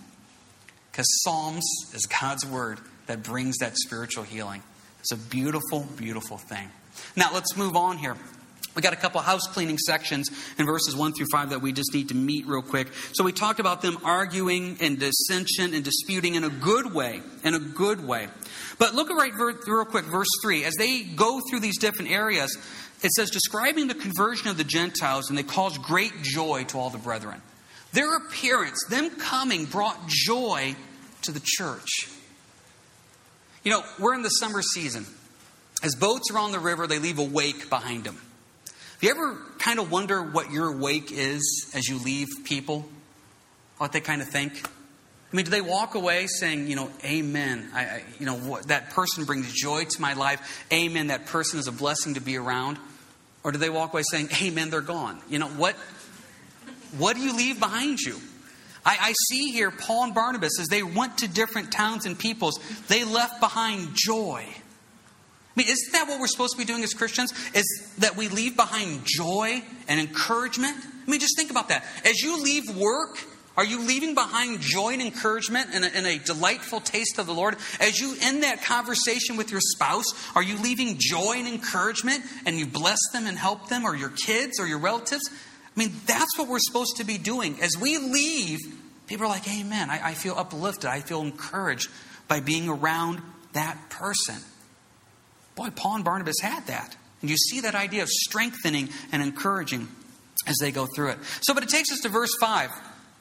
Because 0.92 1.07
Psalms 1.22 1.64
is 1.94 2.07
God's 2.07 2.46
Word 2.46 2.79
that 3.07 3.22
brings 3.22 3.59
that 3.59 3.77
spiritual 3.77 4.24
healing. 4.24 4.62
It's 5.01 5.12
a 5.12 5.16
beautiful, 5.16 5.87
beautiful 5.96 6.38
thing. 6.38 6.68
Now, 7.16 7.31
let's 7.33 7.57
move 7.57 7.77
on 7.77 7.98
here. 7.98 8.16
We 8.78 8.82
got 8.82 8.92
a 8.92 8.96
couple 8.96 9.20
house 9.20 9.48
cleaning 9.48 9.76
sections 9.76 10.30
in 10.56 10.64
verses 10.64 10.94
1 10.94 11.12
through 11.12 11.26
5 11.32 11.50
that 11.50 11.60
we 11.60 11.72
just 11.72 11.92
need 11.92 12.10
to 12.10 12.14
meet 12.14 12.46
real 12.46 12.62
quick. 12.62 12.86
So 13.12 13.24
we 13.24 13.32
talked 13.32 13.58
about 13.58 13.82
them 13.82 13.98
arguing 14.04 14.76
and 14.80 15.00
dissension 15.00 15.74
and 15.74 15.82
disputing 15.82 16.36
in 16.36 16.44
a 16.44 16.48
good 16.48 16.94
way, 16.94 17.20
in 17.42 17.54
a 17.54 17.58
good 17.58 18.06
way. 18.06 18.28
But 18.78 18.94
look 18.94 19.10
at 19.10 19.14
right 19.14 19.32
real 19.34 19.84
quick, 19.84 20.04
verse 20.04 20.28
3. 20.42 20.62
As 20.62 20.74
they 20.78 21.02
go 21.02 21.40
through 21.50 21.58
these 21.58 21.76
different 21.78 22.12
areas, 22.12 22.56
it 23.02 23.10
says, 23.10 23.30
describing 23.30 23.88
the 23.88 23.96
conversion 23.96 24.46
of 24.46 24.56
the 24.56 24.62
Gentiles, 24.62 25.28
and 25.28 25.36
they 25.36 25.42
caused 25.42 25.82
great 25.82 26.12
joy 26.22 26.62
to 26.68 26.78
all 26.78 26.90
the 26.90 26.98
brethren. 26.98 27.42
Their 27.94 28.16
appearance, 28.16 28.84
them 28.88 29.10
coming, 29.10 29.64
brought 29.64 30.06
joy 30.06 30.76
to 31.22 31.32
the 31.32 31.42
church. 31.42 32.08
You 33.64 33.72
know, 33.72 33.82
we're 33.98 34.14
in 34.14 34.22
the 34.22 34.28
summer 34.28 34.62
season. 34.62 35.04
As 35.82 35.96
boats 35.96 36.30
are 36.30 36.38
on 36.38 36.52
the 36.52 36.60
river, 36.60 36.86
they 36.86 37.00
leave 37.00 37.18
a 37.18 37.24
wake 37.24 37.68
behind 37.68 38.04
them. 38.04 38.20
Do 39.00 39.06
you 39.06 39.12
ever 39.12 39.37
kind 39.58 39.78
of 39.78 39.92
wonder 39.92 40.22
what 40.22 40.50
your 40.50 40.76
wake 40.76 41.12
is 41.12 41.70
as 41.74 41.88
you 41.88 41.98
leave 41.98 42.26
people? 42.44 42.84
What 43.76 43.92
they 43.92 44.00
kind 44.00 44.20
of 44.20 44.28
think? 44.28 44.61
I 45.32 45.37
mean, 45.37 45.44
do 45.44 45.52
they 45.52 45.61
walk 45.61 45.94
away 45.94 46.26
saying, 46.26 46.66
you 46.66 46.74
know, 46.74 46.90
amen? 47.04 47.70
I, 47.74 47.80
I, 47.80 48.02
you 48.18 48.26
know, 48.26 48.34
what, 48.34 48.68
that 48.68 48.90
person 48.90 49.24
brings 49.24 49.52
joy 49.52 49.84
to 49.84 50.00
my 50.00 50.14
life. 50.14 50.66
Amen. 50.72 51.08
That 51.08 51.26
person 51.26 51.61
is 51.61 51.68
a 51.68 51.72
blessing 51.72 52.14
to 52.14 52.20
be 52.20 52.37
around. 52.37 52.78
Or 53.44 53.52
do 53.52 53.58
they 53.58 53.70
walk 53.70 53.92
away 53.92 54.02
saying, 54.11 54.30
amen, 54.42 54.70
they're 54.70 54.80
gone? 54.80 55.20
You 55.28 55.38
know, 55.38 55.48
what, 55.48 55.76
what 56.96 57.14
do 57.14 57.22
you 57.22 57.37
leave 57.37 57.61
behind 57.61 58.00
you? 58.00 58.18
I, 58.84 58.96
I 59.00 59.12
see 59.28 59.52
here 59.52 59.70
Paul 59.70 60.04
and 60.04 60.14
Barnabas, 60.14 60.58
as 60.58 60.66
they 60.68 60.82
went 60.82 61.18
to 61.18 61.28
different 61.28 61.70
towns 61.70 62.04
and 62.04 62.18
peoples, 62.18 62.58
they 62.88 63.04
left 63.04 63.38
behind 63.38 63.90
joy 63.94 64.44
mean, 65.58 65.68
isn't 65.68 65.92
that 65.92 66.08
what 66.08 66.20
we're 66.20 66.28
supposed 66.28 66.52
to 66.52 66.58
be 66.58 66.64
doing 66.64 66.84
as 66.84 66.94
Christians? 66.94 67.32
Is 67.52 67.92
that 67.98 68.16
we 68.16 68.28
leave 68.28 68.56
behind 68.56 69.02
joy 69.04 69.62
and 69.88 70.00
encouragement? 70.00 70.76
I 70.76 71.10
mean, 71.10 71.20
just 71.20 71.36
think 71.36 71.50
about 71.50 71.68
that. 71.68 71.84
As 72.04 72.20
you 72.20 72.42
leave 72.42 72.74
work, 72.76 73.18
are 73.56 73.64
you 73.64 73.84
leaving 73.84 74.14
behind 74.14 74.60
joy 74.60 74.92
and 74.92 75.02
encouragement 75.02 75.70
and 75.72 75.84
a, 75.84 75.96
and 75.96 76.06
a, 76.06 76.18
delightful 76.18 76.80
taste 76.80 77.18
of 77.18 77.26
the 77.26 77.34
Lord? 77.34 77.56
As 77.80 77.98
you 77.98 78.14
end 78.22 78.44
that 78.44 78.62
conversation 78.62 79.36
with 79.36 79.50
your 79.50 79.60
spouse, 79.60 80.06
are 80.36 80.42
you 80.44 80.56
leaving 80.58 80.94
joy 80.98 81.34
and 81.38 81.48
encouragement 81.48 82.22
and 82.46 82.56
you 82.56 82.66
bless 82.66 83.00
them 83.12 83.26
and 83.26 83.36
help 83.36 83.68
them 83.68 83.84
or 83.84 83.96
your 83.96 84.10
kids 84.10 84.60
or 84.60 84.66
your 84.68 84.78
relatives? 84.78 85.28
I 85.28 85.34
I 85.78 85.80
mean, 85.80 85.92
that's 86.06 86.38
what 86.38 86.46
we're 86.46 86.60
supposed 86.60 86.98
to 86.98 87.04
be 87.04 87.18
doing. 87.18 87.60
As 87.60 87.76
we 87.76 87.98
leave, 87.98 88.60
people 89.08 89.26
are 89.26 89.28
like, 89.28 89.48
Amen. 89.48 89.90
I, 89.90 90.10
I 90.10 90.14
feel 90.14 90.34
uplifted. 90.34 90.86
I 90.86 91.00
feel 91.00 91.22
encouraged 91.22 91.90
by 92.28 92.38
being 92.38 92.68
around 92.68 93.22
that 93.54 93.90
person. 93.90 94.36
Boy, 95.58 95.70
Paul 95.74 95.96
and 95.96 96.04
Barnabas 96.04 96.36
had 96.40 96.64
that. 96.68 96.96
And 97.20 97.28
you 97.28 97.36
see 97.36 97.60
that 97.62 97.74
idea 97.74 98.04
of 98.04 98.08
strengthening 98.08 98.90
and 99.10 99.20
encouraging 99.20 99.88
as 100.46 100.56
they 100.60 100.70
go 100.70 100.86
through 100.94 101.10
it. 101.10 101.18
So, 101.40 101.52
but 101.52 101.64
it 101.64 101.68
takes 101.68 101.90
us 101.90 101.98
to 102.02 102.08
verse 102.08 102.30
5. 102.40 102.70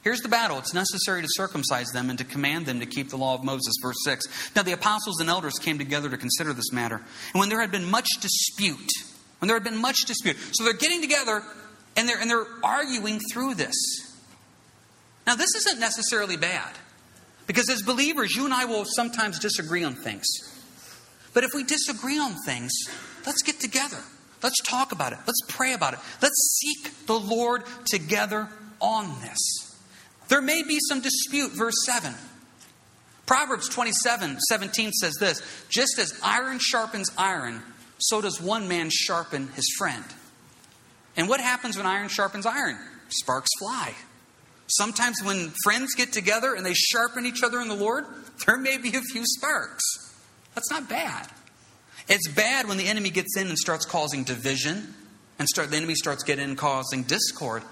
Here's 0.04 0.20
the 0.20 0.28
battle. 0.28 0.56
It's 0.58 0.72
necessary 0.72 1.20
to 1.20 1.28
circumcise 1.32 1.88
them 1.88 2.10
and 2.10 2.18
to 2.20 2.24
command 2.24 2.66
them 2.66 2.78
to 2.78 2.86
keep 2.86 3.10
the 3.10 3.16
law 3.16 3.34
of 3.34 3.42
Moses. 3.42 3.74
Verse 3.82 3.96
6. 4.04 4.54
Now 4.54 4.62
the 4.62 4.72
apostles 4.72 5.18
and 5.20 5.28
elders 5.28 5.54
came 5.54 5.78
together 5.78 6.08
to 6.10 6.16
consider 6.16 6.52
this 6.52 6.72
matter. 6.72 7.02
And 7.32 7.40
when 7.40 7.48
there 7.48 7.60
had 7.60 7.72
been 7.72 7.90
much 7.90 8.08
dispute, 8.20 8.92
when 9.40 9.48
there 9.48 9.56
had 9.56 9.64
been 9.64 9.76
much 9.76 10.04
dispute, 10.06 10.36
so 10.52 10.62
they're 10.62 10.74
getting 10.74 11.00
together 11.00 11.42
and 11.96 12.08
they're, 12.08 12.20
and 12.20 12.30
they're 12.30 12.46
arguing 12.62 13.18
through 13.32 13.54
this. 13.54 13.74
Now, 15.26 15.34
this 15.34 15.56
isn't 15.56 15.80
necessarily 15.80 16.36
bad. 16.36 16.72
Because 17.48 17.68
as 17.68 17.82
believers, 17.82 18.36
you 18.36 18.44
and 18.44 18.54
I 18.54 18.66
will 18.66 18.84
sometimes 18.84 19.40
disagree 19.40 19.82
on 19.82 19.96
things. 19.96 20.24
But 21.34 21.44
if 21.44 21.50
we 21.54 21.64
disagree 21.64 22.18
on 22.18 22.34
things, 22.44 22.72
let's 23.26 23.42
get 23.42 23.60
together. 23.60 23.98
Let's 24.42 24.60
talk 24.62 24.92
about 24.92 25.12
it. 25.12 25.18
Let's 25.26 25.40
pray 25.48 25.72
about 25.72 25.94
it. 25.94 26.00
Let's 26.22 26.58
seek 26.60 27.06
the 27.06 27.18
Lord 27.18 27.64
together 27.86 28.48
on 28.80 29.20
this. 29.20 29.76
There 30.28 30.42
may 30.42 30.62
be 30.62 30.78
some 30.88 31.00
dispute, 31.00 31.52
verse 31.52 31.84
7. 31.84 32.14
Proverbs 33.26 33.68
27 33.68 34.40
17 34.40 34.92
says 34.92 35.14
this 35.20 35.42
Just 35.68 35.98
as 35.98 36.18
iron 36.22 36.58
sharpens 36.60 37.10
iron, 37.18 37.62
so 37.98 38.20
does 38.20 38.40
one 38.40 38.68
man 38.68 38.90
sharpen 38.90 39.48
his 39.48 39.68
friend. 39.76 40.04
And 41.16 41.28
what 41.28 41.40
happens 41.40 41.76
when 41.76 41.84
iron 41.84 42.08
sharpens 42.08 42.46
iron? 42.46 42.78
Sparks 43.08 43.50
fly. 43.58 43.94
Sometimes 44.68 45.16
when 45.24 45.52
friends 45.64 45.94
get 45.94 46.12
together 46.12 46.54
and 46.54 46.64
they 46.64 46.74
sharpen 46.74 47.26
each 47.26 47.42
other 47.42 47.60
in 47.60 47.68
the 47.68 47.74
Lord, 47.74 48.04
there 48.46 48.58
may 48.58 48.76
be 48.78 48.94
a 48.94 49.00
few 49.00 49.24
sparks. 49.24 50.07
That's 50.58 50.72
not 50.72 50.88
bad. 50.88 51.28
It's 52.08 52.26
bad 52.26 52.66
when 52.66 52.78
the 52.78 52.88
enemy 52.88 53.10
gets 53.10 53.36
in 53.36 53.46
and 53.46 53.56
starts 53.56 53.84
causing 53.84 54.24
division 54.24 54.92
and 55.38 55.48
start, 55.48 55.70
the 55.70 55.76
enemy 55.76 55.94
starts 55.94 56.24
getting 56.24 56.50
in 56.50 56.56
causing 56.56 57.04
discord. 57.04 57.62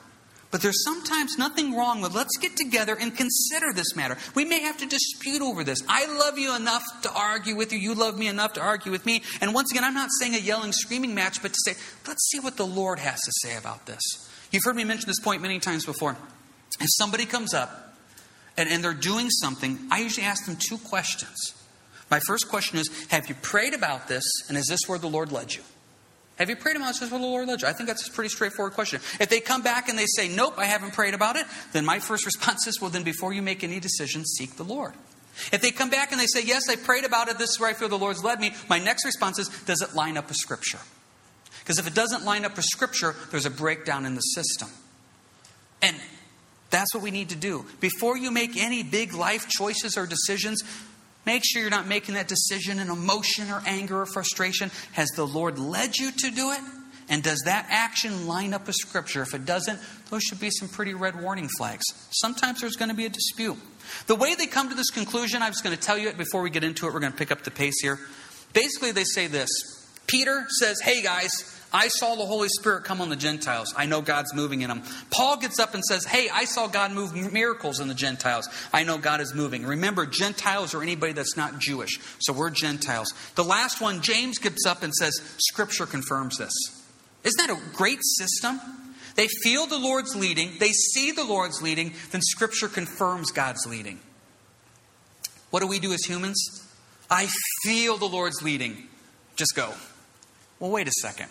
But 0.52 0.62
there's 0.62 0.84
sometimes 0.84 1.36
nothing 1.36 1.74
wrong 1.74 2.00
with 2.00 2.14
let's 2.14 2.36
get 2.36 2.56
together 2.56 2.94
and 2.94 3.16
consider 3.16 3.72
this 3.72 3.96
matter. 3.96 4.16
We 4.36 4.44
may 4.44 4.60
have 4.60 4.76
to 4.76 4.86
dispute 4.86 5.42
over 5.42 5.64
this. 5.64 5.82
I 5.88 6.06
love 6.06 6.38
you 6.38 6.54
enough 6.54 6.84
to 7.02 7.12
argue 7.12 7.56
with 7.56 7.72
you. 7.72 7.78
You 7.80 7.94
love 7.94 8.16
me 8.16 8.28
enough 8.28 8.52
to 8.52 8.60
argue 8.60 8.92
with 8.92 9.04
me. 9.04 9.24
And 9.40 9.52
once 9.52 9.72
again, 9.72 9.82
I'm 9.82 9.94
not 9.94 10.10
saying 10.20 10.36
a 10.36 10.38
yelling, 10.38 10.70
screaming 10.70 11.12
match, 11.12 11.42
but 11.42 11.54
to 11.54 11.58
say, 11.64 11.72
let's 12.06 12.28
see 12.30 12.38
what 12.38 12.56
the 12.56 12.66
Lord 12.66 13.00
has 13.00 13.20
to 13.20 13.32
say 13.42 13.56
about 13.56 13.86
this. 13.86 14.00
You've 14.52 14.62
heard 14.62 14.76
me 14.76 14.84
mention 14.84 15.08
this 15.08 15.18
point 15.18 15.42
many 15.42 15.58
times 15.58 15.84
before. 15.84 16.16
If 16.78 16.86
somebody 16.90 17.26
comes 17.26 17.52
up 17.52 17.96
and, 18.56 18.68
and 18.68 18.84
they're 18.84 18.94
doing 18.94 19.28
something, 19.28 19.76
I 19.90 19.98
usually 19.98 20.24
ask 20.24 20.46
them 20.46 20.54
two 20.54 20.78
questions. 20.78 21.55
My 22.10 22.20
first 22.20 22.48
question 22.48 22.78
is 22.78 22.88
Have 23.08 23.28
you 23.28 23.34
prayed 23.34 23.74
about 23.74 24.08
this, 24.08 24.24
and 24.48 24.56
is 24.56 24.66
this 24.66 24.80
where 24.86 24.98
the 24.98 25.08
Lord 25.08 25.32
led 25.32 25.54
you? 25.54 25.62
Have 26.38 26.50
you 26.50 26.56
prayed 26.56 26.76
about 26.76 26.88
this 26.88 27.10
where 27.10 27.18
the 27.18 27.26
Lord 27.26 27.48
led 27.48 27.62
you? 27.62 27.68
I 27.68 27.72
think 27.72 27.88
that's 27.88 28.06
a 28.06 28.12
pretty 28.12 28.28
straightforward 28.28 28.74
question. 28.74 29.00
If 29.18 29.30
they 29.30 29.40
come 29.40 29.62
back 29.62 29.88
and 29.88 29.98
they 29.98 30.06
say, 30.06 30.28
Nope, 30.28 30.54
I 30.58 30.66
haven't 30.66 30.92
prayed 30.92 31.14
about 31.14 31.36
it, 31.36 31.46
then 31.72 31.84
my 31.84 31.98
first 31.98 32.26
response 32.26 32.66
is, 32.66 32.80
Well, 32.80 32.90
then 32.90 33.02
before 33.02 33.32
you 33.32 33.42
make 33.42 33.64
any 33.64 33.80
decisions, 33.80 34.34
seek 34.36 34.56
the 34.56 34.64
Lord. 34.64 34.92
If 35.52 35.60
they 35.60 35.70
come 35.70 35.90
back 35.90 36.12
and 36.12 36.20
they 36.20 36.26
say, 36.26 36.42
Yes, 36.42 36.68
I 36.68 36.76
prayed 36.76 37.04
about 37.04 37.28
it, 37.28 37.38
this 37.38 37.50
is 37.50 37.60
where 37.60 37.70
I 37.70 37.74
feel 37.74 37.88
the 37.88 37.98
Lord's 37.98 38.22
led 38.22 38.40
me, 38.40 38.54
my 38.68 38.78
next 38.78 39.04
response 39.04 39.38
is, 39.38 39.48
Does 39.64 39.82
it 39.82 39.94
line 39.94 40.16
up 40.16 40.28
with 40.28 40.36
Scripture? 40.36 40.80
Because 41.60 41.78
if 41.78 41.86
it 41.88 41.94
doesn't 41.94 42.24
line 42.24 42.44
up 42.44 42.54
with 42.54 42.64
Scripture, 42.64 43.16
there's 43.30 43.46
a 43.46 43.50
breakdown 43.50 44.06
in 44.06 44.14
the 44.14 44.20
system. 44.20 44.68
And 45.82 45.96
that's 46.70 46.94
what 46.94 47.02
we 47.02 47.10
need 47.10 47.30
to 47.30 47.36
do. 47.36 47.64
Before 47.80 48.16
you 48.16 48.30
make 48.30 48.56
any 48.56 48.82
big 48.82 49.14
life 49.14 49.48
choices 49.48 49.96
or 49.96 50.06
decisions, 50.06 50.62
make 51.26 51.42
sure 51.44 51.60
you're 51.60 51.70
not 51.70 51.86
making 51.86 52.14
that 52.14 52.28
decision 52.28 52.78
in 52.78 52.88
emotion 52.88 53.50
or 53.50 53.62
anger 53.66 54.00
or 54.00 54.06
frustration. 54.06 54.70
Has 54.92 55.08
the 55.10 55.26
Lord 55.26 55.58
led 55.58 55.96
you 55.96 56.12
to 56.12 56.30
do 56.30 56.52
it? 56.52 56.60
And 57.08 57.22
does 57.22 57.42
that 57.44 57.66
action 57.68 58.26
line 58.26 58.52
up 58.52 58.66
with 58.66 58.74
Scripture? 58.76 59.22
If 59.22 59.34
it 59.34 59.44
doesn't, 59.44 59.78
those 60.10 60.22
should 60.22 60.40
be 60.40 60.50
some 60.50 60.68
pretty 60.68 60.94
red 60.94 61.20
warning 61.20 61.48
flags. 61.56 61.84
Sometimes 62.10 62.60
there's 62.60 62.76
going 62.76 62.88
to 62.88 62.96
be 62.96 63.06
a 63.06 63.10
dispute. 63.10 63.56
The 64.06 64.16
way 64.16 64.34
they 64.34 64.46
come 64.46 64.68
to 64.70 64.74
this 64.74 64.90
conclusion, 64.90 65.42
I'm 65.42 65.52
just 65.52 65.62
going 65.62 65.76
to 65.76 65.80
tell 65.80 65.96
you 65.96 66.08
it 66.08 66.18
before 66.18 66.42
we 66.42 66.50
get 66.50 66.64
into 66.64 66.86
it. 66.86 66.94
We're 66.94 67.00
going 67.00 67.12
to 67.12 67.18
pick 67.18 67.30
up 67.30 67.42
the 67.42 67.52
pace 67.52 67.80
here. 67.80 68.00
Basically, 68.52 68.90
they 68.90 69.04
say 69.04 69.26
this 69.28 69.48
Peter 70.06 70.46
says, 70.60 70.80
Hey 70.80 71.02
guys, 71.02 71.30
I 71.72 71.88
saw 71.88 72.14
the 72.14 72.24
Holy 72.24 72.48
Spirit 72.48 72.84
come 72.84 73.00
on 73.00 73.08
the 73.08 73.16
Gentiles. 73.16 73.74
I 73.76 73.86
know 73.86 74.00
God's 74.00 74.32
moving 74.34 74.62
in 74.62 74.68
them. 74.68 74.82
Paul 75.10 75.36
gets 75.36 75.58
up 75.58 75.74
and 75.74 75.84
says, 75.84 76.04
Hey, 76.04 76.28
I 76.32 76.44
saw 76.44 76.68
God 76.68 76.92
move 76.92 77.14
miracles 77.32 77.80
in 77.80 77.88
the 77.88 77.94
Gentiles. 77.94 78.48
I 78.72 78.84
know 78.84 78.98
God 78.98 79.20
is 79.20 79.34
moving. 79.34 79.66
Remember, 79.66 80.06
Gentiles 80.06 80.74
are 80.74 80.82
anybody 80.82 81.12
that's 81.12 81.36
not 81.36 81.58
Jewish. 81.58 81.98
So 82.20 82.32
we're 82.32 82.50
Gentiles. 82.50 83.12
The 83.34 83.44
last 83.44 83.80
one, 83.80 84.00
James 84.00 84.38
gets 84.38 84.64
up 84.64 84.82
and 84.82 84.94
says, 84.94 85.20
Scripture 85.38 85.86
confirms 85.86 86.38
this. 86.38 86.52
Isn't 87.24 87.48
that 87.48 87.50
a 87.50 87.76
great 87.76 87.98
system? 88.02 88.60
They 89.16 89.28
feel 89.42 89.66
the 89.66 89.78
Lord's 89.78 90.14
leading, 90.14 90.58
they 90.58 90.72
see 90.72 91.10
the 91.10 91.24
Lord's 91.24 91.62
leading, 91.62 91.94
then 92.10 92.20
Scripture 92.20 92.68
confirms 92.68 93.30
God's 93.30 93.66
leading. 93.66 93.98
What 95.50 95.60
do 95.60 95.66
we 95.66 95.78
do 95.78 95.92
as 95.92 96.04
humans? 96.04 96.66
I 97.10 97.28
feel 97.62 97.96
the 97.96 98.06
Lord's 98.06 98.42
leading. 98.42 98.88
Just 99.36 99.54
go. 99.56 99.72
Well, 100.60 100.70
wait 100.70 100.86
a 100.86 100.92
second. 101.00 101.28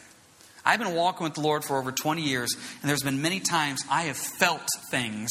I've 0.66 0.80
been 0.80 0.96
walking 0.96 1.26
with 1.26 1.36
the 1.36 1.42
Lord 1.42 1.64
for 1.64 1.78
over 1.78 1.92
20 1.92 2.24
years, 2.24 2.56
and 2.82 2.90
there's 2.90 3.04
been 3.04 3.22
many 3.22 3.40
times 3.40 3.84
I 3.90 4.04
have 4.04 4.18
felt 4.18 4.68
things 4.90 5.30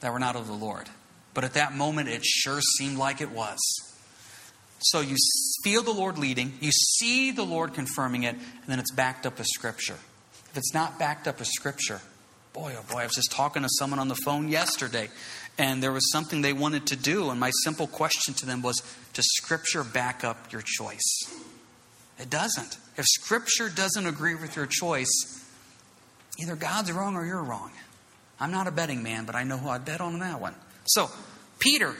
that 0.00 0.12
were 0.12 0.18
not 0.18 0.36
of 0.36 0.46
the 0.46 0.52
Lord. 0.52 0.88
But 1.32 1.44
at 1.44 1.54
that 1.54 1.74
moment, 1.74 2.08
it 2.08 2.24
sure 2.24 2.60
seemed 2.60 2.98
like 2.98 3.20
it 3.20 3.30
was. 3.30 3.58
So 4.80 5.00
you 5.00 5.16
feel 5.64 5.82
the 5.82 5.92
Lord 5.92 6.18
leading, 6.18 6.52
you 6.60 6.70
see 6.70 7.30
the 7.30 7.44
Lord 7.44 7.72
confirming 7.72 8.24
it, 8.24 8.34
and 8.34 8.66
then 8.66 8.78
it's 8.78 8.92
backed 8.92 9.26
up 9.26 9.38
with 9.38 9.46
Scripture. 9.46 9.96
If 10.50 10.56
it's 10.56 10.74
not 10.74 10.98
backed 10.98 11.26
up 11.26 11.38
with 11.38 11.48
Scripture, 11.48 12.02
boy, 12.52 12.74
oh 12.78 12.84
boy, 12.92 13.00
I 13.00 13.04
was 13.04 13.14
just 13.14 13.32
talking 13.32 13.62
to 13.62 13.68
someone 13.70 13.98
on 13.98 14.08
the 14.08 14.16
phone 14.16 14.48
yesterday, 14.48 15.08
and 15.58 15.82
there 15.82 15.92
was 15.92 16.10
something 16.12 16.42
they 16.42 16.52
wanted 16.52 16.86
to 16.88 16.96
do, 16.96 17.30
and 17.30 17.40
my 17.40 17.50
simple 17.64 17.86
question 17.86 18.34
to 18.34 18.46
them 18.46 18.60
was 18.62 18.82
Does 19.14 19.26
Scripture 19.36 19.82
back 19.82 20.24
up 20.24 20.52
your 20.52 20.62
choice? 20.62 21.24
It 22.18 22.30
doesn't. 22.30 22.78
If 22.96 23.04
Scripture 23.04 23.68
doesn't 23.68 24.06
agree 24.06 24.34
with 24.34 24.56
your 24.56 24.66
choice, 24.66 25.44
either 26.38 26.56
God's 26.56 26.92
wrong 26.92 27.16
or 27.16 27.26
you're 27.26 27.42
wrong. 27.42 27.70
I'm 28.40 28.50
not 28.50 28.66
a 28.66 28.70
betting 28.70 29.02
man, 29.02 29.24
but 29.24 29.34
I 29.34 29.44
know 29.44 29.56
who 29.56 29.68
I'd 29.68 29.84
bet 29.84 30.00
on 30.00 30.18
that 30.18 30.40
one. 30.40 30.54
So, 30.84 31.10
Peter, 31.58 31.94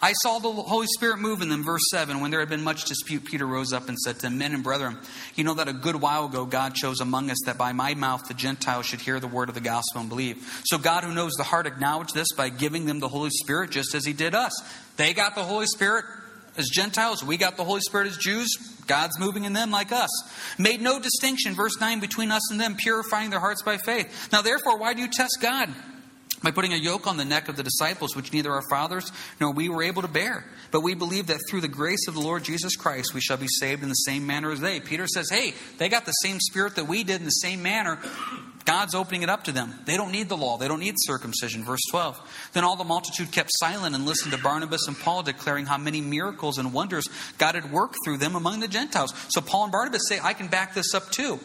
I 0.00 0.12
saw 0.12 0.38
the 0.38 0.50
Holy 0.50 0.86
Spirit 0.88 1.18
move 1.18 1.40
in 1.42 1.48
them. 1.48 1.64
Verse 1.64 1.82
7 1.90 2.20
When 2.20 2.30
there 2.30 2.40
had 2.40 2.48
been 2.48 2.62
much 2.62 2.84
dispute, 2.84 3.24
Peter 3.24 3.46
rose 3.46 3.72
up 3.72 3.88
and 3.88 3.96
said 3.98 4.16
to 4.16 4.22
them, 4.22 4.38
Men 4.38 4.52
and 4.52 4.62
brethren, 4.62 4.98
you 5.36 5.44
know 5.44 5.54
that 5.54 5.68
a 5.68 5.72
good 5.72 5.96
while 5.96 6.26
ago 6.26 6.44
God 6.44 6.74
chose 6.74 7.00
among 7.00 7.30
us 7.30 7.38
that 7.46 7.56
by 7.56 7.72
my 7.72 7.94
mouth 7.94 8.28
the 8.28 8.34
Gentiles 8.34 8.86
should 8.86 9.00
hear 9.00 9.20
the 9.20 9.28
word 9.28 9.48
of 9.48 9.54
the 9.54 9.60
gospel 9.60 10.00
and 10.00 10.08
believe. 10.08 10.62
So 10.66 10.76
God, 10.76 11.04
who 11.04 11.14
knows 11.14 11.32
the 11.32 11.44
heart, 11.44 11.66
acknowledged 11.66 12.14
this 12.14 12.28
by 12.36 12.50
giving 12.50 12.86
them 12.86 13.00
the 13.00 13.08
Holy 13.08 13.30
Spirit 13.30 13.70
just 13.70 13.94
as 13.94 14.04
he 14.04 14.12
did 14.12 14.34
us. 14.34 14.52
They 14.96 15.14
got 15.14 15.34
the 15.34 15.44
Holy 15.44 15.66
Spirit 15.66 16.04
as 16.58 16.68
Gentiles, 16.68 17.22
we 17.22 17.36
got 17.36 17.56
the 17.56 17.64
Holy 17.64 17.80
Spirit 17.80 18.08
as 18.08 18.16
Jews. 18.16 18.48
God's 18.86 19.18
moving 19.18 19.44
in 19.44 19.52
them 19.52 19.70
like 19.70 19.92
us. 19.92 20.10
Made 20.58 20.80
no 20.80 20.98
distinction, 21.00 21.54
verse 21.54 21.78
9, 21.80 22.00
between 22.00 22.30
us 22.30 22.50
and 22.50 22.60
them, 22.60 22.76
purifying 22.76 23.30
their 23.30 23.40
hearts 23.40 23.62
by 23.62 23.76
faith. 23.78 24.28
Now, 24.32 24.42
therefore, 24.42 24.78
why 24.78 24.94
do 24.94 25.02
you 25.02 25.08
test 25.08 25.38
God? 25.40 25.72
By 26.46 26.52
putting 26.52 26.72
a 26.72 26.76
yoke 26.76 27.08
on 27.08 27.16
the 27.16 27.24
neck 27.24 27.48
of 27.48 27.56
the 27.56 27.64
disciples, 27.64 28.14
which 28.14 28.32
neither 28.32 28.52
our 28.52 28.62
fathers 28.70 29.10
nor 29.40 29.50
we 29.50 29.68
were 29.68 29.82
able 29.82 30.02
to 30.02 30.06
bear. 30.06 30.44
But 30.70 30.82
we 30.82 30.94
believe 30.94 31.26
that 31.26 31.40
through 31.50 31.62
the 31.62 31.66
grace 31.66 32.06
of 32.06 32.14
the 32.14 32.20
Lord 32.20 32.44
Jesus 32.44 32.76
Christ, 32.76 33.14
we 33.14 33.20
shall 33.20 33.36
be 33.36 33.48
saved 33.48 33.82
in 33.82 33.88
the 33.88 33.94
same 33.94 34.28
manner 34.28 34.52
as 34.52 34.60
they. 34.60 34.78
Peter 34.78 35.08
says, 35.08 35.28
hey, 35.28 35.54
they 35.78 35.88
got 35.88 36.06
the 36.06 36.12
same 36.12 36.38
spirit 36.38 36.76
that 36.76 36.86
we 36.86 37.02
did 37.02 37.18
in 37.18 37.24
the 37.24 37.30
same 37.30 37.64
manner. 37.64 37.98
God's 38.64 38.94
opening 38.94 39.22
it 39.22 39.28
up 39.28 39.42
to 39.44 39.52
them. 39.52 39.74
They 39.86 39.96
don't 39.96 40.12
need 40.12 40.28
the 40.28 40.36
law, 40.36 40.56
they 40.56 40.68
don't 40.68 40.78
need 40.78 40.94
circumcision. 40.98 41.64
Verse 41.64 41.82
12. 41.90 42.50
Then 42.52 42.62
all 42.62 42.76
the 42.76 42.84
multitude 42.84 43.32
kept 43.32 43.50
silent 43.54 43.96
and 43.96 44.06
listened 44.06 44.30
to 44.30 44.38
Barnabas 44.38 44.86
and 44.86 44.96
Paul 44.96 45.24
declaring 45.24 45.66
how 45.66 45.78
many 45.78 46.00
miracles 46.00 46.58
and 46.58 46.72
wonders 46.72 47.08
God 47.38 47.56
had 47.56 47.72
worked 47.72 47.96
through 48.04 48.18
them 48.18 48.36
among 48.36 48.60
the 48.60 48.68
Gentiles. 48.68 49.12
So 49.30 49.40
Paul 49.40 49.64
and 49.64 49.72
Barnabas 49.72 50.08
say, 50.08 50.20
I 50.22 50.32
can 50.32 50.46
back 50.46 50.74
this 50.74 50.94
up 50.94 51.10
too. 51.10 51.40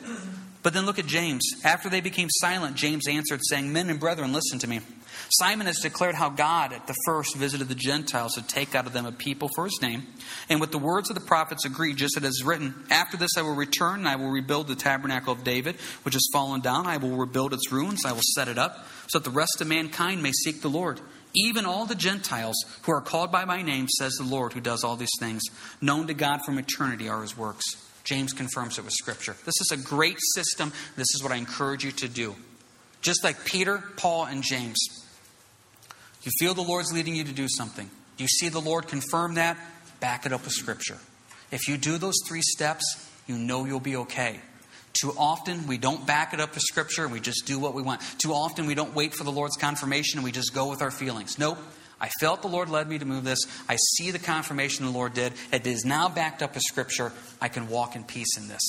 But 0.63 0.73
then 0.73 0.85
look 0.85 0.99
at 0.99 1.07
James. 1.07 1.41
After 1.63 1.89
they 1.89 2.01
became 2.01 2.29
silent, 2.29 2.75
James 2.75 3.07
answered, 3.07 3.39
saying, 3.43 3.73
Men 3.73 3.89
and 3.89 3.99
brethren, 3.99 4.31
listen 4.31 4.59
to 4.59 4.67
me. 4.67 4.81
Simon 5.29 5.67
has 5.67 5.79
declared 5.79 6.15
how 6.15 6.29
God 6.29 6.73
at 6.73 6.87
the 6.87 6.95
first 7.05 7.35
visited 7.35 7.67
the 7.67 7.75
Gentiles 7.75 8.33
to 8.33 8.43
take 8.43 8.75
out 8.75 8.85
of 8.85 8.93
them 8.93 9.05
a 9.05 9.11
people 9.11 9.49
for 9.55 9.65
his 9.65 9.79
name. 9.81 10.05
And 10.49 10.59
with 10.59 10.71
the 10.71 10.77
words 10.77 11.09
of 11.09 11.15
the 11.15 11.25
prophets 11.25 11.65
agree, 11.65 11.93
just 11.93 12.17
as 12.17 12.23
it 12.23 12.27
is 12.27 12.43
written, 12.43 12.75
After 12.89 13.17
this 13.17 13.37
I 13.37 13.41
will 13.41 13.55
return, 13.55 13.99
and 13.99 14.07
I 14.07 14.17
will 14.17 14.29
rebuild 14.29 14.67
the 14.67 14.75
tabernacle 14.75 15.33
of 15.33 15.43
David, 15.43 15.77
which 16.03 16.13
has 16.13 16.27
fallen 16.33 16.61
down. 16.61 16.85
I 16.85 16.97
will 16.97 17.15
rebuild 17.15 17.53
its 17.53 17.71
ruins, 17.71 18.05
I 18.05 18.11
will 18.11 18.21
set 18.35 18.47
it 18.47 18.57
up, 18.57 18.85
so 19.07 19.19
that 19.19 19.23
the 19.23 19.35
rest 19.35 19.61
of 19.61 19.67
mankind 19.67 20.21
may 20.21 20.31
seek 20.31 20.61
the 20.61 20.69
Lord. 20.69 20.99
Even 21.33 21.65
all 21.65 21.85
the 21.85 21.95
Gentiles 21.95 22.55
who 22.83 22.91
are 22.91 23.01
called 23.01 23.31
by 23.31 23.45
my 23.45 23.61
name, 23.61 23.87
says 23.87 24.13
the 24.13 24.23
Lord, 24.23 24.53
who 24.53 24.59
does 24.59 24.83
all 24.83 24.97
these 24.97 25.17
things. 25.19 25.41
Known 25.79 26.07
to 26.07 26.13
God 26.13 26.41
from 26.45 26.59
eternity 26.59 27.07
are 27.07 27.21
his 27.21 27.37
works. 27.37 27.63
James 28.03 28.33
confirms 28.33 28.77
it 28.77 28.83
with 28.85 28.93
Scripture. 28.93 29.35
This 29.45 29.59
is 29.61 29.71
a 29.71 29.77
great 29.77 30.17
system. 30.35 30.71
This 30.95 31.13
is 31.15 31.21
what 31.23 31.31
I 31.31 31.35
encourage 31.35 31.83
you 31.83 31.91
to 31.91 32.07
do. 32.07 32.35
Just 33.01 33.23
like 33.23 33.45
Peter, 33.45 33.83
Paul, 33.97 34.25
and 34.25 34.43
James. 34.43 34.79
You 36.23 36.31
feel 36.39 36.53
the 36.53 36.61
Lord's 36.61 36.93
leading 36.93 37.15
you 37.15 37.23
to 37.23 37.33
do 37.33 37.47
something. 37.47 37.89
You 38.17 38.27
see 38.27 38.49
the 38.49 38.61
Lord 38.61 38.87
confirm 38.87 39.35
that, 39.35 39.57
back 39.99 40.25
it 40.25 40.33
up 40.33 40.43
with 40.43 40.53
Scripture. 40.53 40.97
If 41.51 41.67
you 41.67 41.77
do 41.77 41.97
those 41.97 42.15
three 42.27 42.41
steps, 42.41 43.07
you 43.27 43.37
know 43.37 43.65
you'll 43.65 43.79
be 43.79 43.95
okay. 43.97 44.39
Too 44.93 45.13
often, 45.17 45.67
we 45.67 45.77
don't 45.77 46.05
back 46.05 46.33
it 46.33 46.39
up 46.39 46.53
with 46.53 46.63
Scripture 46.63 47.03
and 47.03 47.13
we 47.13 47.19
just 47.19 47.45
do 47.45 47.57
what 47.57 47.73
we 47.73 47.81
want. 47.81 48.01
Too 48.17 48.33
often, 48.33 48.67
we 48.67 48.75
don't 48.75 48.93
wait 48.93 49.13
for 49.13 49.23
the 49.23 49.31
Lord's 49.31 49.57
confirmation 49.57 50.19
and 50.19 50.23
we 50.23 50.31
just 50.31 50.53
go 50.53 50.69
with 50.69 50.81
our 50.81 50.91
feelings. 50.91 51.39
Nope. 51.39 51.57
I 52.01 52.09
felt 52.19 52.41
the 52.41 52.47
Lord 52.47 52.67
led 52.67 52.89
me 52.89 52.97
to 52.97 53.05
move 53.05 53.23
this. 53.23 53.39
I 53.69 53.75
see 53.75 54.09
the 54.09 54.19
confirmation 54.19 54.85
the 54.85 54.91
Lord 54.91 55.13
did. 55.13 55.33
It 55.53 55.67
is 55.67 55.85
now 55.85 56.09
backed 56.09 56.41
up 56.41 56.55
with 56.55 56.63
Scripture. 56.63 57.13
I 57.39 57.47
can 57.47 57.69
walk 57.69 57.95
in 57.95 58.03
peace 58.03 58.37
in 58.37 58.47
this. 58.47 58.61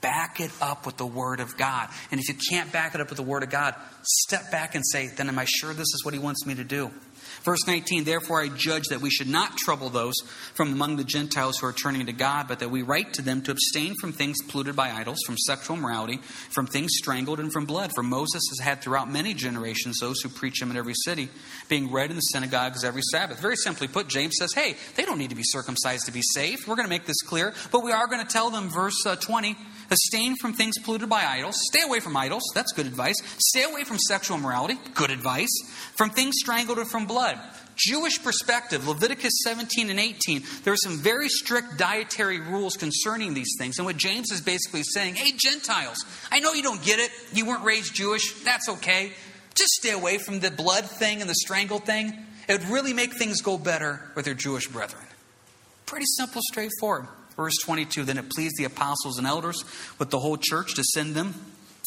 Back 0.00 0.40
it 0.40 0.50
up 0.62 0.86
with 0.86 0.96
the 0.96 1.04
Word 1.04 1.40
of 1.40 1.58
God. 1.58 1.90
And 2.10 2.18
if 2.18 2.28
you 2.28 2.34
can't 2.50 2.72
back 2.72 2.94
it 2.94 3.02
up 3.02 3.10
with 3.10 3.18
the 3.18 3.22
Word 3.22 3.42
of 3.42 3.50
God, 3.50 3.74
step 4.02 4.50
back 4.50 4.74
and 4.74 4.82
say, 4.86 5.08
then 5.08 5.28
am 5.28 5.38
I 5.38 5.44
sure 5.44 5.74
this 5.74 5.92
is 5.92 6.02
what 6.04 6.14
He 6.14 6.20
wants 6.20 6.46
me 6.46 6.54
to 6.54 6.64
do? 6.64 6.90
Verse 7.42 7.66
19, 7.66 8.04
therefore 8.04 8.42
I 8.42 8.48
judge 8.48 8.84
that 8.88 9.00
we 9.00 9.10
should 9.10 9.28
not 9.28 9.56
trouble 9.56 9.88
those 9.88 10.14
from 10.54 10.72
among 10.72 10.96
the 10.96 11.04
Gentiles 11.04 11.58
who 11.58 11.66
are 11.66 11.72
turning 11.72 12.06
to 12.06 12.12
God, 12.12 12.48
but 12.48 12.58
that 12.58 12.70
we 12.70 12.82
write 12.82 13.14
to 13.14 13.22
them 13.22 13.42
to 13.42 13.52
abstain 13.52 13.94
from 14.00 14.12
things 14.12 14.36
polluted 14.48 14.76
by 14.76 14.90
idols, 14.90 15.18
from 15.24 15.38
sexual 15.38 15.76
immorality, 15.76 16.18
from 16.50 16.66
things 16.66 16.92
strangled, 16.96 17.40
and 17.40 17.52
from 17.52 17.64
blood. 17.64 17.92
For 17.94 18.02
Moses 18.02 18.42
has 18.50 18.60
had 18.60 18.82
throughout 18.82 19.10
many 19.10 19.32
generations 19.32 19.98
those 20.00 20.20
who 20.20 20.28
preach 20.28 20.60
him 20.60 20.70
in 20.70 20.76
every 20.76 20.94
city, 20.94 21.28
being 21.68 21.90
read 21.90 22.10
in 22.10 22.16
the 22.16 22.22
synagogues 22.22 22.84
every 22.84 23.02
Sabbath. 23.10 23.40
Very 23.40 23.56
simply 23.56 23.88
put, 23.88 24.08
James 24.08 24.34
says, 24.38 24.52
hey, 24.52 24.76
they 24.96 25.04
don't 25.04 25.18
need 25.18 25.30
to 25.30 25.36
be 25.36 25.42
circumcised 25.44 26.06
to 26.06 26.12
be 26.12 26.22
saved. 26.22 26.66
We're 26.66 26.76
going 26.76 26.86
to 26.86 26.90
make 26.90 27.06
this 27.06 27.22
clear, 27.22 27.54
but 27.72 27.82
we 27.82 27.92
are 27.92 28.06
going 28.06 28.24
to 28.24 28.30
tell 28.30 28.50
them, 28.50 28.68
verse 28.68 29.06
uh, 29.06 29.16
20, 29.16 29.56
abstain 29.90 30.36
from 30.36 30.52
things 30.52 30.78
polluted 30.78 31.08
by 31.08 31.24
idols. 31.24 31.56
Stay 31.70 31.82
away 31.82 32.00
from 32.00 32.16
idols. 32.16 32.42
That's 32.54 32.72
good 32.72 32.86
advice. 32.86 33.16
Stay 33.38 33.64
away 33.64 33.84
from 33.84 33.98
sexual 33.98 34.36
immorality. 34.36 34.78
Good 34.94 35.10
advice. 35.10 35.50
From 35.96 36.10
things 36.10 36.36
strangled 36.38 36.78
or 36.78 36.84
from 36.84 37.06
blood. 37.06 37.38
Jewish 37.76 38.22
perspective, 38.22 38.86
Leviticus 38.86 39.32
17 39.42 39.88
and 39.88 39.98
18, 39.98 40.42
there 40.64 40.72
are 40.74 40.76
some 40.76 40.98
very 40.98 41.28
strict 41.28 41.78
dietary 41.78 42.38
rules 42.38 42.76
concerning 42.76 43.32
these 43.32 43.54
things. 43.58 43.78
And 43.78 43.86
what 43.86 43.96
James 43.96 44.30
is 44.30 44.42
basically 44.42 44.82
saying, 44.82 45.14
hey, 45.14 45.32
Gentiles, 45.36 46.04
I 46.30 46.40
know 46.40 46.52
you 46.52 46.62
don't 46.62 46.82
get 46.82 46.98
it. 46.98 47.10
You 47.32 47.46
weren't 47.46 47.64
raised 47.64 47.94
Jewish. 47.94 48.34
That's 48.42 48.68
okay. 48.68 49.12
Just 49.54 49.70
stay 49.72 49.92
away 49.92 50.18
from 50.18 50.40
the 50.40 50.50
blood 50.50 50.84
thing 50.84 51.20
and 51.22 51.30
the 51.30 51.34
strangle 51.34 51.78
thing. 51.78 52.12
It 52.48 52.60
would 52.60 52.68
really 52.68 52.92
make 52.92 53.14
things 53.16 53.40
go 53.40 53.56
better 53.56 54.10
with 54.14 54.26
your 54.26 54.34
Jewish 54.34 54.68
brethren. 54.68 55.04
Pretty 55.86 56.06
simple, 56.06 56.42
straightforward. 56.44 57.08
Verse 57.40 57.56
22 57.64 58.04
Then 58.04 58.18
it 58.18 58.28
pleased 58.28 58.56
the 58.58 58.64
apostles 58.64 59.16
and 59.16 59.26
elders 59.26 59.64
with 59.98 60.10
the 60.10 60.18
whole 60.18 60.36
church 60.36 60.74
to 60.74 60.84
send 60.84 61.14
them 61.14 61.34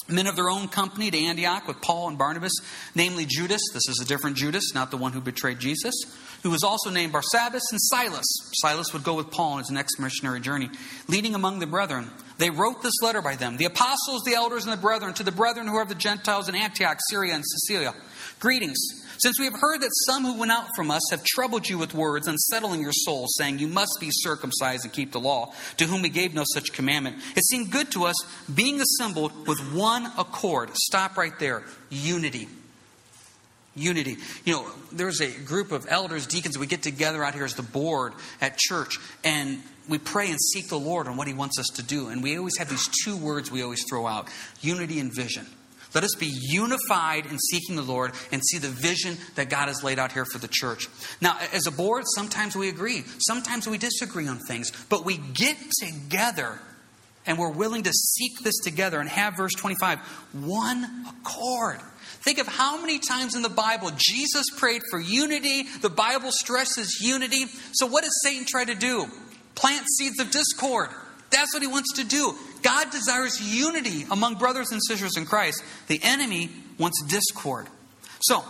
men 0.09 0.25
of 0.25 0.35
their 0.35 0.49
own 0.49 0.67
company 0.67 1.11
to 1.11 1.17
Antioch 1.17 1.67
with 1.67 1.79
Paul 1.79 2.07
and 2.09 2.17
Barnabas, 2.17 2.53
namely 2.95 3.25
Judas. 3.27 3.61
This 3.71 3.87
is 3.87 4.01
a 4.01 4.05
different 4.05 4.35
Judas, 4.35 4.73
not 4.73 4.89
the 4.89 4.97
one 4.97 5.13
who 5.13 5.21
betrayed 5.21 5.59
Jesus, 5.59 5.93
who 6.41 6.49
was 6.49 6.63
also 6.63 6.89
named 6.89 7.13
Barsabbas 7.13 7.61
and 7.71 7.79
Silas. 7.79 8.25
Silas 8.61 8.93
would 8.93 9.03
go 9.03 9.13
with 9.13 9.29
Paul 9.29 9.53
on 9.53 9.59
his 9.59 9.69
next 9.69 9.99
missionary 9.99 10.39
journey, 10.39 10.71
leading 11.07 11.35
among 11.35 11.59
the 11.59 11.67
brethren. 11.67 12.09
They 12.39 12.49
wrote 12.49 12.81
this 12.81 12.99
letter 13.03 13.21
by 13.21 13.35
them 13.35 13.57
the 13.57 13.65
apostles, 13.65 14.23
the 14.25 14.33
elders, 14.33 14.63
and 14.65 14.73
the 14.73 14.81
brethren, 14.81 15.13
to 15.13 15.23
the 15.23 15.31
brethren 15.31 15.67
who 15.67 15.75
are 15.75 15.83
of 15.83 15.89
the 15.89 15.95
Gentiles 15.95 16.49
in 16.49 16.55
Antioch, 16.55 16.97
Syria, 17.09 17.35
and 17.35 17.43
Cilicia. 17.45 17.93
Greetings. 18.39 19.02
Since 19.23 19.39
we 19.39 19.45
have 19.45 19.57
heard 19.57 19.79
that 19.79 19.89
some 20.05 20.25
who 20.25 20.37
went 20.37 20.51
out 20.51 20.67
from 20.75 20.91
us 20.91 21.01
have 21.09 21.23
troubled 21.23 21.69
you 21.69 21.77
with 21.77 21.93
words, 21.93 22.27
unsettling 22.27 22.81
your 22.81 22.91
souls, 22.91 23.35
saying, 23.37 23.57
You 23.57 23.69
must 23.69 23.95
be 24.01 24.09
circumcised 24.11 24.83
and 24.83 24.91
keep 24.91 25.13
the 25.13 25.19
law, 25.21 25.53
to 25.77 25.85
whom 25.85 26.01
we 26.01 26.09
gave 26.09 26.33
no 26.33 26.43
such 26.53 26.73
commandment, 26.73 27.15
it 27.33 27.45
seemed 27.45 27.71
good 27.71 27.89
to 27.91 28.03
us, 28.03 28.17
being 28.53 28.81
assembled 28.81 29.47
with 29.47 29.59
one 29.73 30.11
accord. 30.17 30.75
Stop 30.75 31.15
right 31.15 31.31
there. 31.39 31.63
Unity. 31.89 32.49
Unity. 33.77 34.17
You 34.43 34.55
know, 34.55 34.71
there's 34.91 35.21
a 35.21 35.31
group 35.31 35.71
of 35.71 35.87
elders, 35.87 36.27
deacons, 36.27 36.57
we 36.57 36.67
get 36.67 36.83
together 36.83 37.23
out 37.23 37.33
here 37.33 37.45
as 37.45 37.55
the 37.55 37.63
board 37.63 38.11
at 38.41 38.57
church, 38.57 38.97
and 39.23 39.63
we 39.87 39.99
pray 39.99 40.31
and 40.31 40.39
seek 40.41 40.67
the 40.67 40.77
Lord 40.77 41.07
on 41.07 41.15
what 41.15 41.29
He 41.29 41.33
wants 41.33 41.57
us 41.57 41.67
to 41.75 41.81
do. 41.81 42.09
And 42.09 42.21
we 42.21 42.37
always 42.37 42.57
have 42.57 42.67
these 42.67 42.89
two 43.05 43.15
words 43.15 43.49
we 43.49 43.63
always 43.63 43.85
throw 43.89 44.05
out 44.05 44.27
unity 44.59 44.99
and 44.99 45.15
vision. 45.15 45.47
Let 45.93 46.03
us 46.03 46.15
be 46.15 46.27
unified 46.27 47.25
in 47.25 47.37
seeking 47.37 47.75
the 47.75 47.83
Lord 47.83 48.13
and 48.31 48.41
see 48.43 48.57
the 48.57 48.69
vision 48.69 49.17
that 49.35 49.49
God 49.49 49.67
has 49.67 49.83
laid 49.83 49.99
out 49.99 50.11
here 50.11 50.25
for 50.25 50.39
the 50.39 50.47
church. 50.49 50.87
Now, 51.21 51.37
as 51.51 51.67
a 51.67 51.71
board, 51.71 52.03
sometimes 52.15 52.55
we 52.55 52.69
agree, 52.69 53.03
sometimes 53.19 53.67
we 53.67 53.77
disagree 53.77 54.27
on 54.27 54.39
things, 54.39 54.71
but 54.89 55.05
we 55.05 55.17
get 55.17 55.57
together 55.79 56.59
and 57.25 57.37
we're 57.37 57.51
willing 57.51 57.83
to 57.83 57.93
seek 57.93 58.39
this 58.43 58.57
together 58.63 58.99
and 58.99 59.07
have 59.07 59.37
verse 59.37 59.53
25 59.53 59.99
one 60.33 61.05
accord. 61.07 61.79
Think 62.21 62.39
of 62.39 62.47
how 62.47 62.79
many 62.79 62.99
times 62.99 63.35
in 63.35 63.41
the 63.41 63.49
Bible 63.49 63.91
Jesus 63.95 64.45
prayed 64.57 64.81
for 64.89 64.99
unity. 64.99 65.63
The 65.81 65.89
Bible 65.89 66.31
stresses 66.31 66.99
unity. 67.01 67.45
So, 67.73 67.85
what 67.87 68.03
does 68.03 68.17
Satan 68.23 68.45
try 68.47 68.65
to 68.65 68.75
do? 68.75 69.07
Plant 69.55 69.85
seeds 69.97 70.19
of 70.19 70.31
discord. 70.31 70.89
That's 71.33 71.53
what 71.53 71.63
he 71.63 71.67
wants 71.67 71.93
to 71.95 72.03
do. 72.03 72.35
God 72.61 72.91
desires 72.91 73.41
unity 73.41 74.05
among 74.09 74.35
brothers 74.35 74.71
and 74.71 74.79
sisters 74.87 75.17
in 75.17 75.25
Christ. 75.25 75.63
The 75.87 75.99
enemy 76.03 76.49
wants 76.77 77.03
discord. 77.07 77.67
So, 78.21 78.43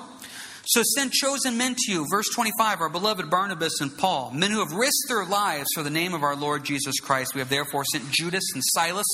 so 0.65 0.81
send 0.95 1.11
chosen 1.11 1.57
men 1.57 1.75
to 1.75 1.91
you, 1.91 2.05
verse 2.11 2.29
25, 2.35 2.81
our 2.81 2.89
beloved 2.89 3.29
Barnabas 3.29 3.81
and 3.81 3.97
Paul, 3.97 4.31
men 4.31 4.51
who 4.51 4.59
have 4.59 4.73
risked 4.73 5.07
their 5.07 5.25
lives 5.25 5.67
for 5.73 5.83
the 5.83 5.89
name 5.89 6.13
of 6.13 6.23
our 6.23 6.35
Lord 6.35 6.63
Jesus 6.63 6.99
Christ. 6.99 7.33
We 7.33 7.39
have 7.39 7.49
therefore 7.49 7.83
sent 7.85 8.11
Judas 8.11 8.43
and 8.53 8.63
Silas 8.63 9.05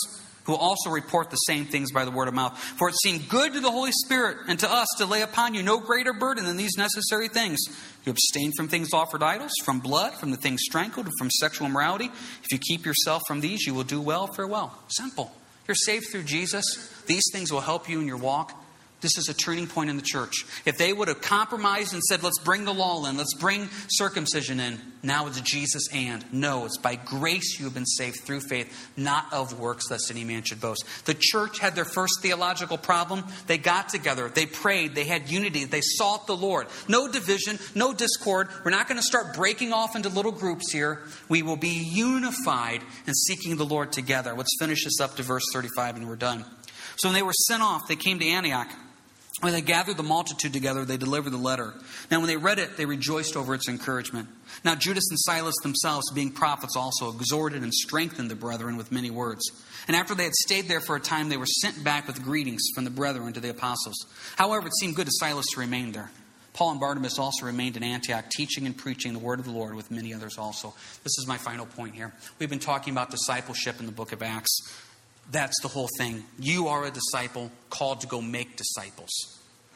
who 0.50 0.56
also 0.56 0.90
report 0.90 1.30
the 1.30 1.38
same 1.38 1.66
things 1.66 1.92
by 1.92 2.06
the 2.06 2.12
word 2.12 2.28
of 2.28 2.34
mouth. 2.34 2.58
For 2.58 2.90
it 2.90 2.96
seemed 3.04 3.30
good 3.30 3.54
to 3.54 3.60
the 3.60 3.70
Holy 3.70 3.92
Spirit 3.92 4.38
and 4.48 4.58
to 4.60 4.72
us 4.72 4.88
to 4.98 5.06
lay 5.06 5.22
upon 5.22 5.54
you 5.54 5.62
no 5.62 5.80
greater 5.80 6.12
burden 6.12 6.46
than 6.46 6.58
these 6.58 6.76
necessary 6.76 7.28
things. 7.28 7.60
You 8.04 8.12
abstain 8.12 8.52
from 8.58 8.68
things 8.68 8.90
offered 8.92 9.22
idols, 9.22 9.52
from 9.64 9.80
blood, 9.80 10.16
from 10.16 10.32
the 10.32 10.38
things 10.38 10.62
strangled, 10.64 11.08
from 11.20 11.30
sexual 11.30 11.68
immorality. 11.68 12.06
If 12.44 12.52
you 12.52 12.58
keep 12.58 12.84
yourself 12.84 13.22
from 13.28 13.42
these, 13.42 13.68
you 13.68 13.76
will 13.76 13.84
do 13.84 14.02
well. 14.02 14.26
Farewell. 14.26 14.76
Simple. 14.88 15.32
You're 15.68 15.76
saved 15.76 16.08
through 16.12 16.24
Jesus. 16.24 16.64
These 17.06 17.30
things 17.32 17.52
will 17.52 17.62
help 17.62 17.88
you 17.88 18.00
in 18.00 18.08
your 18.08 18.18
walk. 18.18 18.59
This 19.02 19.18
is 19.18 19.30
a 19.30 19.34
turning 19.34 19.68
point 19.68 19.90
in 19.90 19.96
the 19.96 20.02
church. 20.02 20.46
If 20.66 20.78
they 20.78 20.92
would 20.92 21.08
have 21.08 21.22
compromised 21.22 21.94
and 21.94 22.04
said, 22.04 22.22
let's 22.22 22.40
bring 22.40 22.66
the 22.66 22.74
law 22.74 23.06
in, 23.06 23.16
let's 23.16 23.34
bring 23.34 23.70
circumcision 23.88 24.60
in, 24.60 24.80
now 25.02 25.28
it's 25.28 25.40
Jesus 25.40 25.88
and. 25.94 26.26
No, 26.34 26.66
it's 26.66 26.78
by 26.78 26.96
grace 26.96 27.58
you 27.58 27.66
have 27.66 27.74
been 27.74 27.86
saved 27.86 28.20
through 28.22 28.42
faith, 28.42 28.92
not 28.98 29.32
of 29.32 29.58
works, 29.58 29.90
lest 29.90 30.12
any 30.12 30.26
man 30.26 30.44
should 30.44 30.60
boast. 30.60 30.84
The 31.06 31.16
church 31.18 31.60
had 31.60 31.76
their 31.76 31.86
first 31.86 32.22
theological 32.22 32.78
problem. 32.78 33.24
They 33.48 33.58
got 33.58 33.88
together, 33.88 34.28
they 34.28 34.46
prayed, 34.46 34.96
they 34.96 35.06
had 35.06 35.30
unity, 35.30 35.64
they 35.64 35.82
sought 35.82 36.28
the 36.28 36.36
Lord. 36.36 36.68
No 36.90 37.10
division, 37.10 37.58
no 37.76 37.94
discord. 37.94 38.50
We're 38.66 38.72
not 38.72 38.90
going 38.90 39.00
to 39.00 39.04
start 39.04 39.34
breaking 39.34 39.72
off 39.72 39.96
into 39.96 40.10
little 40.10 40.34
groups 40.34 40.74
here. 40.74 41.04
We 41.30 41.42
will 41.42 41.56
be 41.56 41.90
unified 41.94 42.82
in 43.08 43.14
seeking 43.14 43.56
the 43.56 43.66
Lord 43.66 43.94
together. 43.94 44.34
Let's 44.34 44.58
finish 44.60 44.84
this 44.84 45.00
up 45.00 45.16
to 45.16 45.24
verse 45.24 45.46
35 45.54 45.96
and 45.96 46.10
we're 46.10 46.18
done. 46.18 46.44
So 46.98 47.08
when 47.08 47.16
they 47.16 47.24
were 47.24 47.32
sent 47.32 47.64
off, 47.64 47.88
they 47.88 47.96
came 47.96 48.20
to 48.20 48.28
Antioch. 48.28 48.68
When 49.42 49.54
they 49.54 49.62
gathered 49.62 49.96
the 49.96 50.04
multitude 50.04 50.52
together, 50.52 50.84
they 50.84 50.98
delivered 50.98 51.30
the 51.30 51.38
letter. 51.38 51.74
Now, 52.12 52.20
when 52.20 52.28
they 52.28 52.36
read 52.36 52.60
it, 52.60 52.76
they 52.76 52.86
rejoiced 52.86 53.38
over 53.38 53.54
its 53.54 53.70
encouragement. 53.70 54.28
Now, 54.66 54.76
Judas 54.76 55.06
and 55.10 55.20
Silas 55.20 55.56
themselves, 55.64 56.12
being 56.12 56.32
prophets, 56.32 56.76
also 56.76 57.10
exhorted 57.10 57.64
and 57.64 57.74
strengthened 57.74 58.30
the 58.30 58.36
brethren 58.36 58.76
with 58.76 58.92
many 58.92 59.10
words. 59.10 59.50
And 59.88 59.96
after 59.96 60.14
they 60.14 60.26
had 60.26 60.34
stayed 60.34 60.68
there 60.68 60.82
for 60.82 60.98
a 60.98 61.00
time, 61.00 61.30
they 61.30 61.38
were 61.38 61.46
sent 61.46 61.84
back 61.84 62.06
with 62.06 62.22
greetings 62.22 62.62
from 62.76 62.84
the 62.84 62.90
brethren 62.90 63.32
to 63.32 63.40
the 63.40 63.50
apostles. 63.50 64.06
However, 64.36 64.68
it 64.68 64.74
seemed 64.78 64.98
good 64.98 65.08
to 65.08 65.14
Silas 65.14 65.46
to 65.54 65.60
remain 65.62 65.94
there. 65.94 66.12
Paul 66.52 66.72
and 66.72 66.80
Barnabas 66.80 67.18
also 67.18 67.46
remained 67.46 67.78
in 67.78 67.84
Antioch, 67.84 68.30
teaching 68.30 68.66
and 68.66 68.76
preaching 68.76 69.14
the 69.14 69.20
word 69.20 69.40
of 69.40 69.46
the 69.46 69.52
Lord 69.52 69.76
with 69.76 69.92
many 69.92 70.14
others 70.14 70.38
also. 70.38 70.74
This 71.04 71.18
is 71.18 71.26
my 71.26 71.38
final 71.38 71.66
point 71.66 71.96
here. 71.96 72.14
We've 72.38 72.50
been 72.50 72.60
talking 72.60 72.92
about 72.92 73.12
discipleship 73.12 73.80
in 73.80 73.86
the 73.86 73.94
book 73.94 74.12
of 74.12 74.22
Acts. 74.22 74.60
That's 75.32 75.60
the 75.62 75.68
whole 75.68 75.90
thing. 75.98 76.24
You 76.40 76.70
are 76.70 76.86
a 76.86 76.92
disciple 76.92 77.52
called 77.70 78.02
to 78.02 78.08
go 78.08 78.22
make 78.22 78.56
disciples. 78.56 79.10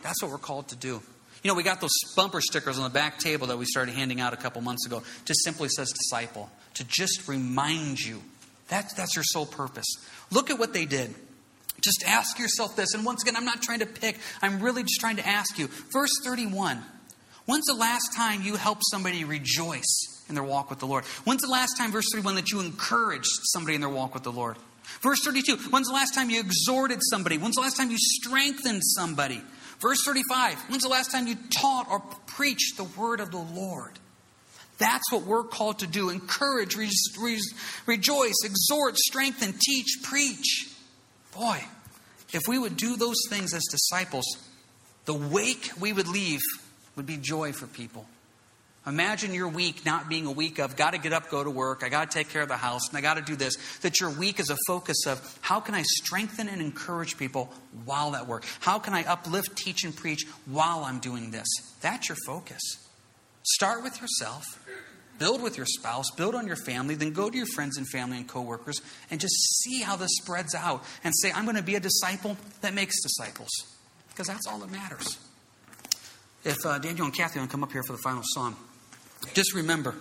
That's 0.01 0.21
what 0.21 0.31
we're 0.31 0.37
called 0.37 0.69
to 0.69 0.75
do. 0.75 1.01
You 1.43 1.49
know, 1.49 1.55
we 1.55 1.63
got 1.63 1.81
those 1.81 1.93
bumper 2.15 2.41
stickers 2.41 2.77
on 2.77 2.85
the 2.85 2.89
back 2.89 3.19
table 3.19 3.47
that 3.47 3.57
we 3.57 3.65
started 3.65 3.93
handing 3.93 4.21
out 4.21 4.33
a 4.33 4.37
couple 4.37 4.61
months 4.61 4.85
ago. 4.85 5.03
Just 5.25 5.43
simply 5.43 5.67
says 5.69 5.91
disciple, 5.91 6.49
to 6.75 6.85
just 6.85 7.27
remind 7.27 7.99
you. 7.99 8.21
That, 8.69 8.93
that's 8.95 9.15
your 9.15 9.25
sole 9.25 9.45
purpose. 9.45 9.85
Look 10.31 10.49
at 10.49 10.57
what 10.57 10.73
they 10.73 10.85
did. 10.85 11.13
Just 11.81 12.03
ask 12.07 12.39
yourself 12.39 12.77
this. 12.77 12.93
And 12.93 13.05
once 13.05 13.23
again, 13.23 13.35
I'm 13.35 13.45
not 13.45 13.61
trying 13.61 13.79
to 13.79 13.85
pick, 13.85 14.17
I'm 14.41 14.61
really 14.61 14.83
just 14.83 15.01
trying 15.01 15.17
to 15.17 15.27
ask 15.27 15.59
you. 15.59 15.67
Verse 15.91 16.11
31 16.23 16.81
When's 17.45 17.65
the 17.65 17.73
last 17.73 18.15
time 18.15 18.41
you 18.41 18.55
helped 18.55 18.83
somebody 18.89 19.25
rejoice 19.25 20.23
in 20.29 20.35
their 20.35 20.45
walk 20.45 20.69
with 20.69 20.79
the 20.79 20.87
Lord? 20.87 21.03
When's 21.25 21.41
the 21.41 21.51
last 21.51 21.77
time, 21.77 21.91
verse 21.91 22.05
31, 22.13 22.35
that 22.35 22.51
you 22.51 22.61
encouraged 22.61 23.27
somebody 23.51 23.75
in 23.75 23.81
their 23.81 23.89
walk 23.89 24.13
with 24.13 24.23
the 24.23 24.31
Lord? 24.31 24.55
Verse 25.01 25.19
32, 25.23 25.57
when's 25.69 25.87
the 25.87 25.93
last 25.93 26.13
time 26.13 26.29
you 26.29 26.39
exhorted 26.39 26.99
somebody? 27.01 27.37
When's 27.37 27.55
the 27.55 27.61
last 27.61 27.77
time 27.77 27.91
you 27.91 27.97
strengthened 27.99 28.81
somebody? 28.83 29.41
Verse 29.79 30.03
35, 30.05 30.55
when's 30.69 30.83
the 30.83 30.89
last 30.89 31.11
time 31.11 31.27
you 31.27 31.35
taught 31.49 31.87
or 31.89 31.99
preached 32.27 32.77
the 32.77 32.85
word 32.85 33.19
of 33.19 33.31
the 33.31 33.37
Lord? 33.37 33.99
That's 34.77 35.11
what 35.11 35.23
we're 35.23 35.43
called 35.43 35.79
to 35.79 35.87
do 35.87 36.09
encourage, 36.09 36.75
re- 36.75 36.89
re- 37.21 37.39
rejoice, 37.85 38.35
exhort, 38.43 38.97
strengthen, 38.97 39.53
teach, 39.59 39.99
preach. 40.03 40.69
Boy, 41.35 41.63
If 42.31 42.41
we 42.47 42.57
would 42.57 42.77
do 42.77 42.95
those 42.95 43.17
things 43.29 43.53
as 43.53 43.63
disciples, 43.69 44.25
the 45.05 45.13
wake 45.13 45.69
we 45.79 45.93
would 45.93 46.07
leave 46.07 46.41
would 46.95 47.05
be 47.05 47.17
joy 47.17 47.53
for 47.53 47.67
people. 47.67 48.07
Imagine 48.85 49.33
your 49.33 49.47
week 49.47 49.85
not 49.85 50.09
being 50.09 50.25
a 50.25 50.31
week 50.31 50.59
of 50.59 50.75
got 50.75 50.91
to 50.91 50.97
get 50.97 51.13
up, 51.13 51.29
go 51.29 51.41
to 51.41 51.49
work, 51.49 51.83
I 51.85 51.89
got 51.89 52.11
to 52.11 52.17
take 52.17 52.29
care 52.29 52.41
of 52.41 52.49
the 52.49 52.57
house, 52.57 52.89
and 52.89 52.97
I 52.97 53.01
got 53.01 53.13
to 53.13 53.21
do 53.21 53.35
this. 53.37 53.55
That 53.77 54.01
your 54.01 54.09
week 54.09 54.41
is 54.41 54.49
a 54.49 54.57
focus 54.67 55.07
of 55.07 55.39
how 55.41 55.61
can 55.61 55.73
I 55.73 55.83
strengthen 55.83 56.49
and 56.49 56.61
encourage 56.61 57.17
people 57.17 57.53
while 57.85 58.13
at 58.13 58.27
work? 58.27 58.45
How 58.59 58.79
can 58.79 58.93
I 58.93 59.03
uplift, 59.03 59.55
teach, 59.55 59.85
and 59.85 59.95
preach 59.95 60.25
while 60.45 60.83
I'm 60.83 60.99
doing 60.99 61.31
this? 61.31 61.47
That's 61.79 62.09
your 62.09 62.17
focus. 62.25 62.61
Start 63.43 63.83
with 63.83 64.01
yourself, 64.01 64.43
build 65.17 65.41
with 65.41 65.55
your 65.55 65.65
spouse, 65.65 66.09
build 66.17 66.35
on 66.35 66.45
your 66.45 66.57
family, 66.57 66.95
then 66.95 67.13
go 67.13 67.29
to 67.29 67.37
your 67.37 67.45
friends 67.45 67.77
and 67.77 67.87
family 67.87 68.17
and 68.17 68.27
coworkers 68.27 68.81
and 69.09 69.19
just 69.19 69.33
see 69.61 69.81
how 69.81 69.95
this 69.95 70.11
spreads 70.21 70.53
out 70.55 70.83
and 71.05 71.13
say, 71.15 71.31
I'm 71.31 71.45
going 71.45 71.55
to 71.55 71.63
be 71.63 71.75
a 71.75 71.79
disciple 71.79 72.35
that 72.59 72.73
makes 72.73 73.01
disciples. 73.01 73.49
Because 74.09 74.27
that's 74.27 74.45
all 74.45 74.59
that 74.59 74.71
matters. 74.71 75.17
If 76.43 76.65
uh, 76.65 76.79
Daniel 76.79 77.05
and 77.05 77.15
Kathy 77.15 77.39
want 77.39 77.49
to 77.49 77.53
come 77.53 77.63
up 77.63 77.71
here 77.71 77.83
for 77.83 77.93
the 77.93 78.01
final 78.03 78.23
song. 78.25 78.57
Just 79.33 79.53
remember, 79.53 79.95